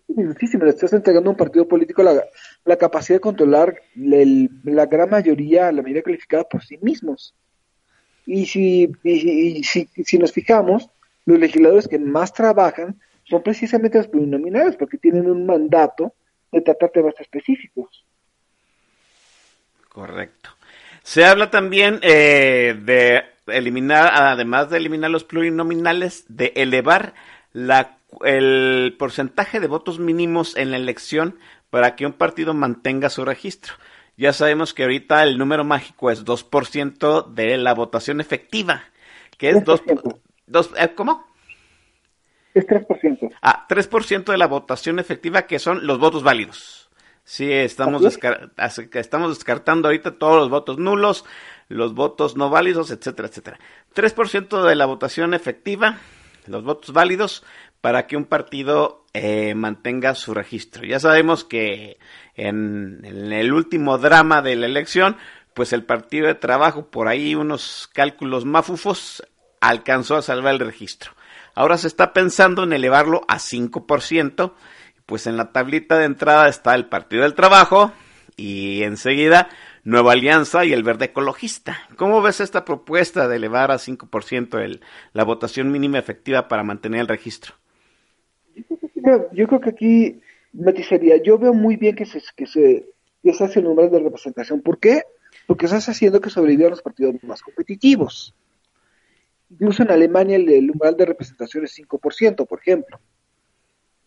Es 0.10 0.30
difícil, 0.30 0.60
le 0.62 0.70
estás 0.70 0.94
entregando 0.94 1.30
a 1.30 1.32
un 1.32 1.38
partido 1.38 1.68
político 1.68 2.04
la, 2.04 2.24
la 2.66 2.78
capacidad 2.78 3.18
de 3.18 3.22
controlar 3.22 3.82
la 3.96 4.86
gran 4.86 5.10
mayoría, 5.10 5.72
la 5.72 5.82
mayoría 5.82 6.04
calificada 6.04 6.44
por 6.44 6.64
sí 6.64 6.78
mismos. 6.82 7.34
Y 8.26 8.46
si, 8.46 8.92
y, 9.04 9.64
si, 9.64 9.88
si 10.04 10.18
nos 10.18 10.32
fijamos, 10.32 10.90
los 11.28 11.40
legisladores 11.40 11.88
que 11.88 12.00
más 12.00 12.34
trabajan 12.34 13.00
son 13.26 13.44
precisamente 13.44 13.98
los 13.98 14.08
plurinominales, 14.08 14.78
porque 14.78 14.98
tienen 14.98 15.30
un 15.30 15.46
mandato 15.46 16.14
de 16.52 16.62
tratar 16.62 16.90
temas 16.90 17.20
específicos. 17.20 18.06
Correcto. 19.90 20.50
Se 21.04 21.26
habla 21.26 21.52
también 21.52 22.00
eh, 22.02 22.80
de 22.82 23.24
eliminar, 23.48 24.10
además 24.14 24.70
de 24.70 24.78
eliminar 24.78 25.12
los 25.12 25.26
plurinominales, 25.26 26.24
de 26.30 26.54
elevar 26.56 27.14
la, 27.52 27.98
el 28.24 28.96
porcentaje 28.98 29.60
de 29.60 29.68
votos 29.68 30.00
mínimos 30.00 30.56
en 30.56 30.72
la 30.72 30.78
elección 30.78 31.38
para 31.70 31.98
que 31.98 32.06
un 32.06 32.14
partido 32.14 32.54
mantenga 32.54 33.10
su 33.10 33.26
registro. 33.26 33.74
Ya 34.16 34.32
sabemos 34.32 34.74
que 34.74 34.84
ahorita 34.84 35.24
el 35.24 35.38
número 35.38 35.66
mágico 35.66 36.10
es 36.10 36.24
2% 36.24 37.34
de 37.34 37.58
la 37.58 37.74
votación 37.74 38.22
efectiva. 38.22 38.84
que 39.38 39.50
es 39.50 39.64
2, 39.64 39.84
dos, 40.48 40.72
eh, 40.78 40.94
¿cómo? 40.96 41.28
Es 42.54 42.66
3%. 42.66 43.30
Ah, 43.42 43.68
3% 43.70 44.32
de 44.32 44.38
la 44.38 44.48
votación 44.48 44.98
efectiva 44.98 45.44
que 45.44 45.60
son 45.60 45.86
los 45.86 46.00
votos 46.00 46.24
válidos. 46.24 46.90
Sí, 47.24 47.52
estamos, 47.52 48.02
descar 48.02 48.52
estamos 48.94 49.36
descartando 49.36 49.90
ahorita 49.90 50.18
todos 50.18 50.38
los 50.38 50.50
votos 50.50 50.78
nulos, 50.78 51.26
los 51.68 51.94
votos 51.94 52.38
no 52.38 52.50
válidos, 52.50 52.90
etcétera, 52.90 53.28
etcétera. 53.28 53.60
3% 53.94 54.64
de 54.64 54.76
la 54.76 54.86
votación 54.86 55.34
efectiva, 55.34 55.98
los 56.48 56.64
votos 56.64 56.94
válidos, 56.94 57.44
para 57.82 58.08
que 58.08 58.16
un 58.16 58.24
partido 58.24 59.04
eh, 59.14 59.56
mantenga 59.56 60.16
su 60.16 60.34
registro. 60.34 60.86
Ya 60.86 61.02
sabemos 61.02 61.44
que 61.44 62.00
en, 62.36 63.02
en, 63.04 63.34
el 63.34 63.52
último 63.52 63.98
drama 63.98 64.42
de 64.42 64.56
la 64.56 64.66
elección, 64.66 65.18
pues 65.54 65.74
el 65.74 65.84
partido 65.84 66.28
de 66.28 66.36
trabajo, 66.36 66.88
por 66.88 67.10
ahí 67.10 67.36
unos 67.36 67.90
cálculos 67.94 68.46
mafufos, 68.46 69.22
alcanzó 69.62 70.16
a 70.16 70.22
salvar 70.22 70.56
el 70.56 70.60
registro. 70.60 71.12
Ahora 71.56 71.78
se 71.78 71.88
está 71.88 72.14
pensando 72.14 72.64
en 72.64 72.74
elevarlo 72.74 73.22
a 73.28 73.38
5%, 73.38 74.54
pues 75.06 75.26
en 75.26 75.38
la 75.38 75.52
tablita 75.52 75.98
de 75.98 76.06
entrada 76.06 76.48
está 76.50 76.76
el 76.76 76.86
Partido 76.86 77.24
del 77.24 77.34
Trabajo 77.34 77.92
y 78.36 78.84
enseguida 78.84 79.50
Nueva 79.84 80.12
Alianza 80.12 80.66
y 80.66 80.74
el 80.74 80.84
Verde 80.84 81.06
Ecologista. 81.06 81.78
¿Cómo 81.96 82.22
ves 82.22 82.42
esta 82.42 82.66
propuesta 82.66 83.28
de 83.28 83.38
elevar 83.38 83.72
a 83.72 83.78
5% 83.78 84.60
el, 84.60 84.82
la 85.14 85.24
votación 85.24 85.72
mínima 85.72 85.98
efectiva 85.98 86.48
para 86.48 86.64
mantener 86.64 87.02
el 87.02 87.08
registro? 87.08 87.56
Yo 89.32 89.48
creo 89.48 89.62
que 89.62 89.70
aquí 89.70 90.22
matizaría, 90.54 91.22
yo 91.24 91.38
veo 91.38 91.54
muy 91.54 91.78
bien 91.78 91.96
que 91.96 92.06
se, 92.06 92.22
que 92.36 92.44
hace 92.44 93.60
el 93.60 93.66
número 93.66 93.90
de 93.90 94.00
representación. 94.00 94.62
¿Por 94.62 94.80
qué? 94.80 95.04
Porque 95.46 95.66
estás 95.66 95.88
haciendo 95.88 96.20
que 96.20 96.30
sobrevivan 96.30 96.72
los 96.72 96.82
partidos 96.82 97.16
más 97.24 97.42
competitivos. 97.42 98.36
Incluso 99.50 99.84
en 99.84 99.92
Alemania 99.92 100.36
el, 100.36 100.72
umbral 100.72 100.98
de 100.98 101.06
representación 101.06 101.64
es 101.64 101.78
5%, 101.78 102.48
por 102.48 102.60
ejemplo. 102.60 103.00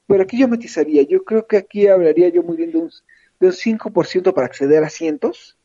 Pero 0.06 0.22
aquí 0.22 0.38
yo 0.38 0.48
matizaría, 0.48 1.02
yo 1.02 1.24
creo 1.24 1.46
que 1.46 1.56
aquí 1.56 1.86
hablaría 1.86 2.28
yo 2.28 2.42
muy 2.42 2.56
bien 2.56 2.72
de 2.72 2.78
un, 2.78 2.90
de 3.38 3.46
un 3.46 3.52
5% 3.52 4.34
para 4.34 4.46
acceder 4.46 4.82
a 4.82 4.88
asientos. 4.88 5.56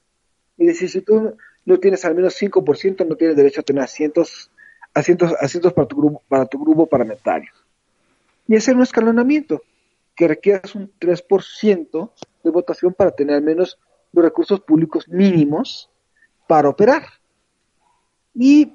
Es 0.58 0.68
decir, 0.68 0.90
si 0.90 1.02
tú 1.02 1.36
no 1.66 1.80
tienes 1.80 2.06
al 2.06 2.16
menos 2.16 2.40
5%, 2.42 3.06
no 3.08 3.16
tienes 3.16 3.36
derecho 3.36 3.62
a 3.62 3.64
tener 3.64 3.84
asientos, 3.84 4.52
asientos, 4.94 5.34
asientos 5.40 5.74
para, 5.74 5.88
tu 5.88 5.98
grupo, 5.98 6.24
para 6.28 6.46
tu 6.46 6.60
grupo 6.60 6.86
parlamentario. 6.86 7.52
Y 8.48 8.56
hacer 8.56 8.76
un 8.76 8.84
escalonamiento, 8.84 9.62
que 10.16 10.28
requieras 10.28 10.76
un 10.76 10.92
3% 11.00 12.12
de 12.44 12.50
votación 12.52 12.94
para 12.94 13.12
tener 13.12 13.36
al 13.36 13.42
menos 13.42 13.78
los 14.14 14.24
recursos 14.24 14.62
públicos 14.62 15.10
mínimos 15.10 15.90
para 16.48 16.70
operar. 16.70 17.04
Y 18.34 18.72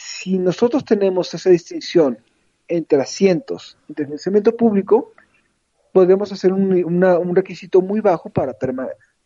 si 0.00 0.38
nosotros 0.38 0.84
tenemos 0.84 1.34
esa 1.34 1.50
distinción 1.50 2.18
entre 2.68 3.00
asientos 3.00 3.76
y 3.88 3.94
financiamiento 3.94 4.56
público, 4.56 5.12
podemos 5.92 6.30
hacer 6.30 6.52
un, 6.52 6.72
una, 6.84 7.18
un 7.18 7.34
requisito 7.34 7.80
muy 7.80 8.00
bajo 8.00 8.30
para, 8.30 8.56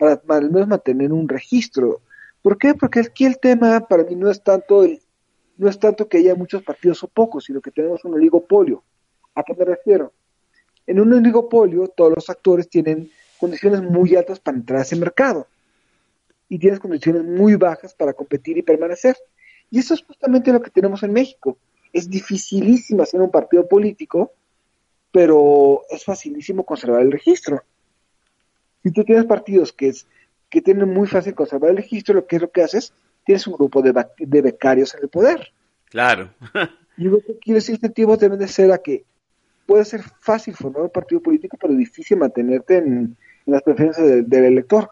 al 0.01 0.51
menos 0.51 0.69
mantener 0.69 1.13
un 1.13 1.29
registro. 1.29 2.01
¿Por 2.41 2.57
qué? 2.57 2.73
Porque 2.73 3.01
aquí 3.01 3.27
el 3.27 3.39
tema 3.39 3.81
para 3.81 4.05
mí 4.05 4.17
no 4.17 4.31
es 4.31 4.43
tanto 4.43 4.83
el, 4.83 5.03
no 5.59 5.69
es 5.69 5.79
tanto 5.79 6.09
que 6.09 6.17
haya 6.17 6.35
muchos 6.35 6.63
partidos 6.63 7.03
o 7.03 7.09
pocos, 7.09 7.45
sino 7.45 7.61
que 7.61 7.71
tenemos 7.71 8.03
un 8.07 8.15
oligopolio. 8.15 8.83
¿A 9.35 9.43
qué 9.43 9.53
me 9.55 9.67
refiero? 9.67 10.15
En 10.87 11.01
un 11.01 11.13
oligopolio 11.13 11.89
todos 11.89 12.15
los 12.15 12.31
actores 12.31 12.71
tienen 12.71 13.11
condiciones 13.39 13.83
muy 13.83 14.17
altas 14.17 14.41
para 14.41 14.57
entrar 14.57 14.79
a 14.79 14.83
ese 14.83 14.97
mercado 14.97 15.47
y 16.49 16.59
tienes 16.59 16.81
condiciones 16.81 17.25
muy 17.25 17.57
bajas 17.57 17.93
para 17.93 18.15
competir 18.15 18.57
y 18.57 18.63
permanecer. 18.63 19.19
Y 19.73 19.79
eso 19.79 19.95
es 19.95 20.03
justamente 20.03 20.53
lo 20.53 20.61
que 20.61 20.71
tenemos 20.71 21.03
en 21.03 21.15
México. 21.15 21.57
Es 21.95 22.09
dificilísimo 22.11 23.03
hacer 23.03 23.23
un 23.23 23.31
partido 23.31 23.67
político, 23.67 24.35
pero 25.11 25.81
es 25.91 26.05
facilísimo 26.05 26.65
conservar 26.67 27.01
el 27.01 27.11
registro. 27.11 27.63
Si 28.83 28.91
tú 28.91 29.03
tienes 29.03 29.25
partidos 29.25 29.73
que, 29.73 29.89
es, 29.89 30.07
que 30.51 30.61
tienen 30.61 30.91
muy 30.91 31.07
fácil 31.09 31.35
conservar 31.35 31.71
el 31.71 31.79
registro, 31.79 32.15
lo 32.15 32.27
que 32.27 32.37
es 32.37 32.43
lo 32.43 32.51
que 32.51 32.63
haces, 32.63 32.93
tienes 33.25 33.47
un 33.47 33.55
grupo 33.55 33.81
de, 33.81 33.95
de 34.19 34.43
becarios 34.43 34.95
en 34.95 35.05
el 35.05 35.09
poder. 35.09 35.55
Claro. 35.87 36.35
y 36.99 37.05
lo 37.05 37.21
que 37.21 37.39
quiere 37.39 37.61
decir 37.61 37.77
incentivo 37.77 38.19
deben 38.19 38.39
de 38.39 38.49
ser 38.49 38.73
a 38.73 38.79
que 38.79 39.07
puede 39.65 39.87
ser 39.87 40.03
fácil 40.03 40.55
formar 40.55 40.83
un 40.83 40.91
partido 40.91 41.23
político, 41.23 41.57
pero 41.59 41.73
difícil 41.73 42.19
mantenerte 42.19 42.77
en, 42.77 43.17
en 43.47 43.53
las 43.53 43.63
preferencias 43.63 44.07
de, 44.07 44.23
del 44.23 44.45
elector. 44.45 44.91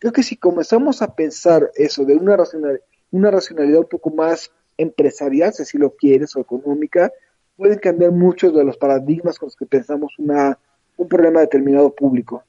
Creo 0.00 0.12
que 0.12 0.24
si 0.24 0.36
comenzamos 0.36 1.02
a 1.02 1.14
pensar 1.14 1.70
eso 1.76 2.04
de 2.04 2.16
una 2.16 2.36
racionalidad, 2.36 2.80
una 3.10 3.30
racionalidad 3.30 3.80
un 3.80 3.88
poco 3.88 4.10
más 4.10 4.52
empresarial, 4.76 5.52
si 5.52 5.78
lo 5.78 5.94
quieres, 5.96 6.36
o 6.36 6.40
económica, 6.40 7.12
pueden 7.56 7.78
cambiar 7.78 8.12
muchos 8.12 8.54
de 8.54 8.64
los 8.64 8.76
paradigmas 8.76 9.38
con 9.38 9.48
los 9.48 9.56
que 9.56 9.66
pensamos 9.66 10.12
una, 10.18 10.58
un 10.96 11.08
problema 11.08 11.40
determinado 11.40 11.94
público. 11.94 12.44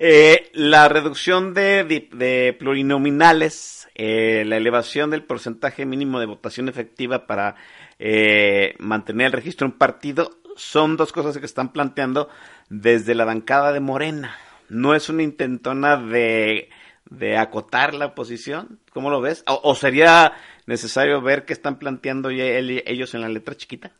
Eh, 0.00 0.50
la 0.52 0.88
reducción 0.88 1.54
de, 1.54 2.56
plurinominales, 2.58 3.88
eh, 3.94 4.42
la 4.44 4.56
elevación 4.56 5.10
del 5.10 5.22
porcentaje 5.22 5.86
mínimo 5.86 6.18
de 6.18 6.26
votación 6.26 6.68
efectiva 6.68 7.28
para 7.28 7.54
eh, 8.00 8.74
mantener 8.80 9.26
el 9.26 9.32
registro 9.32 9.68
de 9.68 9.72
un 9.72 9.78
partido, 9.78 10.30
son 10.56 10.96
dos 10.96 11.12
cosas 11.12 11.38
que 11.38 11.46
están 11.46 11.72
planteando 11.72 12.28
desde 12.68 13.14
la 13.14 13.24
bancada 13.24 13.72
de 13.72 13.80
Morena. 13.80 14.36
No 14.68 14.94
es 14.96 15.08
una 15.08 15.22
intentona 15.22 15.96
de 15.96 16.70
de 17.10 17.36
acotar 17.36 17.94
la 17.94 18.06
oposición? 18.06 18.80
¿Cómo 18.92 19.10
lo 19.10 19.20
ves? 19.20 19.44
¿O, 19.46 19.74
sería 19.74 20.32
necesario 20.66 21.20
ver 21.20 21.44
qué 21.44 21.52
están 21.52 21.78
planteando 21.78 22.30
ellos 22.30 23.14
en 23.14 23.20
la 23.20 23.28
letra 23.28 23.56
chiquita? 23.56 23.92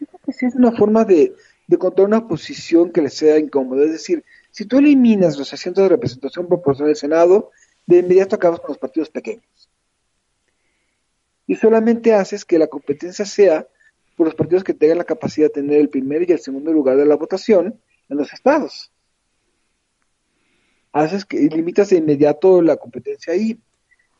Yo 0.00 0.06
creo 0.06 0.20
que 0.24 0.32
sí 0.32 0.46
es 0.46 0.54
una 0.54 0.72
forma 0.72 1.04
de, 1.04 1.34
de 1.66 1.78
controlar 1.78 2.08
una 2.08 2.26
oposición 2.26 2.92
que 2.92 3.02
les 3.02 3.14
sea 3.14 3.38
incómoda. 3.38 3.84
Es 3.84 3.92
decir, 3.92 4.24
si 4.50 4.64
tú 4.64 4.78
eliminas 4.78 5.38
los 5.38 5.52
asientos 5.52 5.82
de 5.82 5.88
representación 5.88 6.48
proporcional 6.48 6.88
del 6.88 6.96
Senado, 6.96 7.50
de 7.86 7.98
inmediato 7.98 8.36
acabas 8.36 8.60
con 8.60 8.68
los 8.68 8.78
partidos 8.78 9.10
pequeños. 9.10 9.70
Y 11.46 11.54
solamente 11.54 12.12
haces 12.12 12.44
que 12.44 12.58
la 12.58 12.66
competencia 12.66 13.24
sea 13.24 13.68
por 14.16 14.26
los 14.26 14.34
partidos 14.34 14.64
que 14.64 14.74
tengan 14.74 14.98
la 14.98 15.04
capacidad 15.04 15.46
de 15.46 15.54
tener 15.54 15.78
el 15.78 15.90
primer 15.90 16.28
y 16.28 16.32
el 16.32 16.40
segundo 16.40 16.72
lugar 16.72 16.96
de 16.96 17.04
la 17.04 17.16
votación 17.16 17.78
en 18.08 18.16
los 18.16 18.32
estados 18.32 18.90
haces 21.02 21.24
que 21.24 21.38
limitas 21.38 21.90
de 21.90 21.98
inmediato 21.98 22.62
la 22.62 22.76
competencia 22.76 23.32
ahí. 23.32 23.58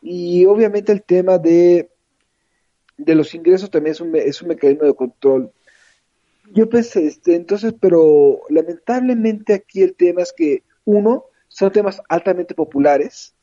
Y 0.02 0.44
obviamente 0.44 0.92
el 0.92 1.02
tema 1.02 1.38
de, 1.38 1.90
de 2.96 3.14
los 3.14 3.34
ingresos 3.34 3.70
también 3.70 3.92
es 3.92 4.00
un, 4.00 4.14
es 4.14 4.42
un 4.42 4.48
mecanismo 4.48 4.84
de 4.84 4.94
control. 4.94 5.50
Yo 6.52 6.68
pensé, 6.68 7.06
este, 7.06 7.34
entonces, 7.34 7.74
pero 7.80 8.40
lamentablemente 8.50 9.54
aquí 9.54 9.82
el 9.82 9.94
tema 9.94 10.22
es 10.22 10.32
que, 10.32 10.62
uno, 10.84 11.24
son 11.48 11.72
temas 11.72 12.00
altamente 12.08 12.54
populares, 12.54 13.34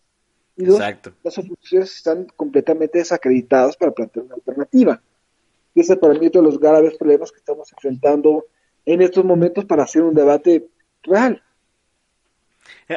y 0.55 0.65
dos, 0.65 0.75
Exacto. 0.75 1.11
las 1.23 1.37
oposiciones 1.37 1.95
están 1.95 2.27
completamente 2.37 2.99
desacreditadas 2.99 3.75
para 3.75 3.91
plantear 3.91 4.27
una 4.27 4.35
alternativa. 4.35 5.01
Y 5.73 5.81
ese 5.81 5.97
para 5.97 6.13
mí 6.13 6.27
es 6.27 6.31
uno 6.33 6.43
de 6.43 6.49
los 6.51 6.59
graves 6.59 6.95
problemas 6.97 7.31
que 7.31 7.39
estamos 7.39 7.71
enfrentando 7.73 8.45
en 8.85 9.01
estos 9.01 9.25
momentos 9.25 9.65
para 9.65 9.83
hacer 9.83 10.03
un 10.03 10.13
debate 10.13 10.67
real. 11.01 11.41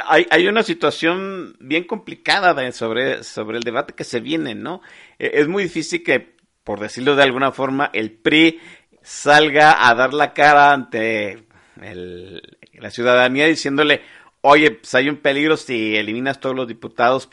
Hay, 0.06 0.26
hay, 0.30 0.48
una 0.48 0.62
situación 0.62 1.56
bien 1.60 1.84
complicada 1.84 2.54
de, 2.54 2.72
sobre, 2.72 3.22
sobre 3.22 3.58
el 3.58 3.64
debate 3.64 3.94
que 3.94 4.04
se 4.04 4.20
viene, 4.20 4.54
¿no? 4.54 4.82
Es 5.18 5.48
muy 5.48 5.64
difícil 5.64 6.02
que, 6.02 6.36
por 6.64 6.80
decirlo 6.80 7.16
de 7.16 7.22
alguna 7.22 7.52
forma, 7.52 7.90
el 7.92 8.10
PRI 8.10 8.60
salga 9.02 9.88
a 9.88 9.94
dar 9.94 10.12
la 10.12 10.32
cara 10.34 10.72
ante 10.72 11.44
el, 11.80 12.42
la 12.74 12.90
ciudadanía 12.90 13.46
diciéndole, 13.46 14.02
oye, 14.40 14.72
pues 14.72 14.94
hay 14.94 15.08
un 15.08 15.16
peligro 15.16 15.56
si 15.56 15.96
eliminas 15.96 16.40
todos 16.40 16.56
los 16.56 16.68
diputados, 16.68 17.28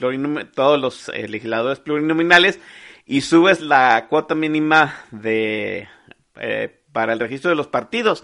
todos 0.55 0.79
los 0.79 1.09
eh, 1.09 1.27
legisladores 1.27 1.79
plurinominales 1.79 2.59
y 3.05 3.21
subes 3.21 3.61
la 3.61 4.07
cuota 4.09 4.36
mínima 4.36 5.05
de 5.11 5.88
eh, 6.36 6.79
para 6.91 7.13
el 7.13 7.19
registro 7.19 7.49
de 7.49 7.55
los 7.55 7.67
partidos. 7.67 8.23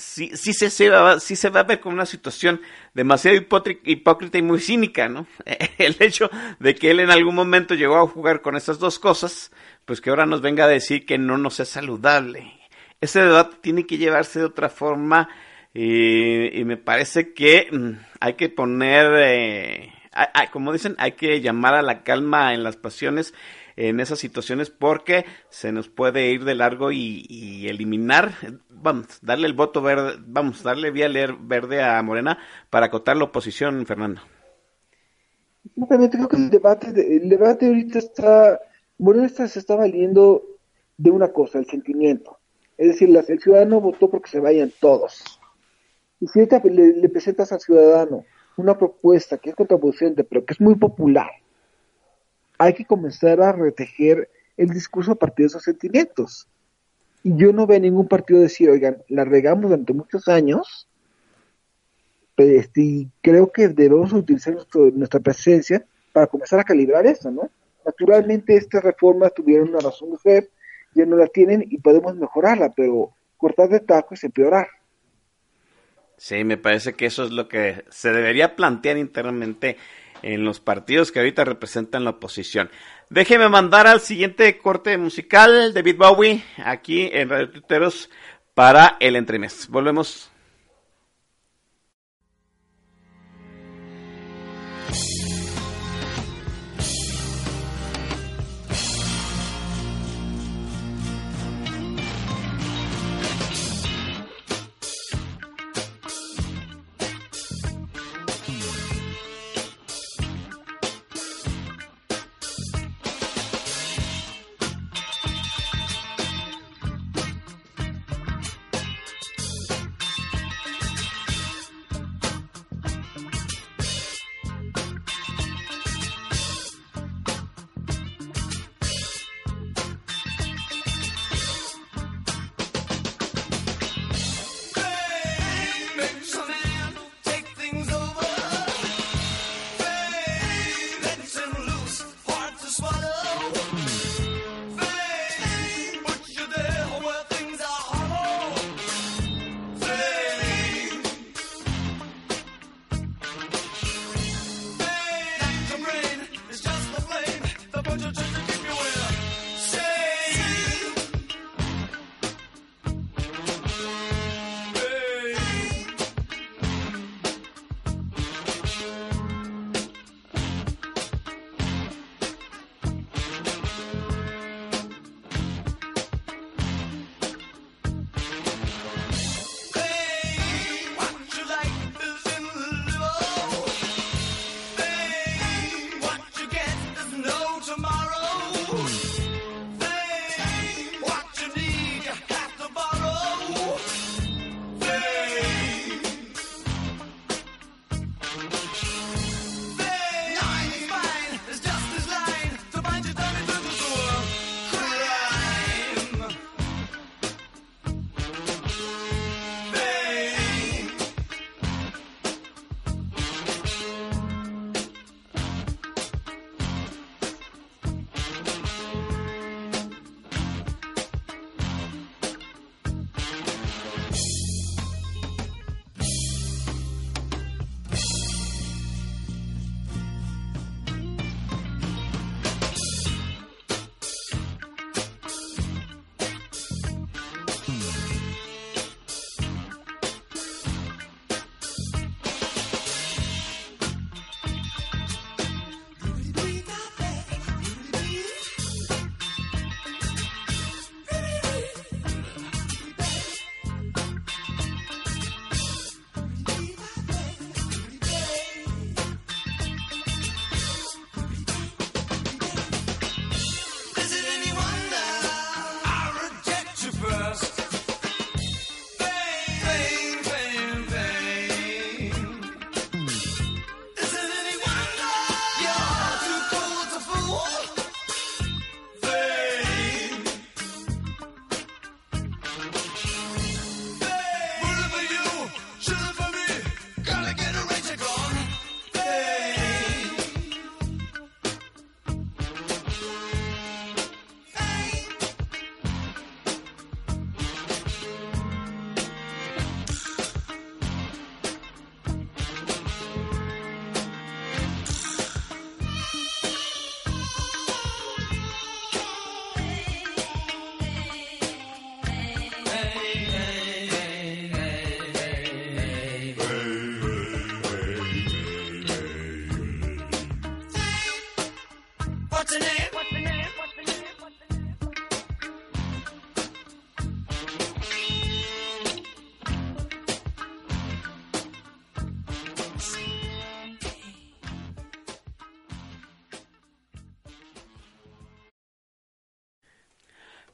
Sí, 0.00 0.30
sí, 0.34 0.54
se, 0.54 0.88
va, 0.88 1.20
se 1.20 1.50
va 1.50 1.60
a 1.60 1.64
ver 1.64 1.78
como 1.78 1.94
una 1.94 2.06
situación 2.06 2.62
demasiado 2.94 3.36
hipócrita 3.36 4.38
y 4.38 4.42
muy 4.42 4.58
cínica, 4.58 5.10
¿no? 5.10 5.26
El 5.78 5.94
hecho 6.00 6.30
de 6.58 6.74
que 6.74 6.90
él 6.90 7.00
en 7.00 7.10
algún 7.10 7.34
momento 7.34 7.74
llegó 7.74 7.98
a 7.98 8.08
jugar 8.08 8.40
con 8.40 8.56
esas 8.56 8.78
dos 8.78 8.98
cosas, 8.98 9.52
pues 9.84 10.00
que 10.00 10.08
ahora 10.08 10.24
nos 10.24 10.40
venga 10.40 10.64
a 10.64 10.68
decir 10.68 11.04
que 11.04 11.18
no 11.18 11.36
nos 11.36 11.60
es 11.60 11.68
saludable. 11.68 12.50
Ese 13.02 13.20
debate 13.20 13.58
tiene 13.60 13.86
que 13.86 13.98
llevarse 13.98 14.38
de 14.38 14.46
otra 14.46 14.70
forma 14.70 15.28
y, 15.74 16.58
y 16.58 16.64
me 16.64 16.78
parece 16.78 17.34
que 17.34 17.68
mm, 17.70 17.90
hay 18.20 18.34
que 18.34 18.48
poner, 18.48 19.12
eh, 19.18 19.92
como 20.50 20.72
dicen, 20.72 20.94
hay 20.98 21.12
que 21.12 21.42
llamar 21.42 21.74
a 21.74 21.82
la 21.82 22.02
calma 22.04 22.54
en 22.54 22.62
las 22.62 22.76
pasiones 22.76 23.34
en 23.76 24.00
esas 24.00 24.18
situaciones 24.18 24.70
porque 24.70 25.26
se 25.50 25.72
nos 25.72 25.88
puede 25.88 26.30
ir 26.30 26.44
de 26.44 26.54
largo 26.54 26.90
y 26.90 27.66
eliminar, 27.68 28.32
vamos, 28.80 29.18
darle 29.22 29.46
el 29.46 29.54
voto 29.54 29.82
verde, 29.82 30.14
vamos, 30.26 30.62
darle 30.62 30.90
vía 30.90 31.08
leer 31.08 31.34
verde 31.34 31.82
a 31.82 32.02
Morena 32.02 32.38
para 32.70 32.86
acotar 32.86 33.16
la 33.16 33.24
oposición, 33.24 33.84
Fernando. 33.86 34.20
Simplemente 35.74 36.16
creo 36.16 36.28
que 36.28 36.36
el 36.36 36.50
debate, 36.50 36.88
el 36.88 37.28
debate 37.28 37.66
ahorita 37.66 37.98
está 37.98 38.58
esta 39.24 39.48
se 39.48 39.58
está 39.58 39.76
valiendo 39.76 40.42
de 40.96 41.10
una 41.10 41.28
cosa, 41.28 41.58
el 41.58 41.66
sentimiento. 41.66 42.38
Es 42.76 42.88
decir, 42.88 43.14
el 43.16 43.40
ciudadano 43.40 43.80
votó 43.80 44.10
porque 44.10 44.30
se 44.30 44.40
vayan 44.40 44.72
todos. 44.80 45.40
Y 46.20 46.26
si 46.28 46.38
ahorita 46.38 46.60
le, 46.64 47.08
presentas 47.08 47.52
al 47.52 47.60
ciudadano 47.60 48.24
una 48.56 48.76
propuesta 48.76 49.38
que 49.38 49.50
es 49.50 49.56
contraproducente, 49.56 50.24
pero 50.24 50.44
que 50.44 50.52
es 50.52 50.60
muy 50.60 50.74
popular, 50.74 51.30
hay 52.58 52.74
que 52.74 52.84
comenzar 52.84 53.40
a 53.40 53.52
retejer 53.52 54.30
el 54.56 54.68
discurso 54.68 55.12
a 55.12 55.14
partir 55.14 55.44
de 55.44 55.48
esos 55.48 55.62
sentimientos. 55.62 56.46
Y 57.22 57.36
yo 57.36 57.52
no 57.52 57.66
veo 57.66 57.80
ningún 57.80 58.08
partido 58.08 58.40
decir, 58.40 58.70
oigan, 58.70 58.98
la 59.08 59.24
regamos 59.24 59.70
durante 59.70 59.92
muchos 59.92 60.28
años, 60.28 60.88
este, 62.36 62.80
y 62.80 63.08
creo 63.20 63.52
que 63.52 63.68
debemos 63.68 64.12
utilizar 64.12 64.56
nuestra 64.94 65.20
presencia 65.20 65.84
para 66.12 66.26
comenzar 66.26 66.60
a 66.60 66.64
calibrar 66.64 67.06
eso, 67.06 67.30
¿no? 67.30 67.50
Naturalmente 67.84 68.56
estas 68.56 68.82
reformas 68.82 69.34
tuvieron 69.34 69.68
una 69.70 69.80
razón 69.80 70.12
de 70.12 70.18
ser, 70.18 70.50
ya 70.94 71.04
no 71.04 71.16
la 71.16 71.26
tienen 71.26 71.64
y 71.68 71.78
podemos 71.78 72.16
mejorarla, 72.16 72.72
pero 72.74 73.12
cortar 73.36 73.68
de 73.68 73.80
taco 73.80 74.14
es 74.14 74.24
empeorar. 74.24 74.68
Sí, 76.16 76.44
me 76.44 76.58
parece 76.58 76.94
que 76.94 77.06
eso 77.06 77.24
es 77.24 77.30
lo 77.30 77.48
que 77.48 77.84
se 77.88 78.12
debería 78.12 78.54
plantear 78.54 78.98
internamente 78.98 79.76
en 80.22 80.44
los 80.44 80.60
partidos 80.60 81.12
que 81.12 81.18
ahorita 81.18 81.44
representan 81.44 82.04
la 82.04 82.10
oposición. 82.10 82.70
Déjeme 83.08 83.48
mandar 83.48 83.86
al 83.86 84.00
siguiente 84.00 84.58
corte 84.58 84.96
musical, 84.98 85.74
David 85.74 85.96
Bowie, 85.96 86.44
aquí 86.64 87.10
en 87.12 87.28
Radio 87.28 87.50
Tuteros 87.50 88.10
para 88.54 88.96
el 89.00 89.16
entremés. 89.16 89.68
Volvemos. 89.68 90.30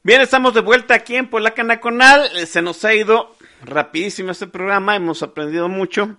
Bien, 0.06 0.20
estamos 0.20 0.54
de 0.54 0.60
vuelta 0.60 0.94
aquí 0.94 1.16
en 1.16 1.28
Polaca 1.28 1.64
Nacional. 1.64 2.30
Se 2.46 2.62
nos 2.62 2.84
ha 2.84 2.94
ido 2.94 3.34
rapidísimo 3.64 4.30
este 4.30 4.46
programa, 4.46 4.94
hemos 4.94 5.20
aprendido 5.24 5.68
mucho. 5.68 6.16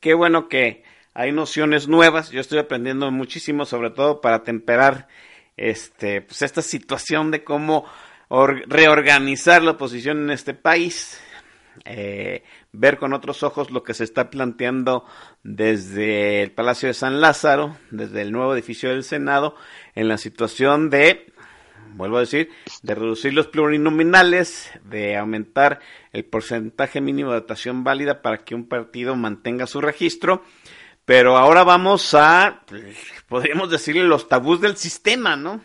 Qué 0.00 0.14
bueno 0.14 0.48
que 0.48 0.82
hay 1.14 1.30
nociones 1.30 1.86
nuevas. 1.86 2.30
Yo 2.30 2.40
estoy 2.40 2.58
aprendiendo 2.58 3.08
muchísimo, 3.12 3.66
sobre 3.66 3.90
todo 3.90 4.20
para 4.20 4.42
temperar 4.42 5.06
este, 5.56 6.22
pues 6.22 6.42
esta 6.42 6.60
situación 6.60 7.30
de 7.30 7.44
cómo 7.44 7.84
reorganizar 8.66 9.62
la 9.62 9.70
oposición 9.70 10.18
en 10.24 10.30
este 10.30 10.54
país. 10.54 11.20
Eh, 11.84 12.42
ver 12.72 12.98
con 12.98 13.12
otros 13.12 13.44
ojos 13.44 13.70
lo 13.70 13.84
que 13.84 13.94
se 13.94 14.02
está 14.02 14.28
planteando 14.28 15.04
desde 15.44 16.42
el 16.42 16.50
Palacio 16.50 16.88
de 16.88 16.94
San 16.94 17.20
Lázaro, 17.20 17.76
desde 17.92 18.22
el 18.22 18.32
nuevo 18.32 18.54
edificio 18.54 18.88
del 18.90 19.04
Senado, 19.04 19.54
en 19.94 20.08
la 20.08 20.18
situación 20.18 20.90
de 20.90 21.32
vuelvo 21.94 22.16
a 22.18 22.20
decir, 22.20 22.50
de 22.82 22.94
reducir 22.94 23.34
los 23.34 23.46
plurinominales, 23.48 24.70
de 24.84 25.16
aumentar 25.16 25.80
el 26.12 26.24
porcentaje 26.24 27.00
mínimo 27.00 27.32
de 27.32 27.40
votación 27.40 27.84
válida 27.84 28.22
para 28.22 28.38
que 28.38 28.54
un 28.54 28.68
partido 28.68 29.16
mantenga 29.16 29.66
su 29.66 29.80
registro. 29.80 30.42
Pero 31.04 31.38
ahora 31.38 31.64
vamos 31.64 32.14
a, 32.14 32.62
podríamos 33.28 33.70
decirle, 33.70 34.04
los 34.04 34.28
tabús 34.28 34.60
del 34.60 34.76
sistema, 34.76 35.36
¿no? 35.36 35.62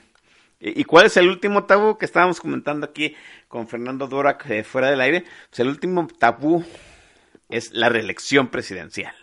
¿Y 0.59 0.85
cuál 0.85 1.07
es 1.07 1.17
el 1.17 1.27
último 1.27 1.65
tabú 1.65 1.97
que 1.97 2.05
estábamos 2.05 2.39
comentando 2.39 2.85
aquí 2.85 3.13
con 3.49 3.67
Fernando 3.67 4.07
Dora 4.07 4.37
eh, 4.47 4.63
fuera 4.63 4.89
del 4.89 5.01
aire? 5.01 5.25
Pues 5.49 5.59
el 5.59 5.67
último 5.67 6.07
tabú 6.17 6.63
es 7.49 7.73
la 7.73 7.89
reelección 7.89 8.47
presidencial. 8.47 9.13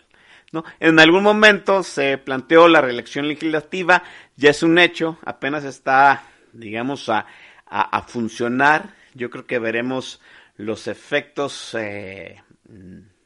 ¿no? 0.51 0.63
En 0.79 0.99
algún 0.99 1.23
momento 1.23 1.81
se 1.81 2.19
planteó 2.19 2.67
la 2.67 2.81
reelección 2.81 3.27
legislativa, 3.27 4.03
ya 4.35 4.51
es 4.51 4.61
un 4.61 4.77
hecho, 4.77 5.17
apenas 5.25 5.63
está 5.63 6.23
digamos, 6.53 7.09
a, 7.09 7.25
a, 7.65 8.01
funcionar. 8.03 8.95
Yo 9.13 9.29
creo 9.29 9.45
que 9.45 9.59
veremos 9.59 10.21
los 10.57 10.87
efectos 10.87 11.75
eh, 11.79 12.41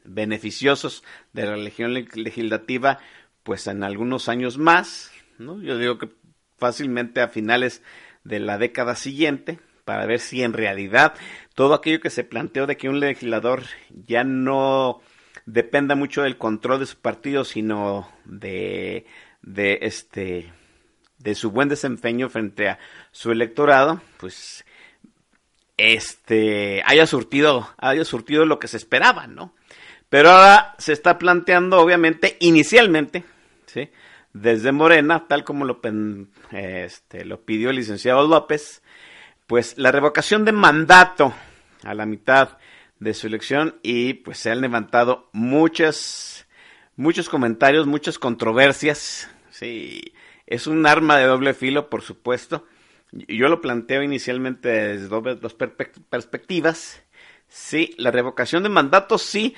beneficiosos 0.04 1.04
de 1.34 1.46
la 1.46 1.58
legión 1.58 1.94
legislativa 1.94 3.00
pues 3.44 3.68
en 3.68 3.84
algunos 3.84 4.28
años 4.28 4.58
más, 4.58 5.12
¿no? 5.38 5.62
Yo 5.62 5.78
digo 5.78 6.00
que 6.00 6.10
fácilmente 6.58 7.22
a 7.22 7.28
finales 7.28 7.84
de 8.24 8.40
la 8.40 8.58
década 8.58 8.96
siguiente 8.96 9.60
para 9.84 10.08
ver 10.08 10.20
si 10.20 10.42
en 10.42 10.54
realidad 10.54 11.14
todo 11.54 11.76
aquello 11.76 12.00
que 12.00 12.10
se 12.10 12.24
planteó 12.24 12.66
de 12.66 12.76
que 12.76 12.90
un 12.90 13.00
legislador 13.00 13.64
ya 14.08 14.24
no 14.24 15.00
dependa 15.46 15.96
mucho 15.96 16.24
del 16.24 16.38
control 16.38 16.80
de 16.80 16.86
su 16.88 16.98
partido, 16.98 17.46
sino 17.46 18.10
de, 18.26 19.06
de 19.44 19.80
este 19.84 20.52
de 21.26 21.36
su 21.36 21.52
buen 21.52 21.68
desempeño 21.68 22.30
frente 22.30 22.70
a 22.70 22.80
su 23.12 23.32
electorado, 23.32 24.00
pues 24.18 24.64
este 25.76 26.84
haya 26.86 27.08
surtido, 27.08 27.68
haya 27.78 28.06
surtido 28.06 28.46
lo 28.46 28.60
que 28.60 28.68
se 28.68 28.78
esperaba, 28.78 29.26
¿no? 29.26 29.54
Pero 30.08 30.30
ahora 30.30 30.76
se 30.78 30.94
está 30.94 31.18
planteando, 31.18 31.82
obviamente, 31.82 32.38
inicialmente, 32.40 33.26
¿sí? 33.66 33.90
desde 34.34 34.72
Morena, 34.72 35.28
tal 35.28 35.44
como 35.44 35.66
lo, 35.66 35.82
este, 36.52 37.26
lo 37.26 37.42
pidió 37.42 37.72
el 37.72 37.78
licenciado 37.78 38.28
López, 38.28 38.84
pues 39.48 39.78
la 39.78 39.92
revocación 39.92 40.46
de 40.46 40.52
mandato 40.52 41.34
a 41.84 41.96
la 41.96 42.06
mitad 42.06 42.58
de 43.00 43.16
su 43.16 43.26
elección 43.26 43.80
y 43.82 44.14
pues 44.14 44.38
se 44.38 44.52
han 44.52 44.62
levantado 44.62 45.30
muchas, 45.34 46.48
muchos 46.96 47.30
comentarios, 47.30 47.88
muchas 47.88 48.20
controversias, 48.20 49.30
sí, 49.50 50.14
es 50.48 50.68
un 50.68 50.86
arma 50.86 51.18
de 51.18 51.26
doble 51.26 51.54
filo, 51.54 51.90
por 51.90 52.02
supuesto. 52.02 52.66
Yo 53.12 53.48
lo 53.50 53.62
planteo 53.62 54.04
inicialmente 54.04 54.70
desde 54.70 55.08
dos 55.08 55.54
perspectivas. 55.54 57.04
Sí, 57.48 57.94
la 57.98 58.12
revocación 58.12 58.64
de 58.64 58.70
mandato 58.70 59.18
sí, 59.18 59.56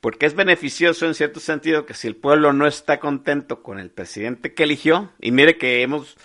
porque 0.00 0.26
es 0.26 0.34
beneficioso 0.34 1.06
en 1.06 1.14
cierto 1.14 1.40
sentido 1.40 1.86
que 1.86 1.94
si 1.94 2.08
el 2.08 2.16
pueblo 2.16 2.52
no 2.52 2.66
está 2.66 3.00
contento 3.00 3.62
con 3.62 3.78
el 3.78 3.90
presidente 3.90 4.54
que 4.54 4.64
eligió, 4.64 5.12
y 5.20 5.32
mire 5.32 5.58
que 5.58 5.82
hemos 5.82 6.16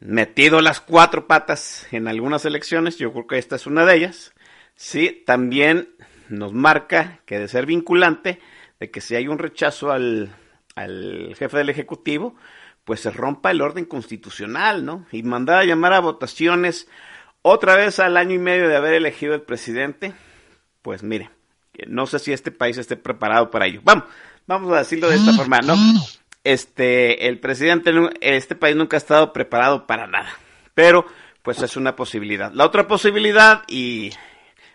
metido 0.00 0.60
las 0.60 0.80
cuatro 0.80 1.26
patas 1.26 1.86
en 1.92 2.08
algunas 2.08 2.44
elecciones, 2.44 2.98
yo 2.98 3.12
creo 3.12 3.26
que 3.26 3.38
esta 3.38 3.56
es 3.56 3.66
una 3.66 3.84
de 3.86 3.96
ellas, 3.96 4.34
sí, 4.74 5.22
también 5.26 5.90
nos 6.28 6.52
marca 6.52 7.20
que 7.26 7.38
de 7.38 7.48
ser 7.48 7.66
vinculante, 7.66 8.40
de 8.80 8.90
que 8.90 9.00
si 9.00 9.14
hay 9.14 9.28
un 9.28 9.38
rechazo 9.38 9.92
al, 9.92 10.34
al 10.74 11.34
jefe 11.36 11.58
del 11.58 11.70
Ejecutivo, 11.70 12.34
pues 12.84 13.00
se 13.00 13.10
rompa 13.10 13.50
el 13.50 13.60
orden 13.60 13.84
constitucional, 13.84 14.84
¿no? 14.84 15.06
Y 15.12 15.22
mandar 15.22 15.58
a 15.58 15.64
llamar 15.64 15.92
a 15.92 16.00
votaciones 16.00 16.88
otra 17.42 17.76
vez 17.76 17.98
al 17.98 18.16
año 18.16 18.34
y 18.34 18.38
medio 18.38 18.68
de 18.68 18.76
haber 18.76 18.94
elegido 18.94 19.34
el 19.34 19.42
presidente, 19.42 20.12
pues 20.82 21.02
mire, 21.02 21.30
no 21.86 22.06
sé 22.06 22.18
si 22.18 22.32
este 22.32 22.50
país 22.50 22.78
esté 22.78 22.96
preparado 22.96 23.50
para 23.50 23.66
ello. 23.66 23.80
Vamos, 23.84 24.04
vamos 24.46 24.72
a 24.72 24.78
decirlo 24.78 25.08
de 25.08 25.16
esta 25.16 25.32
forma, 25.32 25.60
¿no? 25.60 25.74
Este, 26.44 27.28
el 27.28 27.38
presidente, 27.38 27.92
este 28.20 28.54
país 28.54 28.76
nunca 28.76 28.96
ha 28.96 28.98
estado 28.98 29.32
preparado 29.32 29.86
para 29.86 30.06
nada, 30.06 30.30
pero 30.74 31.06
pues 31.42 31.62
es 31.62 31.76
una 31.76 31.96
posibilidad. 31.96 32.52
La 32.52 32.64
otra 32.64 32.86
posibilidad, 32.86 33.62
y 33.68 34.10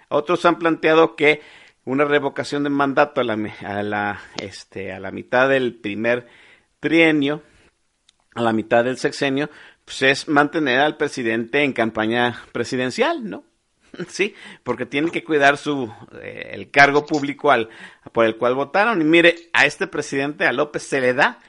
otros 0.10 0.46
han 0.46 0.60
planteado 0.60 1.16
que 1.16 1.42
una 1.86 2.06
revocación 2.06 2.64
de 2.64 2.70
mandato 2.70 3.22
a 3.22 3.24
la, 3.24 3.38
a 3.66 3.84
la, 3.84 4.22
este, 4.42 4.92
a 4.92 5.00
la 5.00 5.12
mitad 5.12 5.48
del 5.50 5.76
primer 5.76 6.28
trienio, 6.80 7.44
a 8.38 8.42
la 8.42 8.54
mitad 8.54 8.84
del 8.84 8.98
sexenio, 8.98 9.50
pues 9.84 10.02
es 10.04 10.28
mantener 10.28 10.80
al 10.80 10.96
presidente 10.96 11.64
en 11.64 11.74
campaña 11.74 12.44
presidencial, 12.52 13.28
¿no? 13.28 13.44
Sí, 14.10 14.36
porque 14.64 14.86
tiene 14.86 15.10
que 15.10 15.24
cuidar 15.24 15.58
su 15.58 15.92
eh, 16.22 16.52
el 16.54 16.70
cargo 16.70 17.06
público 17.06 17.52
al, 17.52 17.70
por 18.12 18.26
el 18.26 18.38
cual 18.38 18.54
votaron. 18.54 19.02
Y 19.02 19.06
mire, 19.06 19.50
a 19.54 19.66
este 19.66 19.88
presidente, 19.88 20.46
a 20.46 20.52
López, 20.52 20.84
se 20.84 21.02
le 21.02 21.14
da 21.14 21.40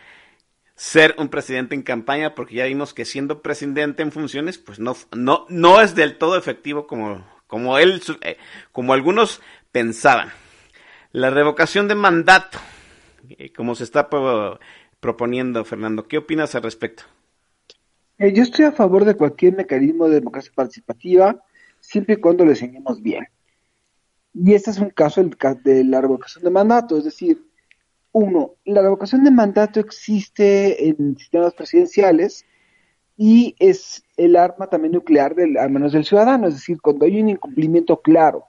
ser 0.77 1.15
un 1.19 1.29
presidente 1.29 1.75
en 1.75 1.83
campaña, 1.83 2.35
porque 2.35 2.55
ya 2.55 2.65
vimos 2.65 2.95
que 2.95 3.05
siendo 3.05 3.43
presidente 3.43 4.03
en 4.03 4.13
funciones, 4.13 4.57
pues 4.57 4.79
no, 4.79 4.97
no, 5.13 5.45
no 5.49 5.81
es 5.81 5.95
del 5.95 6.17
todo 6.17 6.39
efectivo 6.39 6.87
como, 6.87 7.27
como 7.49 7.79
él, 7.79 8.01
eh, 8.23 8.39
como 8.73 8.95
algunos 8.95 9.43
pensaban. 9.73 10.31
La 11.13 11.31
revocación 11.31 11.89
de 11.89 11.97
mandato, 11.97 12.59
eh, 13.29 13.53
como 13.53 13.75
se 13.75 13.85
está 13.85 14.09
proponiendo, 15.01 15.65
Fernando. 15.65 16.09
¿Qué 16.09 16.19
opinas 16.19 16.55
al 16.55 16.63
respecto? 16.63 17.05
Eh, 18.19 18.33
yo 18.33 18.43
estoy 18.43 18.65
a 18.65 18.73
favor 18.73 19.05
de 19.05 19.15
cualquier 19.15 19.57
mecanismo 19.57 20.09
de 20.09 20.17
democracia 20.17 20.53
participativa, 20.55 21.41
siempre 21.81 22.15
y 22.15 22.19
cuando 22.19 22.45
le 22.45 22.51
enseñemos 22.51 23.01
bien. 23.01 23.29
Y 24.35 24.55
este 24.55 24.71
es 24.71 24.79
un 24.79 24.91
caso 24.91 25.23
de 25.23 25.85
la 25.85 26.01
revocación 26.01 26.45
de 26.45 26.51
mandato, 26.51 26.99
es 26.99 27.05
decir, 27.05 27.43
uno, 28.13 28.55
la 28.65 28.83
revocación 28.83 29.25
de 29.25 29.31
mandato 29.31 29.81
existe 29.81 30.89
en 30.89 31.17
sistemas 31.17 31.55
presidenciales 31.55 32.45
y 33.17 33.55
es 33.59 34.03
el 34.17 34.37
arma 34.37 34.69
también 34.69 34.93
nuclear 34.93 35.35
del, 35.35 35.57
al 35.57 35.71
menos 35.71 35.93
del 35.93 36.05
ciudadano, 36.05 36.49
es 36.49 36.55
decir, 36.55 36.81
cuando 36.81 37.05
hay 37.05 37.21
un 37.21 37.29
incumplimiento 37.29 38.01
claro 38.01 38.45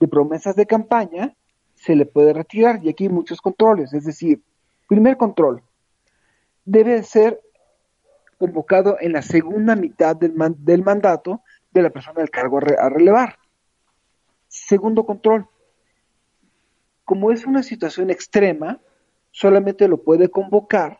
de 0.00 0.08
promesas 0.08 0.56
de 0.56 0.66
campaña, 0.66 1.34
se 1.74 1.96
le 1.96 2.06
puede 2.06 2.32
retirar 2.32 2.80
y 2.84 2.88
aquí 2.88 3.04
hay 3.04 3.10
muchos 3.10 3.40
controles, 3.40 3.92
es 3.92 4.04
decir, 4.04 4.40
primer 4.88 5.16
control, 5.16 5.62
debe 6.64 7.02
ser 7.02 7.40
convocado 8.38 8.96
en 9.00 9.12
la 9.12 9.22
segunda 9.22 9.76
mitad 9.76 10.16
del, 10.16 10.34
del 10.58 10.82
mandato 10.82 11.42
de 11.70 11.82
la 11.82 11.90
persona 11.90 12.20
del 12.20 12.30
cargo 12.30 12.58
a, 12.58 12.88
relevar. 12.88 13.38
Segundo 14.48 15.06
control. 15.06 15.46
Como 17.04 17.30
es 17.30 17.46
una 17.46 17.62
situación 17.62 18.10
extrema, 18.10 18.80
solamente 19.30 19.88
lo 19.88 20.02
puede 20.02 20.28
convocar 20.28 20.98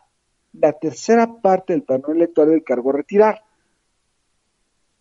la 0.53 0.73
tercera 0.73 1.41
parte 1.41 1.73
del 1.73 1.83
panel 1.83 2.15
electoral 2.17 2.51
del 2.51 2.63
cargo 2.63 2.91
a 2.91 2.97
retirar. 2.97 3.43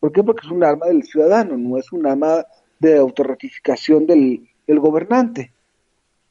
¿Por 0.00 0.12
qué? 0.12 0.22
Porque 0.22 0.46
es 0.46 0.52
un 0.52 0.64
arma 0.64 0.86
del 0.86 1.04
ciudadano, 1.04 1.56
no 1.56 1.78
es 1.78 1.92
un 1.92 2.06
arma 2.06 2.44
de 2.78 2.98
autorratificación 2.98 4.06
del, 4.06 4.48
del 4.66 4.80
gobernante. 4.80 5.52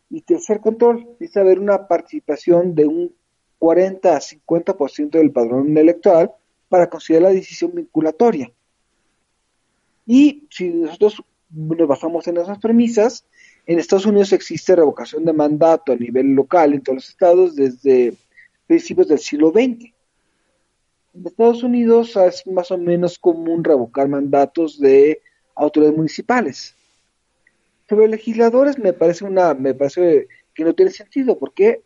Y 0.09 0.21
tercer 0.21 0.59
control, 0.59 1.15
dice 1.19 1.39
haber 1.39 1.57
una 1.57 1.87
participación 1.87 2.75
de 2.75 2.85
un 2.85 3.15
40 3.61 4.15
a 4.15 4.19
50% 4.19 5.11
del 5.11 5.31
padrón 5.31 5.77
electoral 5.77 6.31
para 6.67 6.89
considerar 6.89 7.29
la 7.29 7.35
decisión 7.35 7.71
vinculatoria. 7.75 8.51
Y 10.07 10.47
si 10.49 10.69
nosotros 10.69 11.23
nos 11.51 11.87
basamos 11.87 12.27
en 12.27 12.37
esas 12.37 12.57
premisas, 12.57 13.23
en 13.67 13.77
Estados 13.77 14.07
Unidos 14.07 14.33
existe 14.33 14.75
revocación 14.75 15.25
de 15.25 15.33
mandato 15.33 15.91
a 15.91 15.95
nivel 15.95 16.33
local 16.33 16.73
en 16.73 16.81
todos 16.81 16.95
los 16.95 17.09
estados 17.09 17.55
desde 17.55 18.15
principios 18.65 19.09
del 19.09 19.19
siglo 19.19 19.51
XX. 19.51 19.93
En 21.13 21.27
Estados 21.27 21.61
Unidos 21.61 22.15
es 22.15 22.47
más 22.47 22.71
o 22.71 22.79
menos 22.79 23.19
común 23.19 23.63
revocar 23.63 24.07
mandatos 24.07 24.79
de 24.79 25.21
autoridades 25.53 25.95
municipales. 25.95 26.73
Sobre 27.87 28.07
legisladores 28.07 28.79
me 28.79 28.93
parece 28.93 29.23
una, 29.23 29.53
me 29.53 29.75
parece 29.75 30.27
que 30.55 30.63
no 30.63 30.73
tiene 30.73 30.89
sentido, 30.89 31.37
porque 31.37 31.83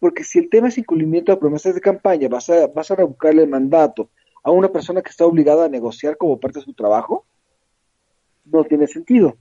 porque 0.00 0.24
si 0.24 0.38
el 0.38 0.48
tema 0.48 0.68
es 0.68 0.78
incumplimiento 0.78 1.32
de 1.32 1.38
promesas 1.38 1.74
de 1.74 1.80
campaña, 1.80 2.28
vas 2.28 2.48
a, 2.50 2.66
vas 2.68 2.90
a 2.90 2.96
revocarle 2.96 3.42
el 3.42 3.48
mandato 3.48 4.10
a 4.42 4.50
una 4.50 4.70
persona 4.70 5.02
que 5.02 5.10
está 5.10 5.26
obligada 5.26 5.64
a 5.64 5.68
negociar 5.68 6.16
como 6.16 6.38
parte 6.38 6.60
de 6.60 6.64
su 6.64 6.74
trabajo. 6.74 7.26
no 8.44 8.64
tiene 8.64 8.86
sentido. 8.86 9.36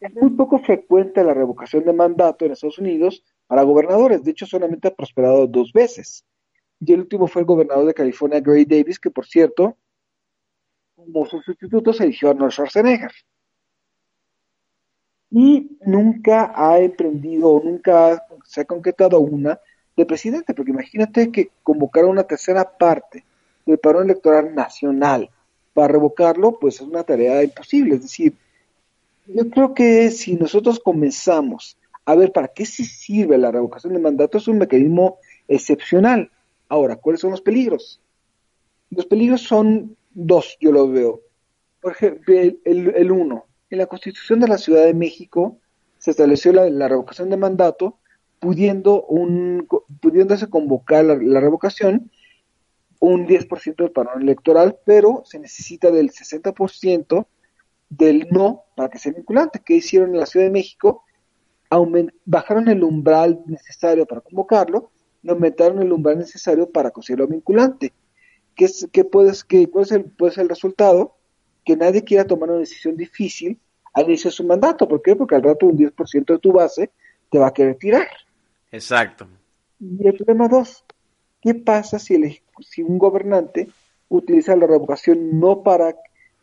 Es 0.00 0.12
muy 0.14 0.30
poco 0.30 0.58
frecuente 0.58 1.22
la 1.22 1.32
revocación 1.32 1.84
de 1.84 1.92
mandato 1.92 2.44
en 2.44 2.52
Estados 2.52 2.78
Unidos 2.78 3.24
para 3.46 3.62
gobernadores. 3.62 4.24
De 4.24 4.32
hecho, 4.32 4.46
solamente 4.46 4.88
ha 4.88 4.94
prosperado 4.94 5.46
dos 5.46 5.72
veces. 5.72 6.24
Y 6.80 6.92
el 6.92 7.00
último 7.00 7.28
fue 7.28 7.42
el 7.42 7.46
gobernador 7.46 7.86
de 7.86 7.94
California, 7.94 8.40
Gray 8.40 8.64
Davis, 8.64 8.98
que 8.98 9.10
por 9.10 9.24
cierto, 9.24 9.76
como 10.96 11.24
su 11.26 11.40
sustituto 11.40 11.92
se 11.92 12.04
eligió 12.04 12.28
a 12.28 12.30
Arnold 12.32 12.52
Schwarzenegger. 12.52 13.12
Y 15.32 15.78
nunca 15.84 16.52
ha 16.54 16.78
emprendido 16.78 17.48
o 17.48 17.64
nunca 17.64 18.22
se 18.44 18.60
ha 18.60 18.64
concretado 18.64 19.18
una 19.18 19.58
de 19.96 20.06
presidente, 20.06 20.54
porque 20.54 20.70
imagínate 20.70 21.32
que 21.32 21.50
convocar 21.62 22.04
una 22.04 22.24
tercera 22.24 22.70
parte 22.76 23.24
del 23.66 23.78
padrón 23.78 24.04
electoral 24.04 24.54
nacional 24.54 25.30
para 25.74 25.88
revocarlo, 25.88 26.58
pues 26.58 26.76
es 26.76 26.82
una 26.82 27.02
tarea 27.02 27.42
imposible. 27.42 27.96
Es 27.96 28.02
decir, 28.02 28.34
yo 29.26 29.48
creo 29.50 29.74
que 29.74 30.10
si 30.10 30.34
nosotros 30.34 30.80
comenzamos 30.80 31.76
a 32.04 32.14
ver 32.14 32.32
para 32.32 32.48
qué 32.48 32.66
se 32.66 32.84
sirve 32.84 33.38
la 33.38 33.50
revocación 33.50 33.92
de 33.94 34.00
mandato, 34.00 34.38
es 34.38 34.48
un 34.48 34.58
mecanismo 34.58 35.18
excepcional. 35.48 36.30
Ahora, 36.68 36.96
¿cuáles 36.96 37.20
son 37.20 37.30
los 37.30 37.40
peligros? 37.40 38.00
Los 38.90 39.06
peligros 39.06 39.42
son 39.42 39.96
dos, 40.12 40.56
yo 40.60 40.72
los 40.72 40.90
veo. 40.90 41.20
Por 41.80 41.92
ejemplo, 41.92 42.34
el, 42.34 43.10
uno, 43.10 43.46
en 43.72 43.78
la 43.78 43.86
Constitución 43.86 44.38
de 44.40 44.48
la 44.48 44.58
Ciudad 44.58 44.84
de 44.84 44.92
México 44.92 45.58
se 45.98 46.10
estableció 46.10 46.52
la, 46.52 46.88
revocación 46.88 47.30
de 47.30 47.38
mandato, 47.38 47.98
pudiendo 48.38 49.04
un, 49.04 49.66
pudiéndose 50.00 50.50
convocar 50.50 51.04
la, 51.04 51.40
revocación 51.40 52.10
un 53.00 53.26
10% 53.26 53.76
del 53.76 53.90
padrón 53.90 54.22
electoral, 54.22 54.78
pero 54.84 55.22
se 55.24 55.38
necesita 55.38 55.90
del 55.90 56.10
60% 56.10 57.26
del 57.88 58.28
no 58.30 58.64
para 58.76 58.90
que 58.90 58.98
sea 58.98 59.12
vinculante. 59.12 59.62
¿Qué 59.64 59.76
hicieron 59.76 60.10
en 60.10 60.20
la 60.20 60.26
Ciudad 60.26 60.46
de 60.46 60.52
México? 60.52 61.04
bajaron 62.26 62.68
el 62.68 62.84
umbral 62.84 63.42
necesario 63.46 64.04
para 64.04 64.20
convocarlo 64.20 64.90
y 65.22 65.30
aumentaron 65.30 65.80
el 65.80 65.90
umbral 65.90 66.18
necesario 66.18 66.68
para 66.68 66.90
considerarlo 66.90 67.32
vinculante. 67.32 67.94
¿Qué, 68.54 68.66
es, 68.66 68.86
qué 68.92 69.04
puedes, 69.04 69.42
qué, 69.42 69.70
¿Cuál 69.70 69.84
es 69.84 69.92
el, 69.92 70.04
puede 70.04 70.32
ser 70.32 70.42
el 70.42 70.50
resultado? 70.50 71.16
Que 71.64 71.76
nadie 71.76 72.02
quiera 72.02 72.26
tomar 72.26 72.50
una 72.50 72.60
decisión 72.60 72.96
difícil 72.96 73.58
al 73.94 74.04
inicio 74.04 74.30
de 74.30 74.36
su 74.36 74.44
mandato. 74.44 74.88
¿Por 74.88 75.02
qué? 75.02 75.14
Porque 75.16 75.34
al 75.34 75.42
rato 75.42 75.66
un 75.66 75.76
10% 75.76 76.24
de 76.26 76.38
tu 76.38 76.52
base 76.52 76.90
te 77.30 77.38
va 77.38 77.48
a 77.48 77.52
querer 77.52 77.76
tirar. 77.76 78.08
Exacto. 78.70 79.26
Y 79.80 80.06
el 80.06 80.14
problema 80.14 80.48
dos, 80.48 80.84
¿qué 81.40 81.54
pasa 81.54 81.98
si, 81.98 82.14
el, 82.14 82.40
si 82.60 82.82
un 82.82 82.98
gobernante 82.98 83.68
utiliza 84.08 84.56
la 84.56 84.66
revocación 84.66 85.40
no 85.40 85.62
para 85.62 85.94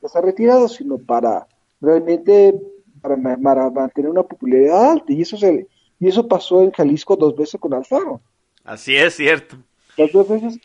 estar 0.02 0.24
retirado, 0.24 0.68
sino 0.68 0.98
para 0.98 1.48
realmente 1.80 2.60
para, 3.02 3.16
mantener 3.18 4.12
una 4.12 4.24
popularidad 4.24 4.92
alta? 4.92 5.14
Y 5.14 5.22
eso, 5.22 5.38
se, 5.38 5.68
y 6.00 6.08
eso 6.08 6.28
pasó 6.28 6.64
en 6.64 6.72
Jalisco 6.72 7.16
dos 7.16 7.36
veces 7.36 7.60
con 7.60 7.74
Alfaro. 7.74 8.22
Así 8.64 8.96
es, 8.96 9.16
cierto. 9.16 9.58
Las 9.98 10.12
dos 10.12 10.28
veces 10.28 10.60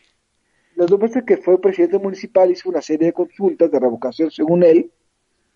las 0.76 0.88
dos 0.88 0.98
veces 0.98 1.22
que 1.24 1.36
fue 1.36 1.60
presidente 1.60 1.98
municipal 1.98 2.50
hizo 2.50 2.68
una 2.68 2.82
serie 2.82 3.06
de 3.06 3.12
consultas 3.12 3.70
de 3.70 3.78
revocación, 3.78 4.30
según 4.30 4.62
él, 4.62 4.90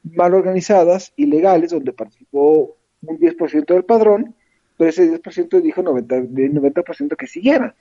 mal 0.03 0.35
organizadas, 0.35 1.13
ilegales, 1.17 1.71
donde 1.71 1.93
participó 1.93 2.77
un 3.03 3.19
10% 3.19 3.67
del 3.67 3.85
padrón, 3.85 4.35
pero 4.77 4.91
ese 4.91 5.11
10% 5.11 5.61
dijo 5.61 5.83
90, 5.83 6.17
90% 6.17 7.17
que 7.17 7.27
siguiera. 7.27 7.75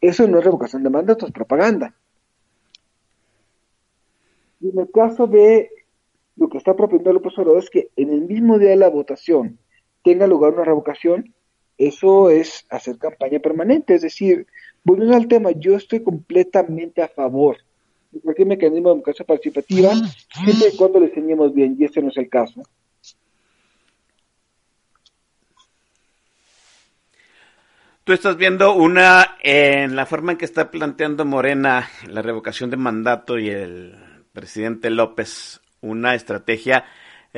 Eso 0.00 0.28
no 0.28 0.38
es 0.38 0.44
revocación 0.44 0.82
de 0.82 0.90
mandato, 0.90 1.26
es 1.26 1.32
propaganda. 1.32 1.94
Y 4.60 4.70
en 4.70 4.78
el 4.78 4.90
caso 4.90 5.26
de 5.26 5.70
lo 6.36 6.48
que 6.48 6.58
está 6.58 6.76
proponiendo 6.76 7.12
López 7.12 7.32
Obrador 7.38 7.58
es 7.58 7.70
que 7.70 7.90
en 7.96 8.10
el 8.10 8.22
mismo 8.22 8.58
día 8.58 8.70
de 8.70 8.76
la 8.76 8.90
votación 8.90 9.58
tenga 10.04 10.26
lugar 10.26 10.52
una 10.52 10.64
revocación, 10.64 11.34
eso 11.78 12.30
es 12.30 12.66
hacer 12.70 12.98
campaña 12.98 13.38
permanente, 13.38 13.94
es 13.94 14.02
decir, 14.02 14.46
Volviendo 14.86 15.16
al 15.16 15.26
tema, 15.26 15.50
yo 15.50 15.74
estoy 15.74 16.00
completamente 16.04 17.02
a 17.02 17.08
favor 17.08 17.56
de 18.12 18.20
cualquier 18.20 18.46
mecanismo 18.46 18.90
de 18.90 18.94
democracia 18.94 19.26
participativa, 19.26 19.92
siempre 20.32 20.68
y 20.72 20.76
cuando 20.76 21.00
le 21.00 21.06
enseñemos 21.06 21.52
bien, 21.52 21.76
y 21.76 21.86
ese 21.86 22.00
no 22.00 22.10
es 22.10 22.16
el 22.16 22.28
caso. 22.28 22.62
Tú 28.04 28.12
estás 28.12 28.36
viendo 28.36 28.76
una, 28.76 29.36
en 29.42 29.96
la 29.96 30.06
forma 30.06 30.30
en 30.30 30.38
que 30.38 30.44
está 30.44 30.70
planteando 30.70 31.24
Morena 31.24 31.88
la 32.08 32.22
revocación 32.22 32.70
de 32.70 32.76
mandato 32.76 33.40
y 33.40 33.48
el 33.48 33.96
presidente 34.32 34.88
López, 34.88 35.60
una 35.80 36.14
estrategia 36.14 36.84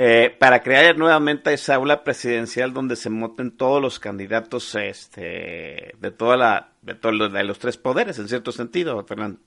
eh, 0.00 0.30
para 0.38 0.62
crear 0.62 0.96
nuevamente 0.96 1.52
esa 1.52 1.74
aula 1.74 2.04
presidencial 2.04 2.72
donde 2.72 2.94
se 2.94 3.10
moten 3.10 3.50
todos 3.50 3.82
los 3.82 3.98
candidatos 3.98 4.76
este, 4.76 5.92
de 6.00 6.10
toda 6.16 6.36
la 6.36 6.72
de, 6.82 6.94
todos 6.94 7.32
de 7.32 7.42
los 7.42 7.58
tres 7.58 7.78
poderes, 7.78 8.16
en 8.20 8.28
cierto 8.28 8.52
sentido, 8.52 9.04
Fernando. 9.04 9.40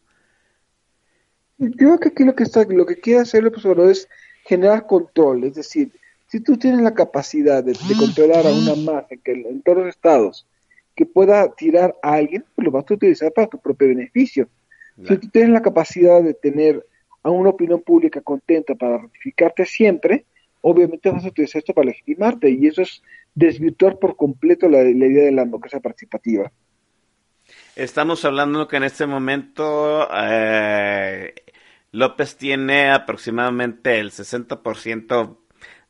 Creo 1.78 1.98
que 1.98 2.10
aquí 2.10 2.26
lo 2.26 2.36
que 2.36 2.44
está, 2.44 2.66
lo 2.66 2.86
que 2.86 2.98
quiere 2.98 3.22
hacer 3.22 3.46
el 3.46 3.52
profesor 3.52 3.80
es 3.90 4.10
generar 4.44 4.88
control, 4.88 5.46
es 5.46 5.54
decir, 5.54 5.94
si 6.28 6.42
tú 6.42 6.58
tienes 6.58 6.82
la 6.82 6.94
capacidad 6.94 7.64
de, 7.64 7.74
controlar 7.98 8.46
a 8.46 8.52
una 8.52 8.76
masa 8.76 9.08
en, 9.24 9.62
todos 9.62 9.78
los 9.78 9.88
estados 9.88 10.46
que 10.98 11.06
pueda 11.06 11.50
tirar 11.54 11.96
a 12.04 12.16
alguien, 12.16 12.44
pues 12.56 12.66
lo 12.66 12.72
vas 12.72 12.84
a 12.92 12.94
utilizar 12.94 13.32
para 13.32 13.48
tu 13.48 13.58
propio 13.58 13.88
beneficio. 13.88 14.50
Si 15.08 15.16
tú 15.16 15.30
tienes 15.30 15.52
la 15.52 15.62
capacidad 15.62 16.22
de 16.22 16.34
tener 16.34 16.86
a 17.24 17.30
una 17.30 17.52
opinión 17.52 17.82
pública 17.82 18.20
contenta 18.20 18.76
para 18.76 18.98
ratificarte 18.98 19.66
siempre, 19.66 20.26
obviamente 20.62 21.10
vas 21.10 21.26
a 21.26 21.30
utilizar 21.30 21.60
esto 21.60 21.74
para 21.74 21.88
legitimarte 21.88 22.50
y 22.50 22.68
eso 22.68 22.82
es 22.82 23.02
desvirtuar 23.36 24.00
por 24.00 24.16
completo 24.16 24.70
la, 24.70 24.82
idea 24.84 25.26
de 25.26 25.32
la 25.32 25.44
democracia 25.44 25.80
participativa. 25.80 26.52
Estamos 27.76 28.24
hablando 28.26 28.68
que 28.68 28.78
en 28.78 28.84
este 28.84 29.06
momento 29.06 30.08
eh, 30.14 31.34
López 31.92 32.38
tiene 32.38 32.92
aproximadamente 32.92 34.00
el 34.00 34.12
60% 34.12 35.38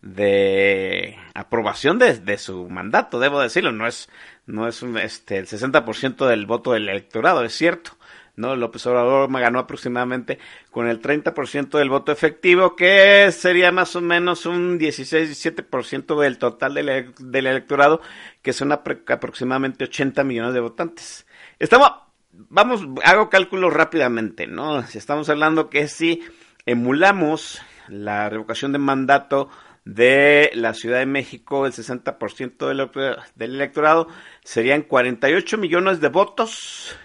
de 0.01 1.15
aprobación 1.35 1.99
de, 1.99 2.37
su 2.37 2.67
mandato, 2.69 3.19
debo 3.19 3.39
decirlo, 3.39 3.71
no 3.71 3.87
es, 3.87 4.09
no 4.47 4.67
es 4.67 4.81
este, 4.81 5.37
el 5.37 5.47
60% 5.47 6.27
del 6.27 6.47
voto 6.47 6.73
del 6.73 6.89
electorado, 6.89 7.43
es 7.43 7.53
cierto, 7.53 7.91
¿no? 8.35 8.55
López 8.55 8.85
Obrador 8.87 9.31
ganó 9.31 9.59
aproximadamente 9.59 10.39
con 10.71 10.87
el 10.87 11.01
30% 11.01 11.77
del 11.77 11.89
voto 11.89 12.11
efectivo, 12.11 12.75
que 12.75 13.31
sería 13.31 13.71
más 13.71 13.95
o 13.95 14.01
menos 14.01 14.45
un 14.45 14.79
16-17% 14.79 16.19
del 16.19 16.37
total 16.37 16.73
del, 16.73 17.45
electorado, 17.47 18.01
que 18.41 18.53
son 18.53 18.71
aproximadamente 18.71 19.85
80 19.85 20.23
millones 20.23 20.53
de 20.53 20.59
votantes. 20.59 21.25
Estamos, 21.59 21.91
vamos, 22.31 22.87
hago 23.03 23.29
cálculos 23.29 23.73
rápidamente, 23.73 24.47
¿no? 24.47 24.79
Estamos 24.79 25.29
hablando 25.29 25.69
que 25.69 25.87
si 25.87 26.21
emulamos 26.65 27.61
la 27.87 28.29
revocación 28.29 28.71
de 28.71 28.79
mandato 28.79 29.49
de 29.83 30.51
la 30.53 30.73
Ciudad 30.73 30.99
de 30.99 31.07
México, 31.07 31.65
el 31.65 31.73
60% 31.73 32.67
del, 32.67 33.25
del 33.35 33.55
electorado, 33.55 34.07
serían 34.43 34.83
48 34.83 35.57
millones 35.57 35.99
de 35.99 36.09
votos 36.09 36.95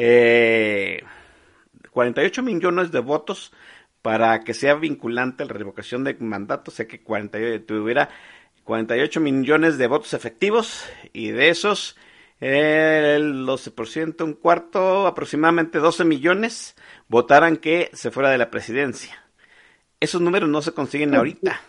eh, 0.00 1.02
48 1.90 2.42
millones 2.42 2.92
de 2.92 3.00
votos 3.00 3.52
para 4.00 4.40
que 4.40 4.54
sea 4.54 4.74
vinculante 4.74 5.44
la 5.44 5.52
revocación 5.52 6.04
de 6.04 6.14
mandato, 6.20 6.70
sé 6.70 6.86
que 6.86 7.02
48, 7.02 7.64
tuviera 7.66 8.08
48 8.62 9.20
millones 9.20 9.76
de 9.76 9.86
votos 9.88 10.14
efectivos 10.14 10.84
y 11.12 11.32
de 11.32 11.48
esos 11.48 11.96
el 12.40 13.44
12%, 13.44 14.22
un 14.22 14.34
cuarto, 14.34 15.06
aproximadamente 15.08 15.78
12 15.78 16.04
millones 16.04 16.76
votaran 17.08 17.56
que 17.56 17.90
se 17.92 18.12
fuera 18.12 18.30
de 18.30 18.38
la 18.38 18.50
presidencia. 18.50 19.24
Esos 19.98 20.20
números 20.20 20.48
no 20.48 20.62
se 20.62 20.72
consiguen 20.72 21.16
ahorita. 21.16 21.60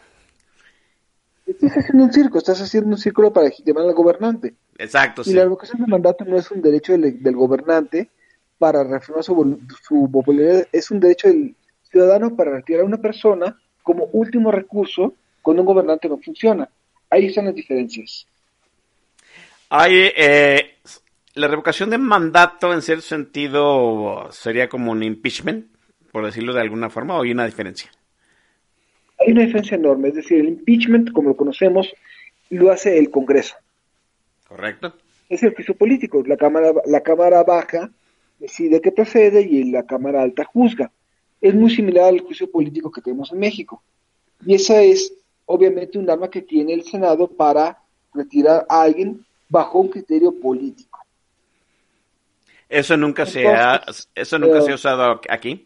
Estás 1.48 1.72
haciendo 1.78 2.04
un 2.04 2.14
circo, 2.14 2.38
estás 2.38 2.62
haciendo 2.62 2.92
un 2.92 2.98
círculo 2.98 3.34
para 3.34 3.48
legitimar 3.48 3.84
al 3.84 3.96
gobernante. 3.96 4.54
Exacto, 4.78 5.24
y 5.26 5.34
la 5.34 5.44
revocación 5.44 5.82
de 5.82 5.88
mandato 5.88 6.24
no 6.26 6.38
es 6.38 6.52
un 6.52 6.62
derecho 6.62 6.96
del, 6.96 7.36
gobernante 7.36 8.12
para 8.60 8.84
reafirmar 8.84 9.24
su, 9.24 9.60
su, 9.82 10.10
popularidad, 10.12 10.68
es 10.72 10.92
un 10.92 11.00
derecho 11.00 11.30
del 11.30 11.56
ciudadano 11.90 12.36
para 12.36 12.52
retirar 12.52 12.82
a 12.82 12.86
una 12.86 12.98
persona 12.98 13.58
como 13.82 14.06
último 14.12 14.52
recurso 14.52 15.16
cuando 15.42 15.64
un 15.64 15.68
gobernante 15.68 16.08
no 16.08 16.18
funciona. 16.20 16.70
Ahí 17.10 17.28
están 17.28 17.46
las 17.46 17.56
diferencias. 17.56 18.28
Hay, 19.70 20.12
eh, 20.16 20.76
la 21.36 21.48
revocación 21.48 21.90
de 21.90 21.98
mandato, 21.98 22.74
en 22.74 22.82
cierto 22.82 23.04
sentido, 23.04 24.28
sería 24.32 24.68
como 24.68 24.92
un 24.92 25.02
impeachment, 25.02 25.68
por 26.12 26.26
decirlo 26.26 26.54
de 26.54 26.62
alguna 26.62 26.90
forma, 26.90 27.18
o 27.18 27.24
hay 27.24 27.32
una 27.32 27.46
diferencia. 27.46 27.90
Hay 29.20 29.32
una 29.32 29.42
diferencia 29.42 29.76
enorme, 29.76 30.10
es 30.10 30.16
decir, 30.16 30.40
el 30.40 30.50
impeachment, 30.50 31.12
como 31.12 31.30
lo 31.30 31.38
conocemos, 31.38 31.94
lo 32.50 32.72
hace 32.72 32.98
el 32.98 33.10
Congreso. 33.10 33.56
Correcto. 34.48 34.94
Es 35.30 35.44
el 35.44 35.54
juicio 35.54 35.76
político. 35.76 36.24
La 36.26 36.38
Cámara, 36.38 36.72
la 36.86 37.02
cámara 37.02 37.44
Baja 37.44 37.92
decide 38.40 38.82
que 38.82 38.92
procede 38.92 39.42
y 39.42 39.66
la 39.66 39.84
Cámara 39.84 40.22
Alta 40.22 40.46
juzga. 40.46 40.92
es 41.42 41.54
muy 41.54 41.70
similar 41.70 42.06
al 42.06 42.22
juicio 42.22 42.50
político 42.50 42.92
que 42.92 43.02
tenemos 43.02 43.32
en 43.32 43.40
México. 43.40 43.82
Y 44.46 44.56
esa 44.56 44.82
es 44.82 45.14
obviamente 45.46 45.98
un 45.98 46.10
arma 46.10 46.30
que 46.30 46.42
tiene 46.42 46.74
el 46.74 46.84
Senado 46.84 47.28
para 47.28 47.78
retirar 48.14 48.66
a 48.70 48.82
alguien 48.82 49.26
bajo 49.48 49.80
un 49.80 49.90
criterio 49.90 50.32
político. 50.40 51.00
Eso 52.68 52.96
nunca 52.96 53.26
se 53.26 53.48
ha, 53.48 53.84
eso 54.14 54.38
nunca 54.38 54.62
se 54.62 54.72
ha 54.72 54.76
usado 54.76 55.22
aquí. 55.30 55.66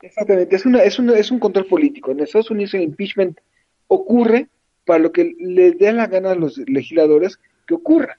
Exactamente, 0.00 0.56
es, 0.56 0.66
una, 0.66 0.82
es, 0.82 0.98
una, 0.98 1.14
es 1.14 1.30
un 1.30 1.38
control 1.38 1.66
político. 1.66 2.10
En 2.10 2.20
Estados 2.20 2.50
Unidos 2.50 2.74
el 2.74 2.82
impeachment 2.82 3.38
ocurre 3.86 4.48
para 4.84 4.98
lo 4.98 5.12
que 5.12 5.32
les 5.38 5.78
dé 5.78 5.92
la 5.92 6.08
gana 6.08 6.32
a 6.32 6.34
los 6.34 6.58
legisladores 6.58 7.38
que 7.66 7.74
ocurra. 7.74 8.18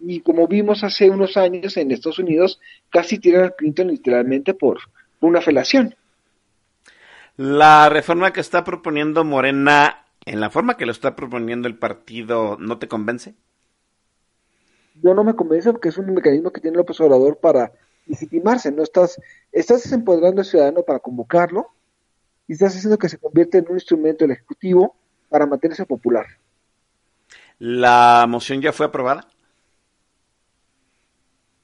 Y 0.00 0.20
como 0.20 0.48
vimos 0.48 0.82
hace 0.82 1.10
unos 1.10 1.36
años 1.36 1.76
en 1.76 1.90
Estados 1.90 2.18
Unidos, 2.18 2.60
casi 2.90 3.18
tiran 3.18 3.44
al 3.44 3.54
Clinton 3.54 3.88
literalmente 3.88 4.54
por 4.54 4.78
una 5.20 5.40
felación. 5.40 5.94
La 7.36 7.88
reforma 7.88 8.32
que 8.32 8.40
está 8.40 8.64
proponiendo 8.64 9.24
Morena, 9.24 10.04
en 10.24 10.40
la 10.40 10.50
forma 10.50 10.76
que 10.76 10.86
lo 10.86 10.92
está 10.92 11.16
proponiendo 11.16 11.68
el 11.68 11.78
partido, 11.78 12.56
¿no 12.58 12.78
te 12.78 12.88
convence? 12.88 13.34
Yo 15.02 15.14
no 15.14 15.24
me 15.24 15.34
convence 15.34 15.72
porque 15.72 15.88
es 15.88 15.98
un 15.98 16.12
mecanismo 16.12 16.50
que 16.50 16.60
tiene 16.60 16.78
el 16.78 16.84
Obrador 16.86 17.38
para 17.38 17.72
legitimarse, 18.06 18.72
no 18.72 18.82
estás, 18.82 19.20
estás 19.52 19.90
empoderando 19.92 20.40
al 20.40 20.46
ciudadano 20.46 20.82
para 20.82 20.98
convocarlo 20.98 21.68
y 22.46 22.54
estás 22.54 22.76
haciendo 22.76 22.98
que 22.98 23.08
se 23.08 23.18
convierta 23.18 23.58
en 23.58 23.66
un 23.68 23.76
instrumento 23.76 24.24
del 24.24 24.32
Ejecutivo 24.32 24.96
para 25.28 25.46
mantenerse 25.46 25.86
popular. 25.86 26.26
¿La 27.58 28.26
moción 28.28 28.60
ya 28.60 28.72
fue 28.72 28.86
aprobada? 28.86 29.28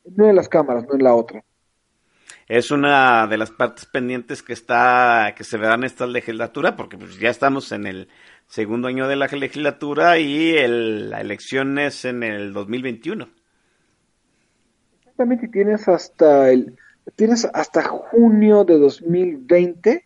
En 0.07 0.15
una 0.17 0.29
de 0.29 0.35
las 0.35 0.49
cámaras, 0.49 0.85
no 0.87 0.95
en 0.95 1.05
la 1.05 1.15
otra. 1.15 1.45
Es 2.49 2.71
una 2.71 3.27
de 3.27 3.39
las 3.39 3.51
partes 3.51 3.87
pendientes 3.87 4.43
que 4.43 4.53
está, 4.53 5.35
que 5.37 5.43
se 5.45 5.59
verán 5.59 5.81
en 5.81 5.87
esta 5.87 6.07
legislatura, 6.07 6.77
porque 6.77 6.97
pues 6.97 7.19
ya 7.19 7.29
estamos 7.29 7.73
en 7.73 7.87
el 7.87 8.09
segundo 8.47 8.87
año 8.89 9.09
de 9.09 9.17
la 9.17 9.27
legislatura 9.27 10.19
y 10.19 10.57
el, 10.57 11.11
la 11.11 11.21
elección 11.21 11.79
es 11.79 12.05
en 12.05 12.23
el 12.23 12.53
2021 12.53 13.29
exactamente 15.17 15.49
tienes 15.49 15.89
hasta 15.89 16.51
el 16.51 16.77
tienes 17.15 17.47
hasta 17.55 17.83
junio 17.85 18.65
de 18.65 18.79
2020 18.79 20.05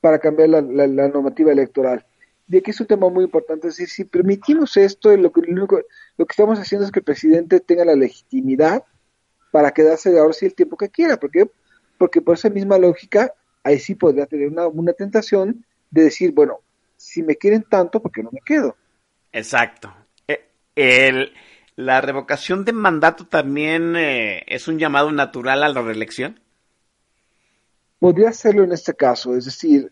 para 0.00 0.18
cambiar 0.18 0.50
la, 0.50 0.60
normativa 1.08 1.52
electoral. 1.52 2.04
Y 2.48 2.58
aquí 2.58 2.70
es 2.70 2.80
un 2.80 2.86
tema 2.86 3.08
muy 3.08 3.24
importante, 3.24 3.68
es 3.68 3.76
decir, 3.76 3.88
si 3.88 4.04
permitimos 4.04 4.76
esto, 4.76 5.16
lo 5.16 5.32
que, 5.32 5.40
lo, 5.40 5.66
que 5.66 5.82
estamos 6.28 6.58
haciendo 6.58 6.84
es 6.84 6.92
que 6.92 7.00
el 7.00 7.04
presidente 7.04 7.60
tenga 7.60 7.84
la 7.84 7.94
legitimidad 7.94 8.84
para 9.50 9.70
quedarse 9.72 10.18
ahora 10.18 10.32
sí 10.32 10.46
el 10.46 10.54
tiempo 10.54 10.76
que 10.76 10.90
quiera, 10.90 11.18
porque 11.18 11.48
porque 11.98 12.20
por 12.20 12.36
esa 12.36 12.50
misma 12.50 12.78
lógica, 12.78 13.32
ahí 13.62 13.78
sí 13.78 13.94
podría 13.94 14.26
tener 14.26 14.48
una, 14.48 14.66
una 14.66 14.92
tentación 14.92 15.64
de 15.90 16.04
decir, 16.04 16.32
bueno, 16.32 16.60
si 16.96 17.22
me 17.22 17.36
quieren 17.36 17.62
tanto, 17.62 18.00
¿por 18.00 18.12
qué 18.12 18.22
no 18.22 18.30
me 18.30 18.40
quedo? 18.44 18.76
Exacto. 19.32 19.94
Eh, 20.28 20.44
el, 20.74 21.32
¿La 21.76 22.00
revocación 22.00 22.64
de 22.64 22.72
mandato 22.72 23.26
también 23.26 23.96
eh, 23.96 24.44
es 24.46 24.68
un 24.68 24.78
llamado 24.78 25.12
natural 25.12 25.62
a 25.62 25.68
la 25.68 25.82
reelección? 25.82 26.40
Podría 27.98 28.32
serlo 28.32 28.64
en 28.64 28.72
este 28.72 28.94
caso, 28.94 29.36
es 29.36 29.46
decir, 29.46 29.90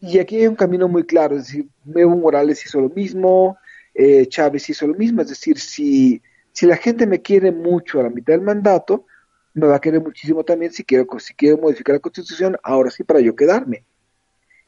y 0.00 0.18
aquí 0.18 0.36
hay 0.36 0.46
un 0.46 0.56
camino 0.56 0.88
muy 0.88 1.04
claro, 1.04 1.36
es 1.36 1.46
decir, 1.46 1.66
Evo 1.94 2.16
Morales 2.16 2.64
hizo 2.64 2.80
lo 2.80 2.90
mismo, 2.90 3.58
eh, 3.92 4.26
Chávez 4.26 4.68
hizo 4.70 4.86
lo 4.86 4.94
mismo, 4.94 5.22
es 5.22 5.28
decir, 5.28 5.58
si, 5.58 6.22
si 6.54 6.66
la 6.66 6.76
gente 6.76 7.06
me 7.06 7.20
quiere 7.20 7.50
mucho 7.50 7.98
a 7.98 8.04
la 8.04 8.10
mitad 8.10 8.32
del 8.32 8.42
mandato, 8.42 9.06
me 9.54 9.66
va 9.66 9.76
a 9.76 9.80
querer 9.80 10.00
muchísimo 10.00 10.44
también 10.44 10.72
si 10.72 10.84
quiero, 10.84 11.06
si 11.18 11.34
quiero 11.34 11.58
modificar 11.58 11.96
la 11.96 12.00
constitución, 12.00 12.56
ahora 12.62 12.90
sí 12.90 13.02
para 13.02 13.20
yo 13.20 13.34
quedarme. 13.34 13.84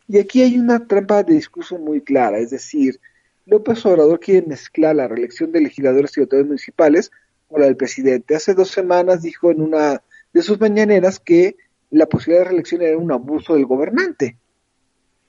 Y 0.09 0.19
aquí 0.19 0.43
hay 0.43 0.59
una 0.59 0.87
trampa 0.87 1.23
de 1.23 1.35
discurso 1.35 1.79
muy 1.79 2.01
clara, 2.01 2.39
es 2.39 2.51
decir, 2.51 3.01
López 3.45 3.87
Obrador 3.87 4.19
quiere 4.19 4.45
mezclar 4.45 4.97
la 4.97 5.07
reelección 5.07 5.53
de 5.53 5.61
legisladores 5.61 6.17
y 6.17 6.21
autoridades 6.21 6.49
municipales 6.49 7.13
con 7.49 7.61
la 7.61 7.67
del 7.67 7.77
presidente. 7.77 8.35
Hace 8.35 8.55
dos 8.55 8.71
semanas 8.71 9.23
dijo 9.23 9.53
en 9.53 9.61
una 9.63 10.03
de 10.33 10.43
sus 10.43 10.59
mañaneras 10.61 11.21
que 11.21 11.57
la 11.91 12.07
posibilidad 12.07 12.43
de 12.43 12.49
reelección 12.49 12.83
era 12.83 12.99
un 12.99 13.13
abuso 13.13 13.55
del 13.55 13.65
gobernante, 13.65 14.37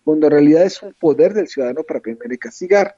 cuando 0.03 0.25
en 0.25 0.31
realidad 0.31 0.63
es 0.63 0.81
un 0.81 0.95
poder 0.95 1.35
del 1.35 1.47
ciudadano 1.47 1.83
para 1.83 1.99
premiar 1.99 2.33
y 2.33 2.39
castigar. 2.39 2.97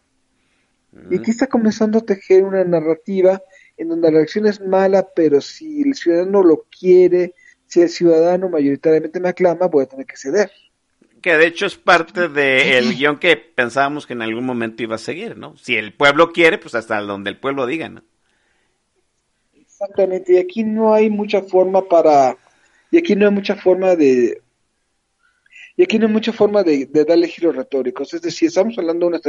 Y 1.09 1.17
aquí 1.17 1.31
está 1.31 1.47
comenzando 1.47 1.99
a 1.99 2.05
tejer 2.05 2.43
una 2.43 2.63
narrativa 2.63 3.41
en 3.77 3.89
donde 3.89 4.07
la 4.07 4.11
reelección 4.13 4.47
es 4.47 4.59
mala, 4.59 5.07
pero 5.15 5.39
si 5.39 5.81
el 5.83 5.93
ciudadano 5.93 6.43
lo 6.43 6.65
quiere, 6.77 7.35
si 7.67 7.81
el 7.81 7.89
ciudadano 7.89 8.49
mayoritariamente 8.49 9.19
me 9.19 9.29
aclama, 9.29 9.67
voy 9.67 9.83
a 9.83 9.87
tener 9.87 10.05
que 10.05 10.17
ceder 10.17 10.51
que 11.21 11.37
de 11.37 11.47
hecho 11.47 11.65
es 11.65 11.75
parte 11.75 12.29
del 12.29 12.95
guion 12.95 13.19
que 13.19 13.35
pensábamos 13.35 14.07
que 14.07 14.13
en 14.13 14.21
algún 14.21 14.45
momento 14.45 14.83
iba 14.83 14.95
a 14.95 14.99
seguir, 14.99 15.37
¿no? 15.37 15.57
Si 15.57 15.75
el 15.75 15.93
pueblo 15.93 16.31
quiere, 16.31 16.57
pues 16.57 16.75
hasta 16.75 16.99
donde 17.01 17.29
el 17.29 17.37
pueblo 17.37 17.65
diga, 17.65 17.89
¿no? 17.89 18.03
Exactamente, 19.53 20.33
y 20.33 20.37
aquí 20.37 20.63
no 20.63 20.93
hay 20.93 21.09
mucha 21.09 21.41
forma 21.41 21.87
para, 21.87 22.37
y 22.91 22.97
aquí 22.97 23.15
no 23.15 23.27
hay 23.27 23.33
mucha 23.33 23.55
forma 23.55 23.95
de, 23.95 24.41
y 25.77 25.83
aquí 25.83 25.97
no 25.97 26.07
hay 26.07 26.13
mucha 26.13 26.33
forma 26.33 26.63
de, 26.63 26.85
darle 26.85 27.27
giros 27.27 27.55
retóricos, 27.55 28.13
es 28.13 28.21
decir, 28.21 28.49
estamos 28.49 28.77
hablando 28.77 29.05
de 29.05 29.17
una 29.17 29.21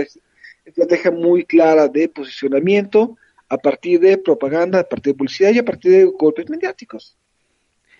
estrategia 0.64 1.10
muy 1.10 1.44
clara 1.44 1.88
de 1.88 2.08
posicionamiento 2.08 3.16
a 3.48 3.58
partir 3.58 4.00
de 4.00 4.18
propaganda, 4.18 4.80
a 4.80 4.84
partir 4.84 5.12
de 5.12 5.18
publicidad 5.18 5.50
y 5.50 5.58
a 5.58 5.64
partir 5.64 5.92
de 5.92 6.04
golpes 6.04 6.48
mediáticos. 6.48 7.16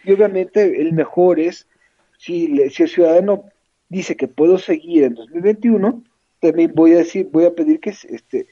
Y 0.05 0.13
obviamente 0.13 0.81
el 0.81 0.93
mejor 0.93 1.41
es 1.41 1.67
si, 2.19 2.47
si 2.71 2.83
el 2.83 2.89
ciudadano 2.89 3.45
dice 3.89 4.17
que 4.17 4.29
puedo 4.29 4.59
seguir 4.59 5.05
en 5.05 5.15
2021, 5.15 6.03
también 6.41 6.73
voy 6.75 6.95
a 6.95 6.99
decir, 6.99 7.29
voy 7.31 7.45
a 7.45 7.55
pedir 7.55 7.81
que 7.81 7.91
este, 7.91 8.47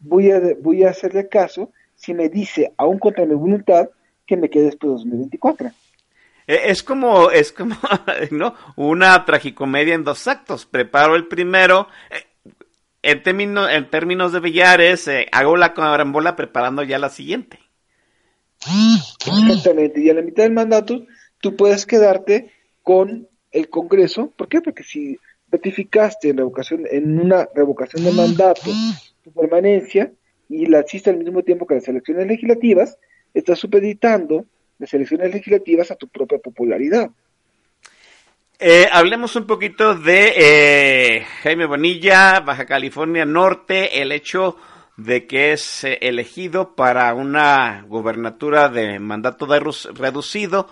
voy 0.00 0.30
a, 0.30 0.40
voy 0.60 0.84
a 0.84 0.90
hacerle 0.90 1.28
caso 1.28 1.70
si 1.94 2.14
me 2.14 2.28
dice, 2.28 2.72
aún 2.76 2.98
contra 2.98 3.24
mi 3.24 3.34
voluntad, 3.34 3.88
que 4.26 4.36
me 4.36 4.50
quede 4.50 4.64
después 4.64 4.90
de 4.90 4.96
2024. 4.96 5.70
Eh, 6.46 6.60
es 6.66 6.82
como, 6.82 7.30
es 7.30 7.52
como, 7.52 7.76
¿no? 8.30 8.54
Una 8.76 9.24
tragicomedia 9.24 9.94
en 9.94 10.04
dos 10.04 10.26
actos. 10.26 10.66
Preparo 10.66 11.16
el 11.16 11.26
primero, 11.26 11.88
eh, 12.10 12.24
en, 13.04 13.22
términos, 13.22 13.70
en 13.70 13.90
términos 13.90 14.32
de 14.32 14.40
billares, 14.40 15.06
eh, 15.08 15.28
hago 15.30 15.56
la 15.56 15.74
carambola 15.74 16.36
preparando 16.36 16.82
ya 16.82 16.98
la 16.98 17.10
siguiente. 17.10 17.58
Exactamente, 18.66 20.00
y 20.00 20.08
a 20.08 20.14
la 20.14 20.22
mitad 20.22 20.44
del 20.44 20.52
mandato 20.52 21.06
tú 21.40 21.54
puedes 21.54 21.84
quedarte 21.84 22.50
con 22.82 23.28
el 23.52 23.68
Congreso. 23.68 24.32
¿Por 24.36 24.48
qué? 24.48 24.62
Porque 24.62 24.82
si 24.82 25.18
ratificaste 25.50 26.30
en, 26.30 26.38
revocación, 26.38 26.84
en 26.90 27.20
una 27.20 27.46
revocación 27.54 28.04
de 28.04 28.12
mandato 28.12 28.70
tu 29.22 29.32
permanencia 29.32 30.10
y 30.48 30.66
la 30.66 30.80
hiciste 30.80 31.10
al 31.10 31.18
mismo 31.18 31.42
tiempo 31.42 31.66
que 31.66 31.74
las 31.74 31.88
elecciones 31.88 32.26
legislativas, 32.26 32.98
estás 33.34 33.58
supeditando 33.58 34.46
las 34.78 34.92
elecciones 34.94 35.32
legislativas 35.32 35.90
a 35.90 35.96
tu 35.96 36.08
propia 36.08 36.38
popularidad. 36.38 37.10
Eh, 38.58 38.88
hablemos 38.92 39.34
un 39.34 39.46
poquito 39.46 39.96
de 39.96 40.32
eh, 40.36 41.26
Jaime 41.42 41.66
Bonilla, 41.66 42.40
Baja 42.40 42.66
California 42.66 43.24
Norte, 43.24 44.00
el 44.00 44.12
hecho 44.12 44.56
de 44.96 45.26
que 45.26 45.52
es 45.52 45.82
eh, 45.84 45.98
elegido 46.02 46.76
para 46.76 47.12
una 47.14 47.84
gubernatura 47.88 48.68
de 48.68 49.00
mandato 49.00 49.46
de 49.46 49.58
reducido 49.58 50.68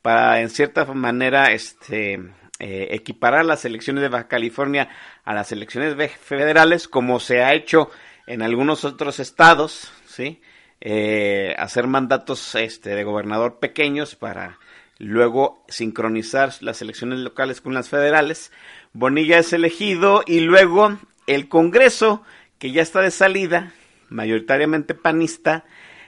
para 0.00 0.40
en 0.40 0.48
cierta 0.48 0.84
manera 0.84 1.46
este 1.46 2.14
eh, 2.60 2.88
equiparar 2.92 3.44
las 3.44 3.64
elecciones 3.64 4.02
de 4.02 4.10
Baja 4.10 4.28
California 4.28 4.88
a 5.24 5.34
las 5.34 5.50
elecciones 5.50 5.96
federales 6.12 6.86
como 6.86 7.18
se 7.18 7.42
ha 7.42 7.52
hecho 7.52 7.90
en 8.26 8.42
algunos 8.42 8.84
otros 8.84 9.18
estados, 9.18 9.92
¿sí? 10.06 10.40
Eh, 10.80 11.54
hacer 11.58 11.86
mandatos 11.88 12.54
este, 12.54 12.94
de 12.94 13.04
gobernador 13.04 13.58
pequeños 13.58 14.14
para 14.14 14.58
luego 14.98 15.64
sincronizar 15.68 16.52
las 16.60 16.82
elecciones 16.82 17.20
locales 17.20 17.60
con 17.60 17.74
las 17.74 17.88
federales. 17.88 18.52
Bonilla 18.92 19.38
es 19.38 19.52
elegido 19.52 20.22
y 20.26 20.40
luego 20.40 20.98
el 21.26 21.48
Congreso, 21.48 22.22
que 22.58 22.72
ya 22.72 22.82
está 22.82 23.00
de 23.00 23.10
salida, 23.10 23.72
mayoritariamente 24.08 24.94
panista, 24.94 25.64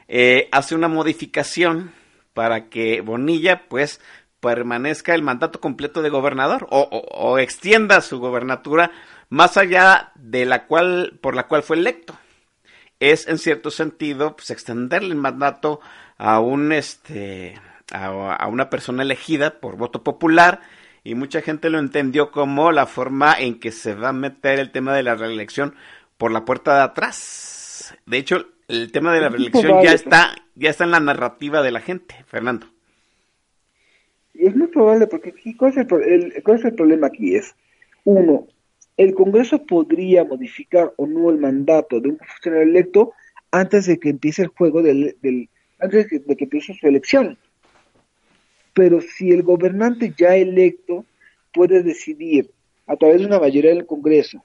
eh, 0.08 0.48
hace 0.52 0.74
una 0.74 0.88
modificación 0.88 1.92
para 2.32 2.68
que 2.68 3.00
Bonilla 3.00 3.66
pues 3.68 4.00
permanezca 4.40 5.14
el 5.14 5.22
mandato 5.22 5.60
completo 5.60 6.02
de 6.02 6.10
gobernador 6.10 6.68
o, 6.70 7.38
extienda 7.38 8.00
su 8.00 8.20
gobernatura 8.20 8.92
más 9.30 9.56
allá 9.56 10.12
de 10.14 10.44
la 10.44 10.66
cual 10.66 11.18
por 11.20 11.34
la 11.34 11.48
cual 11.48 11.62
fue 11.62 11.76
electo 11.76 12.16
es 13.00 13.26
en 13.26 13.38
cierto 13.38 13.70
sentido 13.70 14.36
pues 14.36 14.50
extenderle 14.50 15.08
el 15.08 15.16
mandato 15.16 15.80
a 16.18 16.38
un 16.38 16.72
este 16.72 17.58
a, 17.92 18.46
una 18.48 18.70
persona 18.70 19.02
elegida 19.02 19.60
por 19.60 19.76
voto 19.76 20.02
popular 20.02 20.60
y 21.04 21.14
mucha 21.14 21.40
gente 21.40 21.70
lo 21.70 21.78
entendió 21.78 22.30
como 22.30 22.72
la 22.72 22.86
forma 22.86 23.34
en 23.38 23.60
que 23.60 23.70
se 23.72 23.94
va 23.94 24.08
a 24.08 24.12
meter 24.12 24.58
el 24.58 24.72
tema 24.72 24.94
de 24.94 25.02
la 25.02 25.14
reelección 25.14 25.74
por 26.18 26.32
la 26.32 26.44
puerta 26.44 26.76
de 26.76 26.82
atrás 26.82 27.96
de 28.06 28.18
hecho 28.18 28.46
el 28.68 28.90
tema 28.92 29.12
de 29.12 29.20
la 29.20 29.28
reelección 29.30 29.82
ya 29.82 29.92
está, 29.92 30.34
ya 30.54 30.70
está 30.70 30.84
en 30.84 30.90
la 30.90 31.00
narrativa 31.00 31.62
de 31.62 31.70
la 31.70 31.80
gente, 31.80 32.16
Fernando. 32.26 32.66
Y 34.34 34.46
es 34.46 34.56
muy 34.56 34.66
probable 34.66 35.06
porque 35.06 35.34
¿cuál, 35.56 35.70
es 35.70 35.78
el, 35.78 36.42
¿cuál 36.42 36.58
es 36.58 36.64
el 36.64 36.74
problema 36.74 37.06
aquí? 37.06 37.36
Es, 37.36 37.54
uno, 38.04 38.46
el 38.96 39.14
Congreso 39.14 39.64
podría 39.64 40.24
modificar 40.24 40.92
o 40.96 41.06
no 41.06 41.30
el 41.30 41.38
mandato 41.38 42.00
de 42.00 42.10
un 42.10 42.18
funcionario 42.18 42.68
electo 42.68 43.12
antes 43.50 43.86
de 43.86 43.98
que 43.98 44.10
empiece 44.10 44.42
el 44.42 44.48
juego 44.48 44.82
del, 44.82 45.16
del 45.22 45.48
antes 45.78 46.08
de 46.10 46.36
que 46.36 46.44
empiece 46.44 46.74
su 46.74 46.86
elección. 46.86 47.38
Pero 48.76 49.00
si 49.00 49.30
el 49.30 49.42
gobernante 49.42 50.12
ya 50.18 50.36
electo 50.36 51.06
puede 51.50 51.82
decidir 51.82 52.50
a 52.86 52.94
través 52.94 53.20
de 53.20 53.26
una 53.26 53.40
mayoría 53.40 53.70
del 53.70 53.86
Congreso 53.86 54.44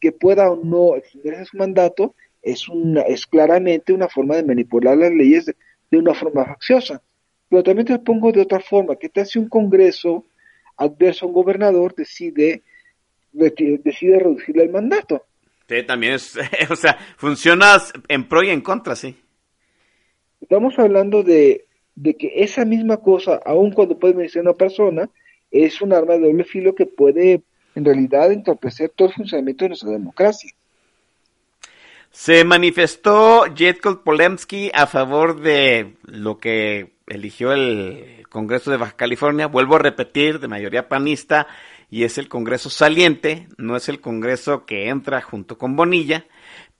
que 0.00 0.10
pueda 0.10 0.50
o 0.50 0.56
no 0.56 0.96
extenderse 0.96 1.44
su 1.44 1.56
mandato, 1.56 2.16
es, 2.42 2.68
una, 2.68 3.02
es 3.02 3.28
claramente 3.28 3.92
una 3.92 4.08
forma 4.08 4.34
de 4.34 4.42
manipular 4.42 4.98
las 4.98 5.12
leyes 5.12 5.54
de, 5.88 5.96
una 5.96 6.14
forma 6.14 6.44
facciosa. 6.46 7.00
Pero 7.48 7.62
también 7.62 7.86
te 7.86 7.98
pongo 8.00 8.32
de 8.32 8.40
otra 8.40 8.58
forma, 8.58 8.96
que 8.96 9.08
te 9.08 9.20
hace 9.20 9.38
un 9.38 9.48
Congreso 9.48 10.24
adverso 10.76 11.26
a 11.26 11.28
un 11.28 11.34
gobernador 11.34 11.94
decide, 11.94 12.62
decide 13.30 14.18
reducirle 14.18 14.64
el 14.64 14.70
mandato. 14.70 15.26
Sí, 15.68 15.84
también 15.86 16.14
es, 16.14 16.36
o 16.70 16.74
sea, 16.74 16.98
funciona 17.16 17.76
en 18.08 18.28
pro 18.28 18.42
y 18.42 18.50
en 18.50 18.62
contra, 18.62 18.96
sí. 18.96 19.14
Estamos 20.40 20.76
hablando 20.76 21.22
de, 21.22 21.66
de 21.94 22.16
que 22.16 22.32
esa 22.36 22.64
misma 22.64 22.98
cosa, 22.98 23.40
aun 23.44 23.72
cuando 23.72 23.98
puede 23.98 24.14
vencer 24.14 24.42
una 24.42 24.54
persona, 24.54 25.10
es 25.50 25.80
un 25.82 25.92
arma 25.92 26.14
de 26.14 26.20
doble 26.20 26.44
filo 26.44 26.74
que 26.74 26.86
puede 26.86 27.42
en 27.74 27.84
realidad 27.84 28.32
entorpecer 28.32 28.90
todo 28.90 29.08
el 29.08 29.14
funcionamiento 29.14 29.64
de 29.64 29.70
nuestra 29.70 29.90
democracia. 29.90 30.52
Se 32.10 32.44
manifestó 32.44 33.44
Jetkol 33.54 34.02
Polemski 34.02 34.70
a 34.74 34.86
favor 34.86 35.40
de 35.40 35.94
lo 36.02 36.38
que 36.38 36.94
eligió 37.06 37.52
el 37.52 38.26
Congreso 38.28 38.70
de 38.70 38.78
Baja 38.78 38.96
California. 38.96 39.46
Vuelvo 39.46 39.76
a 39.76 39.80
repetir, 39.80 40.40
de 40.40 40.48
mayoría 40.48 40.88
panista, 40.88 41.46
y 41.88 42.04
es 42.04 42.18
el 42.18 42.28
Congreso 42.28 42.70
saliente, 42.70 43.48
no 43.58 43.76
es 43.76 43.88
el 43.88 44.00
Congreso 44.00 44.64
que 44.66 44.88
entra 44.88 45.20
junto 45.20 45.56
con 45.58 45.76
Bonilla, 45.76 46.26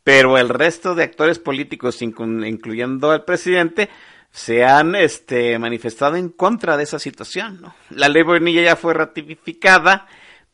pero 0.03 0.39
el 0.39 0.49
resto 0.49 0.95
de 0.95 1.05
actores 1.05 1.39
políticos, 1.39 2.01
incluyendo 2.03 3.11
al 3.11 3.25
presidente, 3.25 3.89
se 4.31 4.65
han 4.65 4.95
este, 4.95 5.59
manifestado 5.59 6.17
en 6.17 6.29
contra 6.29 6.77
de 6.77 6.85
esa 6.85 6.99
situación. 6.99 7.63
La 7.91 8.09
ley 8.09 8.23
Bonilla 8.23 8.63
ya 8.63 8.77
fue 8.77 8.95
ratificada, 8.95 10.07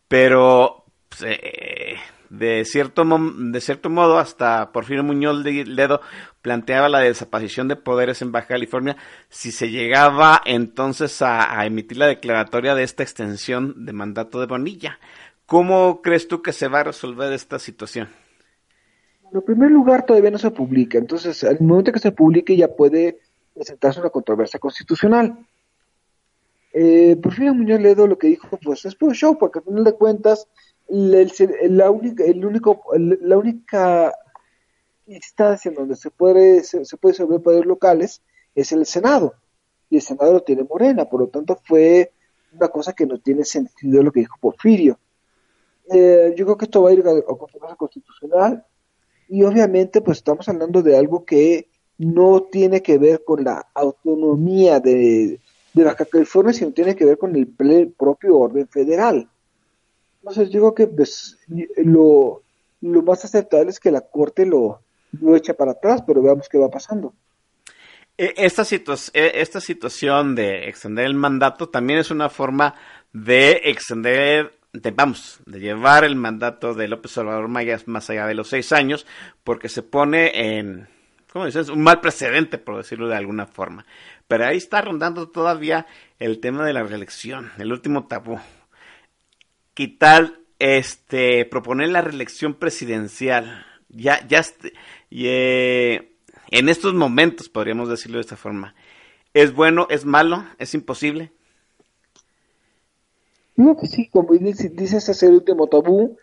pero 0.09 0.85
pues, 1.09 1.23
eh, 1.27 1.97
de, 2.31 2.65
cierto 2.65 3.05
de 3.05 3.61
cierto 3.61 3.91
modo 3.91 4.19
hasta 4.19 4.73
Porfirio 4.73 5.05
Muñoz 5.05 5.45
Ledo 5.45 6.01
planteaba 6.43 6.89
la 6.89 7.01
desaparición 7.01 7.69
de 7.69 7.77
poderes 7.77 8.23
en 8.23 8.33
Baja 8.33 8.49
California 8.49 8.97
si 9.29 9.53
se 9.53 9.71
llegaba 9.71 10.41
entonces 10.45 11.21
a, 11.23 11.65
emitir 11.67 11.99
la 11.99 12.07
declaratoria 12.07 12.75
de 12.75 12.83
esta 12.83 13.03
extensión 13.03 13.85
de 13.85 13.93
mandato 13.93 14.41
de 14.41 14.47
Bonilla. 14.47 14.99
¿Cómo 15.45 16.03
crees 16.03 16.29
tú 16.29 16.43
que 16.43 16.53
se 16.53 16.69
va 16.69 16.81
a 16.81 16.85
resolver 16.85 17.33
esta 17.33 17.59
situación? 17.59 18.09
En 19.33 19.43
primer 19.43 19.71
lugar, 19.71 20.07
todavía 20.07 20.31
no 20.31 20.39
se 20.39 20.51
publica. 20.51 20.99
Entonces, 20.99 21.45
al 21.45 21.61
momento 21.61 21.93
que 21.93 21.99
se 21.99 22.13
publique, 22.13 22.57
ya 22.57 22.69
puede 22.69 23.19
presentarse 23.57 24.01
una 24.01 24.11
controversia 24.11 24.61
constitucional. 24.61 25.39
Eh, 26.73 27.17
Porfirio 27.23 27.55
Muñoz 27.55 27.81
Ledo 27.81 28.07
lo 28.07 28.19
que 28.19 28.27
dijo, 28.27 28.59
pues 28.63 28.85
es 28.85 28.95
puro 28.95 29.15
show, 29.15 29.39
porque 29.39 29.61
al 29.61 29.65
final 29.65 29.85
de 29.85 29.95
cuentas, 29.95 30.47
la 30.89 31.91
única, 31.91 32.25
instancia 35.07 35.71
en 35.71 35.75
donde 35.75 35.97
se 35.97 36.11
puede, 36.11 36.63
se, 36.65 36.85
puede 36.99 37.15
sobre 37.15 37.39
poderes 37.39 37.65
locales 37.65 38.23
es 38.55 38.73
el 38.73 38.85
Senado, 38.85 39.35
y 39.89 39.97
el 39.97 40.03
Senado 40.03 40.35
lo 40.35 40.43
tiene 40.43 40.65
Morena, 40.65 41.07
por 41.07 41.21
lo 41.21 41.29
tanto 41.29 41.59
fue 41.65 42.13
una 42.53 42.69
cosa 42.69 42.93
que 42.93 43.07
no 43.07 43.19
tiene 43.19 43.45
sentido 43.45 44.03
lo 44.03 44.13
que 44.13 44.21
dijo 44.21 44.37
Porfirio. 44.41 44.99
Eh, 45.91 46.35
yo 46.37 46.45
creo 46.45 46.57
que 46.59 46.65
esto 46.67 46.83
va 46.83 46.91
a 46.91 46.93
ir 46.93 47.01
a 47.01 47.23
controversia 47.23 47.77
constitucional, 47.77 48.67
y 49.29 49.43
obviamente 49.45 50.03
pues 50.03 50.19
estamos 50.19 50.47
hablando 50.49 50.83
de 50.83 50.97
algo 50.97 51.25
que 51.25 51.69
no 51.99 52.43
tiene 52.51 52.83
que 52.83 52.99
ver 52.99 53.25
con 53.25 53.45
la 53.45 53.67
autonomía 53.75 54.81
de, 54.81 55.41
de 55.73 55.85
Baja 55.85 56.05
California, 56.05 56.53
sino 56.53 56.73
tiene 56.73 56.95
que 56.95 57.05
ver 57.05 57.19
con 57.19 57.35
el, 57.35 57.49
propio 57.49 58.39
orden 58.39 58.69
federal. 58.69 59.29
Entonces 60.21 60.49
creo 60.51 60.75
que 60.75 60.87
pues, 60.87 61.39
lo, 61.77 62.43
lo 62.81 63.03
más 63.03 63.25
aceptable 63.25 63.71
es 63.71 63.81
que 63.81 63.91
la 63.91 64.01
Corte 64.01 64.45
lo, 64.45 64.81
lo 65.13 65.37
eche 65.37 65.55
para 65.55 65.73
atrás, 65.73 66.03
pero 66.07 66.23
veamos 66.23 66.49
qué 66.49 66.59
va 66.59 66.71
pasando. 66.71 67.15
E, 68.19 68.35
esta, 68.37 68.63
e, 68.63 69.33
esta 69.35 69.61
situación 69.61 70.35
de 70.35 70.69
extender 70.69 71.07
el 71.07 71.15
mandato 71.15 71.69
también 71.69 71.99
es 71.99 72.11
una 72.11 72.29
forma 72.29 72.75
de 73.13 73.61
extender 73.65 74.53
vamos, 74.95 75.41
de 75.47 75.61
llevar 75.61 76.05
el 76.05 76.17
mandato 76.17 76.75
de 76.75 76.89
López 76.89 77.17
Obrador 77.19 77.49
Mayas 77.49 77.89
más 77.89 78.11
allá 78.11 78.27
de 78.27 78.35
los 78.35 78.49
seis 78.49 78.73
años, 78.73 79.07
porque 79.45 79.69
se 79.69 79.83
pone 79.83 80.59
en, 80.59 80.89
¿cómo 81.33 81.47
dices? 81.47 81.69
Un 81.69 81.83
mal 81.83 82.01
precedente, 82.01 82.59
por 82.59 82.77
decirlo 82.77 83.09
de 83.09 83.17
alguna 83.17 83.47
forma. 83.47 83.87
Pero 84.29 84.47
ahí 84.47 84.57
está 84.57 84.81
rondando 84.81 85.29
todavía 85.29 85.87
el 86.19 86.41
tema 86.41 86.65
de 86.65 86.73
la 86.73 86.83
reelección, 86.83 87.53
el 87.59 87.73
último 87.73 88.07
tabú. 88.07 88.39
Quitar, 89.75 90.33
este, 90.59 91.45
proponer 91.45 91.91
la 91.91 92.01
reelección 92.01 92.55
presidencial. 92.55 93.67
Ya, 93.89 94.27
ya, 94.27 94.43
y, 95.11 95.27
eh, 95.29 96.13
en 96.51 96.69
estos 96.69 96.95
momentos, 96.95 97.49
podríamos 97.49 97.89
decirlo 97.89 98.19
de 98.19 98.23
esta 98.23 98.37
forma. 98.37 98.75
¿Es 99.35 99.53
bueno, 99.53 99.87
es 99.91 100.05
malo, 100.05 100.45
es 100.59 100.75
imposible? 100.75 101.33
Digo 103.57 103.77
que 103.77 103.87
sí, 103.87 104.09
como 104.09 104.35
dices, 104.35 105.09
hacer 105.09 105.31
el 105.31 105.37
último 105.37 105.67
tabú, 105.67 106.19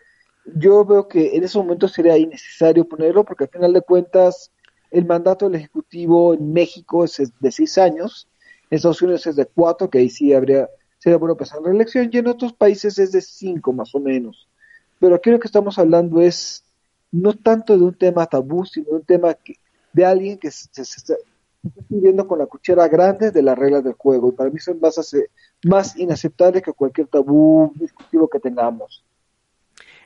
yo 0.46 0.84
veo 0.84 1.08
que 1.08 1.36
en 1.36 1.44
ese 1.44 1.58
momento 1.58 1.88
sería 1.88 2.16
innecesario 2.16 2.88
ponerlo 2.88 3.24
porque 3.24 3.44
al 3.44 3.50
final 3.50 3.72
de 3.72 3.82
cuentas 3.82 4.52
el 4.94 5.06
mandato 5.06 5.46
del 5.46 5.56
Ejecutivo 5.56 6.34
en 6.34 6.52
México 6.52 7.04
es 7.04 7.32
de 7.40 7.50
seis 7.50 7.78
años, 7.78 8.28
en 8.70 8.76
Estados 8.76 9.02
Unidos 9.02 9.26
es 9.26 9.34
de 9.34 9.46
cuatro, 9.46 9.90
que 9.90 9.98
ahí 9.98 10.08
sí 10.08 10.32
habría, 10.32 10.68
sería 10.98 11.18
bueno 11.18 11.36
pasar 11.36 11.60
la 11.62 11.72
elección, 11.72 12.08
y 12.12 12.18
en 12.18 12.28
otros 12.28 12.52
países 12.52 12.98
es 13.00 13.10
de 13.10 13.20
cinco 13.20 13.72
más 13.72 13.92
o 13.94 14.00
menos. 14.00 14.48
Pero 15.00 15.16
aquí 15.16 15.30
lo 15.30 15.40
que 15.40 15.48
estamos 15.48 15.78
hablando 15.80 16.20
es 16.20 16.64
no 17.10 17.34
tanto 17.34 17.76
de 17.76 17.84
un 17.84 17.94
tema 17.94 18.26
tabú, 18.26 18.64
sino 18.64 18.90
de 18.90 18.94
un 18.94 19.04
tema 19.04 19.36
de 19.92 20.04
alguien 20.04 20.38
que 20.38 20.52
se, 20.52 20.82
está 20.82 21.14
viviendo 21.88 22.26
con 22.28 22.38
la 22.38 22.46
cuchara 22.46 22.86
grande 22.86 23.32
de 23.32 23.42
las 23.42 23.58
reglas 23.58 23.82
del 23.82 23.94
juego. 23.94 24.28
Y 24.28 24.32
para 24.32 24.50
mí 24.50 24.60
son 24.60 24.78
más, 24.80 25.16
más 25.64 25.96
inaceptables 25.96 26.62
que 26.62 26.72
cualquier 26.72 27.08
tabú 27.08 27.72
discutivo 27.74 28.28
que 28.28 28.38
tengamos. 28.38 29.04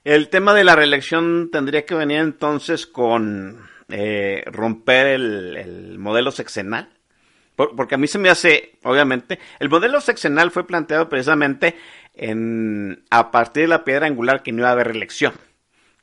El 0.04 0.30
tema 0.30 0.54
de 0.54 0.64
la 0.64 0.76
reelección 0.76 1.50
tendría 1.50 1.84
que 1.84 1.94
venir 1.94 2.18
entonces 2.18 2.86
con 2.86 3.58
eh, 3.90 4.44
romper 4.46 5.06
el, 5.06 5.98
modelo 5.98 6.30
sexenal. 6.30 6.90
porque 7.56 7.94
a 7.94 7.98
mí 7.98 8.06
se 8.06 8.18
me 8.18 8.28
hace, 8.28 8.78
obviamente, 8.84 9.38
el 9.58 9.68
modelo 9.68 10.00
sexenal 10.00 10.50
fue 10.50 10.66
planteado 10.66 11.08
precisamente 11.08 11.76
en, 12.14 13.04
a 13.10 13.30
partir 13.30 13.62
de 13.64 13.68
la 13.68 13.84
piedra 13.84 14.06
angular 14.06 14.42
que 14.42 14.52
no 14.52 14.58
iba 14.58 14.68
a 14.68 14.72
haber 14.72 14.88
reelección. 14.88 15.32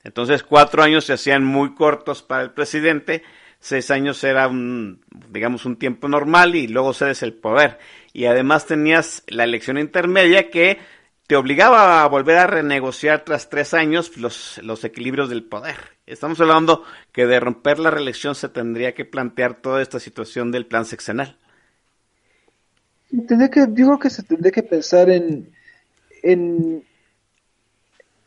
Entonces, 0.04 0.44
cuatro 0.44 0.84
años 0.84 1.06
se 1.06 1.14
hacían 1.14 1.44
muy 1.44 1.74
cortos 1.74 2.22
para 2.22 2.44
el 2.44 2.52
presidente, 2.52 3.24
seis 3.60 3.90
años 3.90 4.24
era 4.24 4.48
un, 4.48 5.04
digamos, 5.30 5.66
un 5.66 5.78
tiempo 5.78 6.08
normal 6.08 6.56
y 6.56 6.68
luego 6.68 6.94
cedes 6.94 7.24
el 7.24 7.34
poder. 7.34 7.80
Y 8.14 8.26
además 8.26 8.68
tenías 8.68 9.24
la 9.28 9.44
elección 9.44 9.78
intermedia 9.78 10.50
que 10.50 10.80
te 11.28 11.36
obligaba 11.36 12.04
a 12.04 12.08
volver 12.08 12.38
a 12.38 12.48
renegociar 12.48 13.26
tras 13.26 13.50
tres 13.50 13.74
años 13.74 14.16
los, 14.18 14.60
los 14.60 14.84
equilibrios 14.84 15.30
del 15.30 15.44
poder. 15.44 15.95
Estamos 16.08 16.40
hablando 16.40 16.84
que 17.12 17.26
de 17.26 17.40
romper 17.40 17.80
la 17.80 17.90
reelección 17.90 18.36
se 18.36 18.48
tendría 18.48 18.94
que 18.94 19.06
plantear 19.06 19.60
toda 19.60 19.82
esta 19.82 20.00
situación 20.00 20.52
del 20.52 20.68
plan 20.68 20.86
sexenal. 20.86 21.38
que, 23.10 23.66
digo 23.70 23.98
que 23.98 24.12
se 24.12 24.22
tendría 24.22 24.52
que 24.52 24.62
pensar 24.62 25.10
en, 25.10 25.52
en 26.22 26.84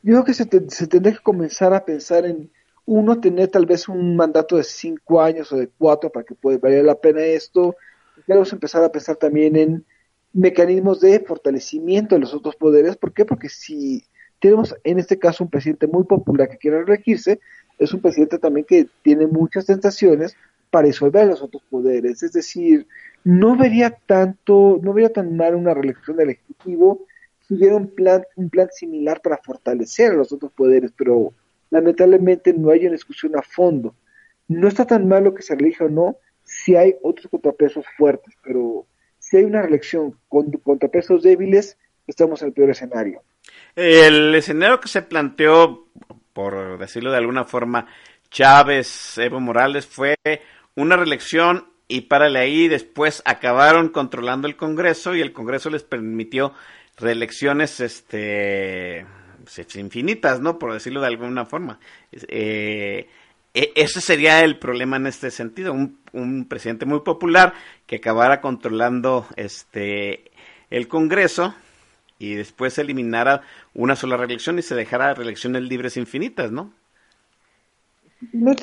digo 0.03 0.25
que 0.25 0.35
se, 0.35 0.49
se 0.71 0.87
tendría 0.89 1.15
que 1.15 1.23
comenzar 1.23 1.73
a 1.73 1.85
pensar 1.85 2.27
en 2.27 2.51
uno 2.85 3.21
tener 3.21 3.49
tal 3.49 3.67
vez 3.67 3.89
un 3.89 4.17
mandato 4.17 4.57
de 4.57 4.65
cinco 4.65 5.21
años 5.21 5.53
o 5.53 5.57
de 5.57 5.69
cuatro 5.69 6.11
para 6.11 6.25
que 6.25 6.35
pueda 6.35 6.59
valer 6.59 6.85
la 6.85 6.97
pena 6.97 7.21
esto. 7.21 7.77
Debemos 8.27 8.53
empezar 8.53 8.83
a 8.83 8.91
pensar 8.91 9.15
también 9.17 9.55
en 9.55 9.85
mecanismos 10.33 11.01
de 11.01 11.21
fortalecimiento 11.21 12.17
de 12.17 12.23
los 12.23 12.35
otros 12.35 12.57
poderes. 12.57 12.97
¿Por 12.97 13.13
qué? 13.13 13.25
Porque 13.25 13.49
si 13.49 14.03
tenemos 14.41 14.75
en 14.85 14.99
este 14.99 15.19
caso 15.19 15.45
un 15.45 15.51
presidente 15.51 15.87
muy 15.87 16.05
popular 16.05 16.49
que 16.49 16.59
quiere 16.59 16.85
reelegirse, 16.85 17.41
es 17.79 17.93
un 17.93 18.01
presidente 18.01 18.39
también 18.39 18.67
que 18.67 18.87
tiene 19.03 19.27
muchas 19.27 19.67
tentaciones 19.67 20.37
para 20.71 20.89
disolver 20.89 21.27
los 21.27 21.43
otros 21.43 21.63
poderes. 21.71 22.23
Es 22.23 22.33
decir, 22.33 22.87
no 23.25 23.57
vería 23.57 23.91
tanto, 23.91 24.79
no 24.83 24.93
vería 24.93 25.13
tan 25.13 25.37
mal 25.37 25.55
una 25.55 25.75
reelección 25.75 26.17
del 26.17 26.31
Ejecutivo 26.31 27.07
si 27.47 27.55
hubiera 27.55 27.77
un 27.77 27.89
plan, 27.89 28.25
un 28.37 28.51
plan 28.51 28.69
similar 28.71 29.23
para 29.23 29.39
fortalecer 29.39 30.13
a 30.13 30.17
los 30.17 30.33
otros 30.33 30.53
poderes, 30.53 30.93
pero 30.97 31.33
lamentablemente 31.71 32.53
no 32.53 32.71
hay 32.71 32.83
una 32.83 32.93
discusión 32.93 33.37
a 33.37 33.43
fondo. 33.43 33.95
No 34.49 34.69
está 34.69 34.87
tan 34.87 35.09
malo 35.09 35.35
que 35.35 35.43
se 35.43 35.55
reelija 35.55 35.87
o 35.87 35.89
no 35.89 36.17
si 36.45 36.77
hay 36.77 36.97
otros 37.03 37.29
contrapesos 37.31 37.85
fuertes, 37.97 38.35
pero 38.43 38.87
si 39.19 39.37
hay 39.37 39.45
una 39.45 39.63
reelección 39.63 40.15
con 40.29 40.51
contrapesos 40.53 41.23
débiles, 41.23 41.77
estamos 42.07 42.41
en 42.43 42.49
el 42.49 42.55
peor 42.55 42.71
escenario. 42.71 43.23
El 43.77 44.35
escenario 44.35 44.81
que 44.81 44.89
se 44.89 45.03
planteó, 45.03 45.87
por 46.39 46.79
decirlo 46.79 47.11
de 47.11 47.17
alguna 47.17 47.43
forma, 47.43 47.89
Chávez, 48.31 49.19
Evo 49.19 49.41
Morales, 49.41 49.89
fue 49.89 50.15
una 50.77 50.97
reelección 50.97 51.67
y 51.89 52.03
párale 52.03 52.39
ahí, 52.39 52.69
después 52.69 53.25
acabaron 53.25 53.89
controlando 53.89 54.47
el 54.47 54.55
Congreso 54.55 55.17
y 55.17 55.21
el 55.21 55.33
Congreso 55.33 55.69
les 55.69 55.83
permitió 55.83 56.53
reelecciones 56.97 57.81
este 57.81 59.05
pues, 59.43 59.75
infinitas, 59.75 60.41
¿no? 60.41 60.61
Por 60.61 60.73
decirlo 60.73 61.01
de 61.01 61.09
alguna 61.09 61.45
forma. 61.45 61.81
Eh, 62.13 63.09
e, 63.53 63.73
ese 63.75 64.01
sería 64.01 64.45
el 64.45 64.61
problema 64.61 64.97
en 64.97 65.09
este 65.09 65.33
sentido, 65.33 65.73
un, 65.73 65.99
un, 66.13 66.45
presidente 66.47 66.87
muy 66.87 67.01
popular 67.01 67.53
que 67.85 67.97
acabara 67.97 68.41
controlando 68.41 69.27
este 69.35 70.31
el 70.71 70.87
Congreso 70.87 71.57
y 72.19 72.35
después 72.35 72.79
eliminara 72.79 73.43
una 73.75 73.97
sola 73.97 74.17
reelección 74.17 74.59
y 74.59 74.63
se 74.63 74.75
dejara 74.75 75.15
reelecciones 75.15 75.63
libres 75.63 75.97
infinitas, 75.97 76.51
¿no? 76.51 76.73
No 78.33 78.55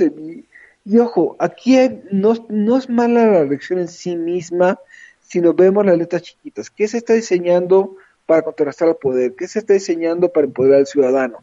y 0.88 1.00
ojo, 1.00 1.36
aquí 1.40 1.78
no, 2.12 2.34
no 2.48 2.78
es 2.78 2.90
mala 2.90 3.26
la 3.26 3.40
elección 3.40 3.80
en 3.80 3.88
sí 3.88 4.16
misma, 4.16 4.80
sino 5.20 5.54
vemos 5.54 5.84
las 5.84 5.98
letras 5.98 6.22
chiquitas. 6.22 6.70
¿Qué 6.70 6.88
se 6.88 6.98
está 6.98 7.14
diseñando 7.14 7.96
para 8.28 8.44
contrastar 8.44 8.90
al 8.90 8.98
poder? 8.98 9.34
¿Qué 9.36 9.48
se 9.48 9.60
está 9.60 9.74
diseñando 9.74 10.32
para 10.32 10.46
empoderar 10.46 10.80
al 10.80 10.86
ciudadano? 10.86 11.40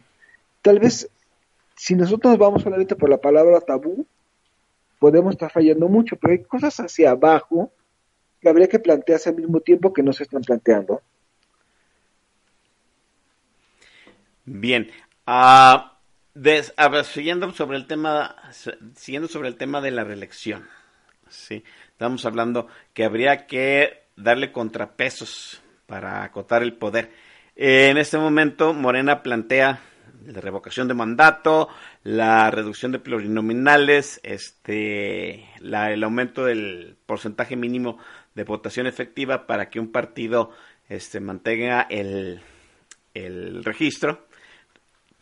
Tal 0.63 0.79
vez, 0.79 1.09
si 1.75 1.97
nosotros 1.97 2.39
vamos 2.39 2.63
solamente 2.63 2.95
por 2.95 3.11
la 3.11 3.17
palabra 3.17 3.61
tabú, 3.61 4.07
podemos 5.01 5.33
estar 5.33 5.51
fallando 5.51 5.89
mucho, 5.89 6.17
pero 6.17 6.35
hay 6.35 6.45
cosas 6.45 6.79
hacia 6.79 7.11
abajo 7.11 7.73
que 8.41 8.49
habría 8.49 8.69
que 8.69 8.79
plantearse 8.79 9.31
al 9.31 9.37
mismo 9.37 9.59
tiempo 9.59 9.93
que 9.93 10.05
no 10.05 10.13
se 10.13 10.23
están 10.23 10.43
planteando. 10.43 11.03
Bien. 14.45 14.91
Uh, 15.27 15.79
siguiendo 17.05 17.53
sobre 17.53 17.77
el 17.77 17.87
tema, 17.87 18.35
siguiendo 18.97 19.29
sobre 19.29 19.49
el 19.49 19.57
tema 19.57 19.81
de 19.81 19.93
la 19.93 20.03
reelección, 20.03 20.67
sí, 21.29 21.63
estamos 21.91 22.27
hablando 22.27 22.67
que 22.93 23.05
habría 23.05 23.47
que 23.47 24.03
darle 24.17 24.51
contrapesos 24.51 25.63
para 25.87 26.25
acotar 26.25 26.63
el 26.63 26.75
poder. 26.75 27.13
en 27.55 27.99
este 27.99 28.19
momento, 28.19 28.75
Morena 28.75 29.23
plantea 29.23 29.81
la 30.27 30.41
revocación 30.41 30.89
de 30.89 30.95
mandato, 30.95 31.69
la 32.03 32.51
reducción 32.51 32.91
de 32.93 32.99
plurinominales, 32.99 34.21
este, 34.25 35.49
la, 35.61 35.93
el 35.93 36.03
aumento 36.03 36.45
del 36.45 36.97
porcentaje 37.07 37.55
mínimo 37.57 37.99
de 38.35 38.45
votación 38.45 38.87
efectiva 38.87 39.47
para 39.47 39.69
que 39.71 39.79
un 39.79 39.93
partido 39.93 40.53
este, 40.89 41.21
mantenga 41.21 41.83
el, 41.83 42.41
el 43.15 43.65
registro 43.65 44.27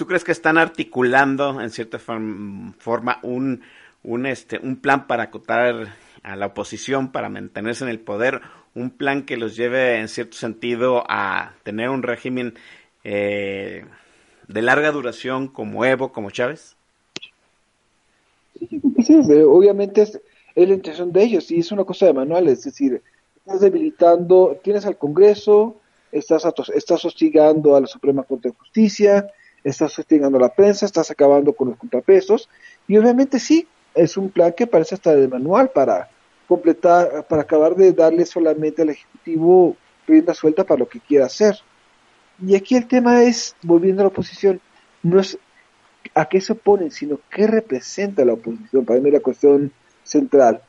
¿Tú 0.01 0.07
crees 0.07 0.25
que 0.25 0.33
están 0.33 0.57
articulando 0.57 1.61
en 1.61 1.69
cierta 1.69 1.99
forma 1.99 3.21
un, 3.23 3.61
un, 4.03 4.25
este, 4.25 4.59
un 4.59 4.77
plan 4.77 5.07
para 5.07 5.25
acotar 5.25 5.89
a 6.23 6.37
la 6.37 6.47
oposición, 6.47 7.13
para 7.13 7.29
mantenerse 7.29 7.85
en 7.85 7.91
el 7.91 8.01
poder, 8.01 8.41
un 8.75 8.89
plan 8.89 9.27
que 9.27 9.37
los 9.37 9.57
lleve 9.57 10.01
en 10.01 10.09
cierto 10.09 10.39
sentido 10.39 11.05
a 11.07 11.53
tener 11.65 11.91
un 11.91 12.03
régimen 12.03 12.55
eh, 13.05 13.85
de 14.49 14.63
larga 14.63 14.91
duración 14.91 15.49
como 15.49 15.85
Evo, 15.85 16.13
como 16.13 16.31
Chávez? 16.31 16.77
Sí, 19.05 19.21
obviamente 19.47 20.01
es, 20.01 20.19
es, 20.55 20.67
la 20.67 20.77
intención 20.77 21.13
de 21.13 21.25
ellos 21.25 21.51
y 21.51 21.59
es 21.59 21.73
una 21.73 21.85
cosa 21.85 22.07
de 22.07 22.15
manual, 22.15 22.49
es 22.49 22.65
decir, 22.65 23.03
estás 23.37 23.61
debilitando, 23.61 24.59
tienes 24.65 24.87
al 24.87 24.97
Congreso, 24.97 25.77
estás, 26.11 26.47
estás 26.75 27.05
hostigando 27.05 27.77
a 27.77 27.83
la 27.83 27.87
Suprema 27.87 28.23
Corte 28.23 28.49
de 28.49 28.55
Justicia, 28.55 29.31
estás 29.65 29.93
sosteniendo 29.93 30.39
la 30.39 30.55
prensa, 30.55 30.87
estás 30.87 31.11
acabando 31.11 31.53
con 31.53 31.71
los 31.71 31.79
contrapesos, 31.79 32.49
y 32.89 32.97
obviamente 32.97 33.39
sí, 33.39 33.67
es 33.95 34.17
un 34.17 34.31
plan 34.31 34.53
que 34.57 34.67
parece 34.67 34.95
hasta 34.95 35.15
de 35.15 35.29
manual 35.29 35.71
para 35.71 36.09
completar, 36.47 37.27
para 37.29 37.43
acabar 37.43 37.75
de 37.75 37.93
darle 37.93 38.27
solamente 38.27 38.83
al 38.83 38.91
Ejecutivo 38.91 39.77
rienda 40.07 40.35
suelta 40.35 40.65
para 40.65 40.81
lo 40.81 40.89
que 40.89 41.01
quiera 41.01 41.27
hacer. 41.27 41.57
Y 42.45 42.55
aquí 42.55 42.77
el 42.77 42.87
tema 42.87 43.23
es, 43.23 43.55
volviendo 43.63 44.03
a 44.03 44.05
la 44.05 44.09
oposición, 44.09 44.61
no 45.03 45.21
es 45.21 45.39
a 46.15 46.25
qué 46.29 46.41
se 46.41 46.55
oponen, 46.55 46.91
sino 46.91 47.21
qué 47.31 47.47
representa 47.47 48.25
la 48.25 48.33
oposición, 48.33 48.85
para 48.85 49.01
mí 49.01 49.11
la 49.11 49.21
cuestión 49.21 49.73
central. 50.03 50.63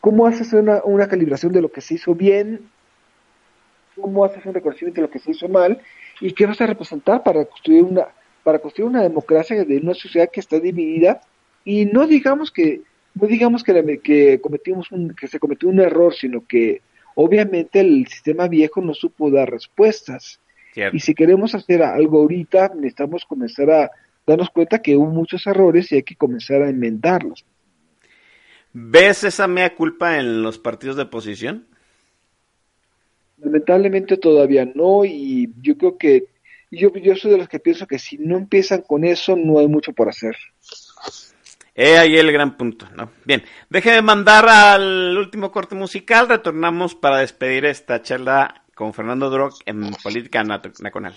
¿Cómo 0.00 0.26
haces 0.26 0.52
una, 0.52 0.82
una 0.84 1.08
calibración 1.08 1.52
de 1.52 1.62
lo 1.62 1.70
que 1.70 1.80
se 1.80 1.94
hizo 1.94 2.14
bien? 2.14 2.68
¿Cómo 3.98 4.24
haces 4.24 4.44
un 4.44 4.54
reconocimiento 4.54 5.00
de 5.00 5.06
lo 5.06 5.10
que 5.10 5.20
se 5.20 5.30
hizo 5.30 5.48
mal? 5.48 5.80
Y 6.20 6.32
qué 6.32 6.46
vas 6.46 6.60
a 6.60 6.66
representar 6.66 7.22
para 7.22 7.44
construir 7.44 7.82
una 7.82 8.06
para 8.42 8.58
construir 8.58 8.90
una 8.90 9.02
democracia 9.02 9.64
de 9.64 9.78
una 9.78 9.94
sociedad 9.94 10.28
que 10.30 10.40
está 10.40 10.60
dividida 10.60 11.20
y 11.64 11.86
no 11.86 12.06
digamos 12.06 12.50
que 12.50 12.82
no 13.14 13.26
digamos 13.26 13.62
que, 13.62 14.00
que 14.02 14.40
cometimos 14.40 14.90
un, 14.92 15.14
que 15.14 15.28
se 15.28 15.38
cometió 15.38 15.68
un 15.68 15.80
error 15.80 16.14
sino 16.14 16.46
que 16.46 16.82
obviamente 17.14 17.80
el 17.80 18.06
sistema 18.08 18.48
viejo 18.48 18.80
no 18.80 18.92
supo 18.92 19.30
dar 19.30 19.50
respuestas. 19.50 20.40
Y 20.92 20.98
si 20.98 21.14
queremos 21.14 21.54
hacer 21.54 21.84
algo 21.84 22.18
ahorita 22.18 22.72
necesitamos 22.74 23.24
comenzar 23.24 23.70
a 23.70 23.90
darnos 24.26 24.50
cuenta 24.50 24.82
que 24.82 24.96
hubo 24.96 25.06
muchos 25.06 25.46
errores 25.46 25.92
y 25.92 25.96
hay 25.96 26.02
que 26.02 26.16
comenzar 26.16 26.62
a 26.62 26.68
enmendarlos. 26.68 27.44
¿Ves 28.72 29.22
esa 29.22 29.46
mea 29.46 29.76
culpa 29.76 30.18
en 30.18 30.42
los 30.42 30.58
partidos 30.58 30.96
de 30.96 31.02
oposición? 31.02 31.68
Lamentablemente 33.38 34.16
todavía 34.16 34.64
no 34.64 35.04
y 35.04 35.52
yo 35.60 35.76
creo 35.76 35.98
que 35.98 36.26
yo, 36.70 36.92
yo 36.94 37.16
soy 37.16 37.32
de 37.32 37.38
los 37.38 37.48
que 37.48 37.60
pienso 37.60 37.86
que 37.86 37.98
si 37.98 38.18
no 38.18 38.36
empiezan 38.36 38.82
con 38.82 39.04
eso 39.04 39.36
no 39.36 39.58
hay 39.58 39.68
mucho 39.68 39.92
por 39.92 40.08
hacer. 40.08 40.36
He 41.74 41.98
ahí 41.98 42.16
el 42.16 42.30
gran 42.30 42.56
punto, 42.56 42.88
¿no? 42.94 43.10
Bien, 43.24 43.42
déjeme 43.68 44.00
mandar 44.02 44.48
al 44.48 45.16
último 45.18 45.50
corte 45.50 45.74
musical, 45.74 46.28
retornamos 46.28 46.94
para 46.94 47.18
despedir 47.18 47.64
esta 47.64 48.00
charla 48.00 48.62
con 48.74 48.94
Fernando 48.94 49.28
Drock 49.30 49.54
en 49.66 49.90
Política 50.02 50.44
Nacional. 50.44 51.14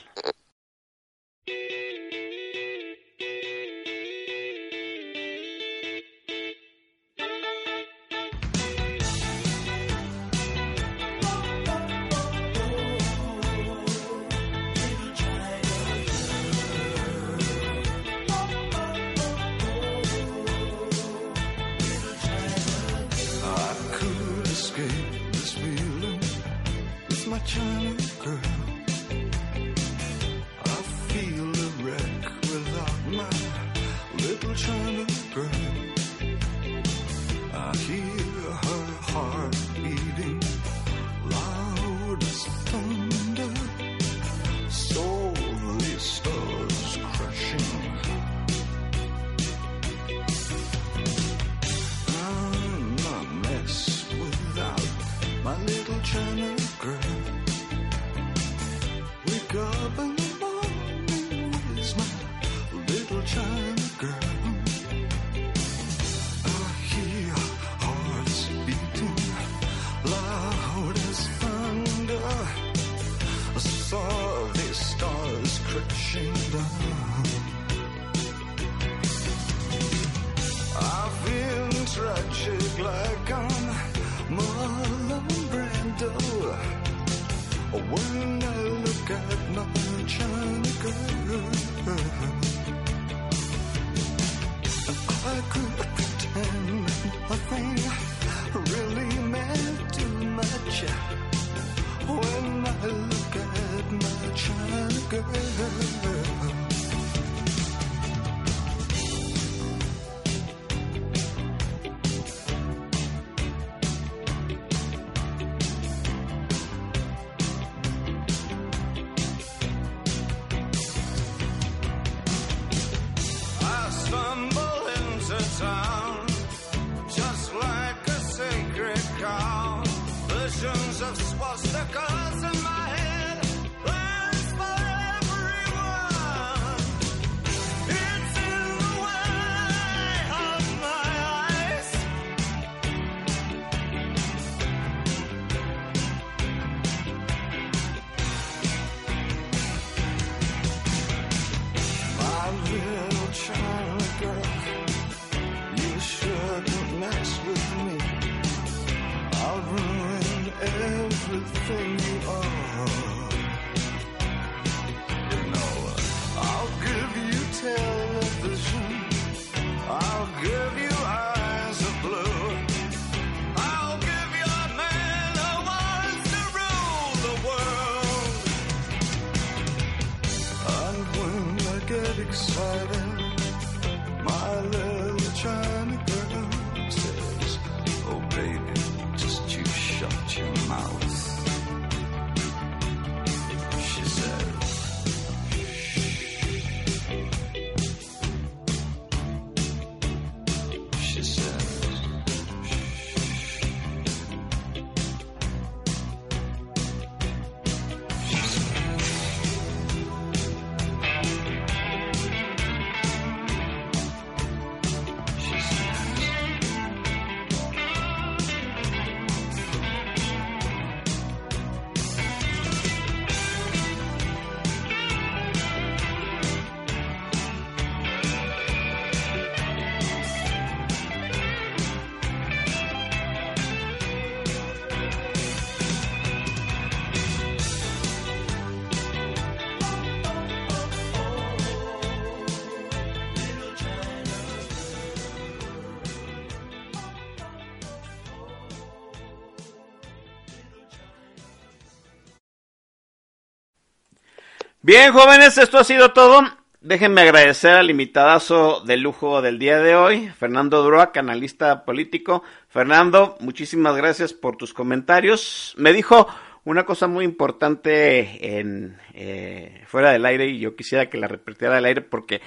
Bien, 254.88 255.12
jóvenes, 255.12 255.58
esto 255.58 255.80
ha 255.80 255.84
sido 255.84 256.14
todo. 256.14 256.44
Déjenme 256.80 257.20
agradecer 257.20 257.72
al 257.72 257.90
invitadazo 257.90 258.80
de 258.86 258.96
lujo 258.96 259.42
del 259.42 259.60
día 259.60 259.80
de 259.80 259.98
hoy, 259.98 260.30
Fernando 260.30 260.82
Duroa, 260.82 261.12
analista 261.14 261.84
político. 261.84 262.42
Fernando, 262.70 263.36
muchísimas 263.42 263.98
gracias 263.98 264.32
por 264.32 264.56
tus 264.56 264.74
comentarios. 264.74 265.76
Me 265.78 265.92
dijo 265.92 266.28
una 266.64 266.86
cosa 266.86 267.08
muy 267.08 267.26
importante 267.26 268.60
en 268.60 268.98
eh, 269.14 269.84
fuera 269.88 270.12
del 270.12 270.26
aire 270.26 270.48
y 270.48 270.60
yo 270.60 270.78
quisiera 270.78 271.10
que 271.10 271.18
la 271.18 271.28
repitiera 271.28 271.76
del 271.76 271.84
aire 271.84 272.02
porque 272.02 272.40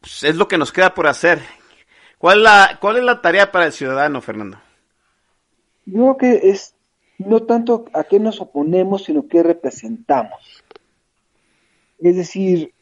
pues, 0.00 0.22
es 0.22 0.36
lo 0.36 0.48
que 0.48 0.56
nos 0.56 0.72
queda 0.72 0.94
por 0.94 1.06
hacer. 1.06 1.40
¿Cuál, 2.16 2.42
la, 2.42 2.78
¿Cuál 2.80 2.96
es 2.96 3.04
la 3.04 3.20
tarea 3.20 3.52
para 3.52 3.66
el 3.66 3.72
ciudadano, 3.72 4.22
Fernando? 4.22 4.58
Yo 5.84 6.16
creo 6.16 6.16
que 6.16 6.48
es 6.48 6.74
no 7.18 7.42
tanto 7.42 7.84
a 7.92 8.04
qué 8.04 8.18
nos 8.18 8.40
oponemos, 8.40 9.04
sino 9.04 9.28
qué 9.28 9.42
representamos. 9.42 10.64
Es 11.98 12.16
decir, 12.16 12.72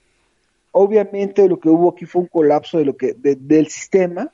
obviamente 0.73 1.49
lo 1.49 1.59
que 1.59 1.69
hubo 1.69 1.91
aquí 1.91 2.05
fue 2.07 2.23
un 2.23 2.29
colapso 2.29 2.79
de 2.79 2.85
lo 2.85 2.97
que 2.97 3.15
de- 3.15 3.37
del 3.37 3.69
sistema. 3.69 4.33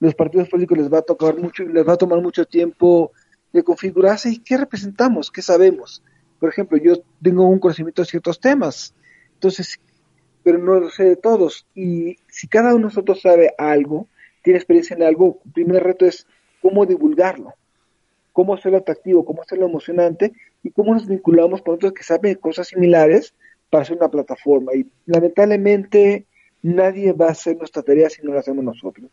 Los 0.00 0.14
partidos 0.14 0.48
políticos 0.48 0.78
les 0.78 0.92
va 0.92 0.98
a 0.98 1.02
tocar 1.02 1.36
mucho, 1.36 1.64
les 1.64 1.86
va 1.86 1.94
a 1.94 1.96
tomar 1.98 2.20
mucho 2.20 2.44
tiempo 2.44 3.12
de 3.52 3.62
configurarse 3.62 4.30
y 4.30 4.38
qué 4.38 4.56
representamos, 4.56 5.30
qué 5.30 5.42
sabemos. 5.42 6.02
Por 6.38 6.50
ejemplo, 6.50 6.76
yo 6.78 6.94
tengo 7.22 7.48
un 7.48 7.58
conocimiento 7.58 8.02
de 8.02 8.06
ciertos 8.06 8.38
temas, 8.38 8.94
entonces, 9.34 9.80
pero 10.44 10.58
no 10.58 10.78
lo 10.78 10.90
sé 10.90 11.04
de 11.04 11.16
todos. 11.16 11.66
Y 11.74 12.16
si 12.28 12.46
cada 12.46 12.68
uno 12.70 12.78
de 12.78 12.84
nosotros 12.84 13.20
sabe 13.22 13.54
algo, 13.58 14.06
tiene 14.42 14.58
experiencia 14.58 14.94
en 14.94 15.02
algo, 15.02 15.40
el 15.46 15.52
primer 15.52 15.82
reto 15.82 16.06
es 16.06 16.26
cómo 16.62 16.86
divulgarlo 16.86 17.54
cómo 18.38 18.54
hacerlo 18.54 18.78
atractivo, 18.78 19.24
cómo 19.24 19.42
hacerlo 19.42 19.66
emocionante 19.66 20.32
y 20.62 20.70
cómo 20.70 20.94
nos 20.94 21.08
vinculamos 21.08 21.60
con 21.60 21.74
otros 21.74 21.92
que 21.92 22.04
saben 22.04 22.36
cosas 22.36 22.68
similares 22.68 23.34
para 23.70 23.82
hacer 23.82 23.96
una 23.96 24.08
plataforma. 24.08 24.72
Y 24.74 24.86
lamentablemente 25.06 26.26
nadie 26.62 27.12
va 27.12 27.28
a 27.28 27.32
hacer 27.32 27.56
nuestra 27.56 27.82
tarea 27.82 28.10
si 28.10 28.22
no 28.22 28.32
la 28.34 28.40
hacemos 28.40 28.64
nosotros. 28.64 29.10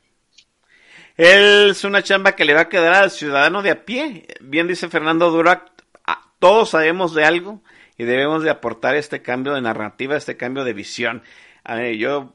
Es 1.18 1.84
una 1.84 2.04
chamba 2.04 2.36
que 2.36 2.46
le 2.46 2.54
va 2.54 2.62
a 2.62 2.70
quedar 2.70 2.94
al 2.96 3.12
ciudadano 3.12 3.62
de 3.62 3.72
a 3.72 3.86
pie. 3.86 4.26
Bien 4.42 4.68
dice 4.68 4.90
Fernando 4.90 5.30
Durac, 5.30 5.72
a- 6.06 6.32
todos 6.40 6.72
sabemos 6.72 7.14
de 7.14 7.24
algo 7.24 7.62
y 7.98 8.04
debemos 8.04 8.44
de 8.44 8.50
aportar 8.50 8.96
este 8.96 9.22
cambio 9.22 9.54
de 9.54 9.62
narrativa, 9.62 10.18
este 10.18 10.36
cambio 10.36 10.66
de 10.66 10.74
visión. 10.74 11.24
A 11.64 11.76
ver, 11.76 11.96
yo, 11.96 12.34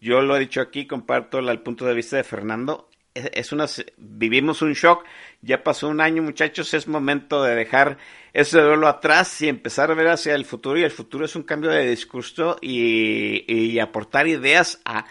yo 0.00 0.22
lo 0.22 0.36
he 0.36 0.40
dicho 0.40 0.60
aquí, 0.60 0.86
comparto 0.86 1.38
el 1.38 1.60
punto 1.60 1.86
de 1.86 1.94
vista 1.94 2.16
de 2.16 2.24
Fernando. 2.24 2.88
Es 3.32 3.52
una, 3.52 3.66
vivimos 3.96 4.62
un 4.62 4.72
shock, 4.74 5.04
ya 5.42 5.62
pasó 5.62 5.88
un 5.88 6.00
año 6.00 6.22
muchachos, 6.22 6.74
es 6.74 6.86
momento 6.88 7.42
de 7.42 7.54
dejar 7.54 7.98
ese 8.32 8.60
duelo 8.60 8.88
atrás 8.88 9.40
y 9.42 9.48
empezar 9.48 9.90
a 9.90 9.94
ver 9.94 10.08
hacia 10.08 10.34
el 10.34 10.44
futuro 10.44 10.78
y 10.78 10.84
el 10.84 10.90
futuro 10.90 11.24
es 11.24 11.34
un 11.36 11.42
cambio 11.42 11.70
de 11.70 11.88
discurso 11.88 12.56
y, 12.60 13.78
aportar 13.78 14.26
ideas 14.28 14.80
a, 14.84 15.06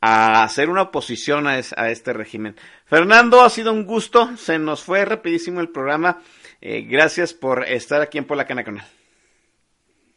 a 0.00 0.42
hacer 0.44 0.70
una 0.70 0.82
oposición 0.82 1.46
a, 1.46 1.58
es- 1.58 1.74
a 1.76 1.90
este 1.90 2.12
régimen. 2.12 2.56
Fernando, 2.86 3.42
ha 3.42 3.50
sido 3.50 3.72
un 3.72 3.84
gusto, 3.84 4.36
se 4.36 4.58
nos 4.58 4.82
fue 4.82 5.04
rapidísimo 5.04 5.60
el 5.60 5.68
programa. 5.68 6.22
Eh, 6.62 6.82
gracias 6.82 7.32
por 7.34 7.64
estar 7.64 8.00
aquí 8.00 8.18
en 8.18 8.24
Polacana 8.26 8.64
Canal. 8.64 8.86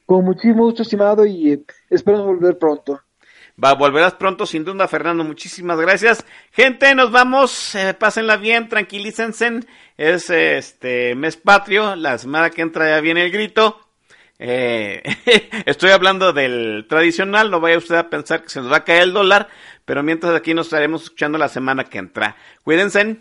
Con 0.06 0.26
muchísimo 0.26 0.64
gusto, 0.65 0.82
estimado, 0.84 1.26
y 1.26 1.53
eh, 1.53 1.64
espero 1.90 2.24
volver 2.26 2.57
pronto. 2.57 3.02
Va, 3.62 3.74
volverás 3.74 4.16
pronto, 4.16 4.46
sin 4.46 4.66
duda, 4.66 4.88
Fernando. 4.88 5.24
Muchísimas 5.24 5.80
gracias. 5.80 6.26
Gente, 6.52 6.96
nos 6.96 7.12
vamos. 7.12 7.76
Eh, 7.76 7.94
pásenla 7.94 8.38
bien, 8.38 8.68
tranquilícense. 8.68 9.60
Es 9.96 10.30
este 10.30 11.14
mes 11.14 11.38
patrio. 11.38 11.96
La 11.96 12.18
semana 12.18 12.50
que 12.50 12.64
entra 12.64 12.90
ya 12.90 13.00
viene 13.00 13.24
el 13.26 13.32
grito. 13.32 13.80
Eh, 14.40 15.04
estoy 15.66 15.92
hablando 15.92 16.34
del 16.34 16.88
tradicional. 16.90 17.52
No 17.52 17.60
vaya 17.60 17.78
usted 17.78 17.96
a 17.96 18.10
pensar 18.10 18.42
que 18.42 18.50
se 18.50 18.60
nos 18.60 18.72
va 18.72 18.78
a 18.78 18.84
caer 18.84 19.04
el 19.04 19.14
dólar. 19.14 19.48
Pero 19.86 20.02
mientras 20.02 20.34
aquí 20.34 20.56
nos 20.56 20.68
estaremos 20.68 21.04
escuchando 21.04 21.38
la 21.38 21.50
semana 21.50 21.84
que 21.84 22.00
entra. 22.00 22.36
Cuídense. 22.64 23.18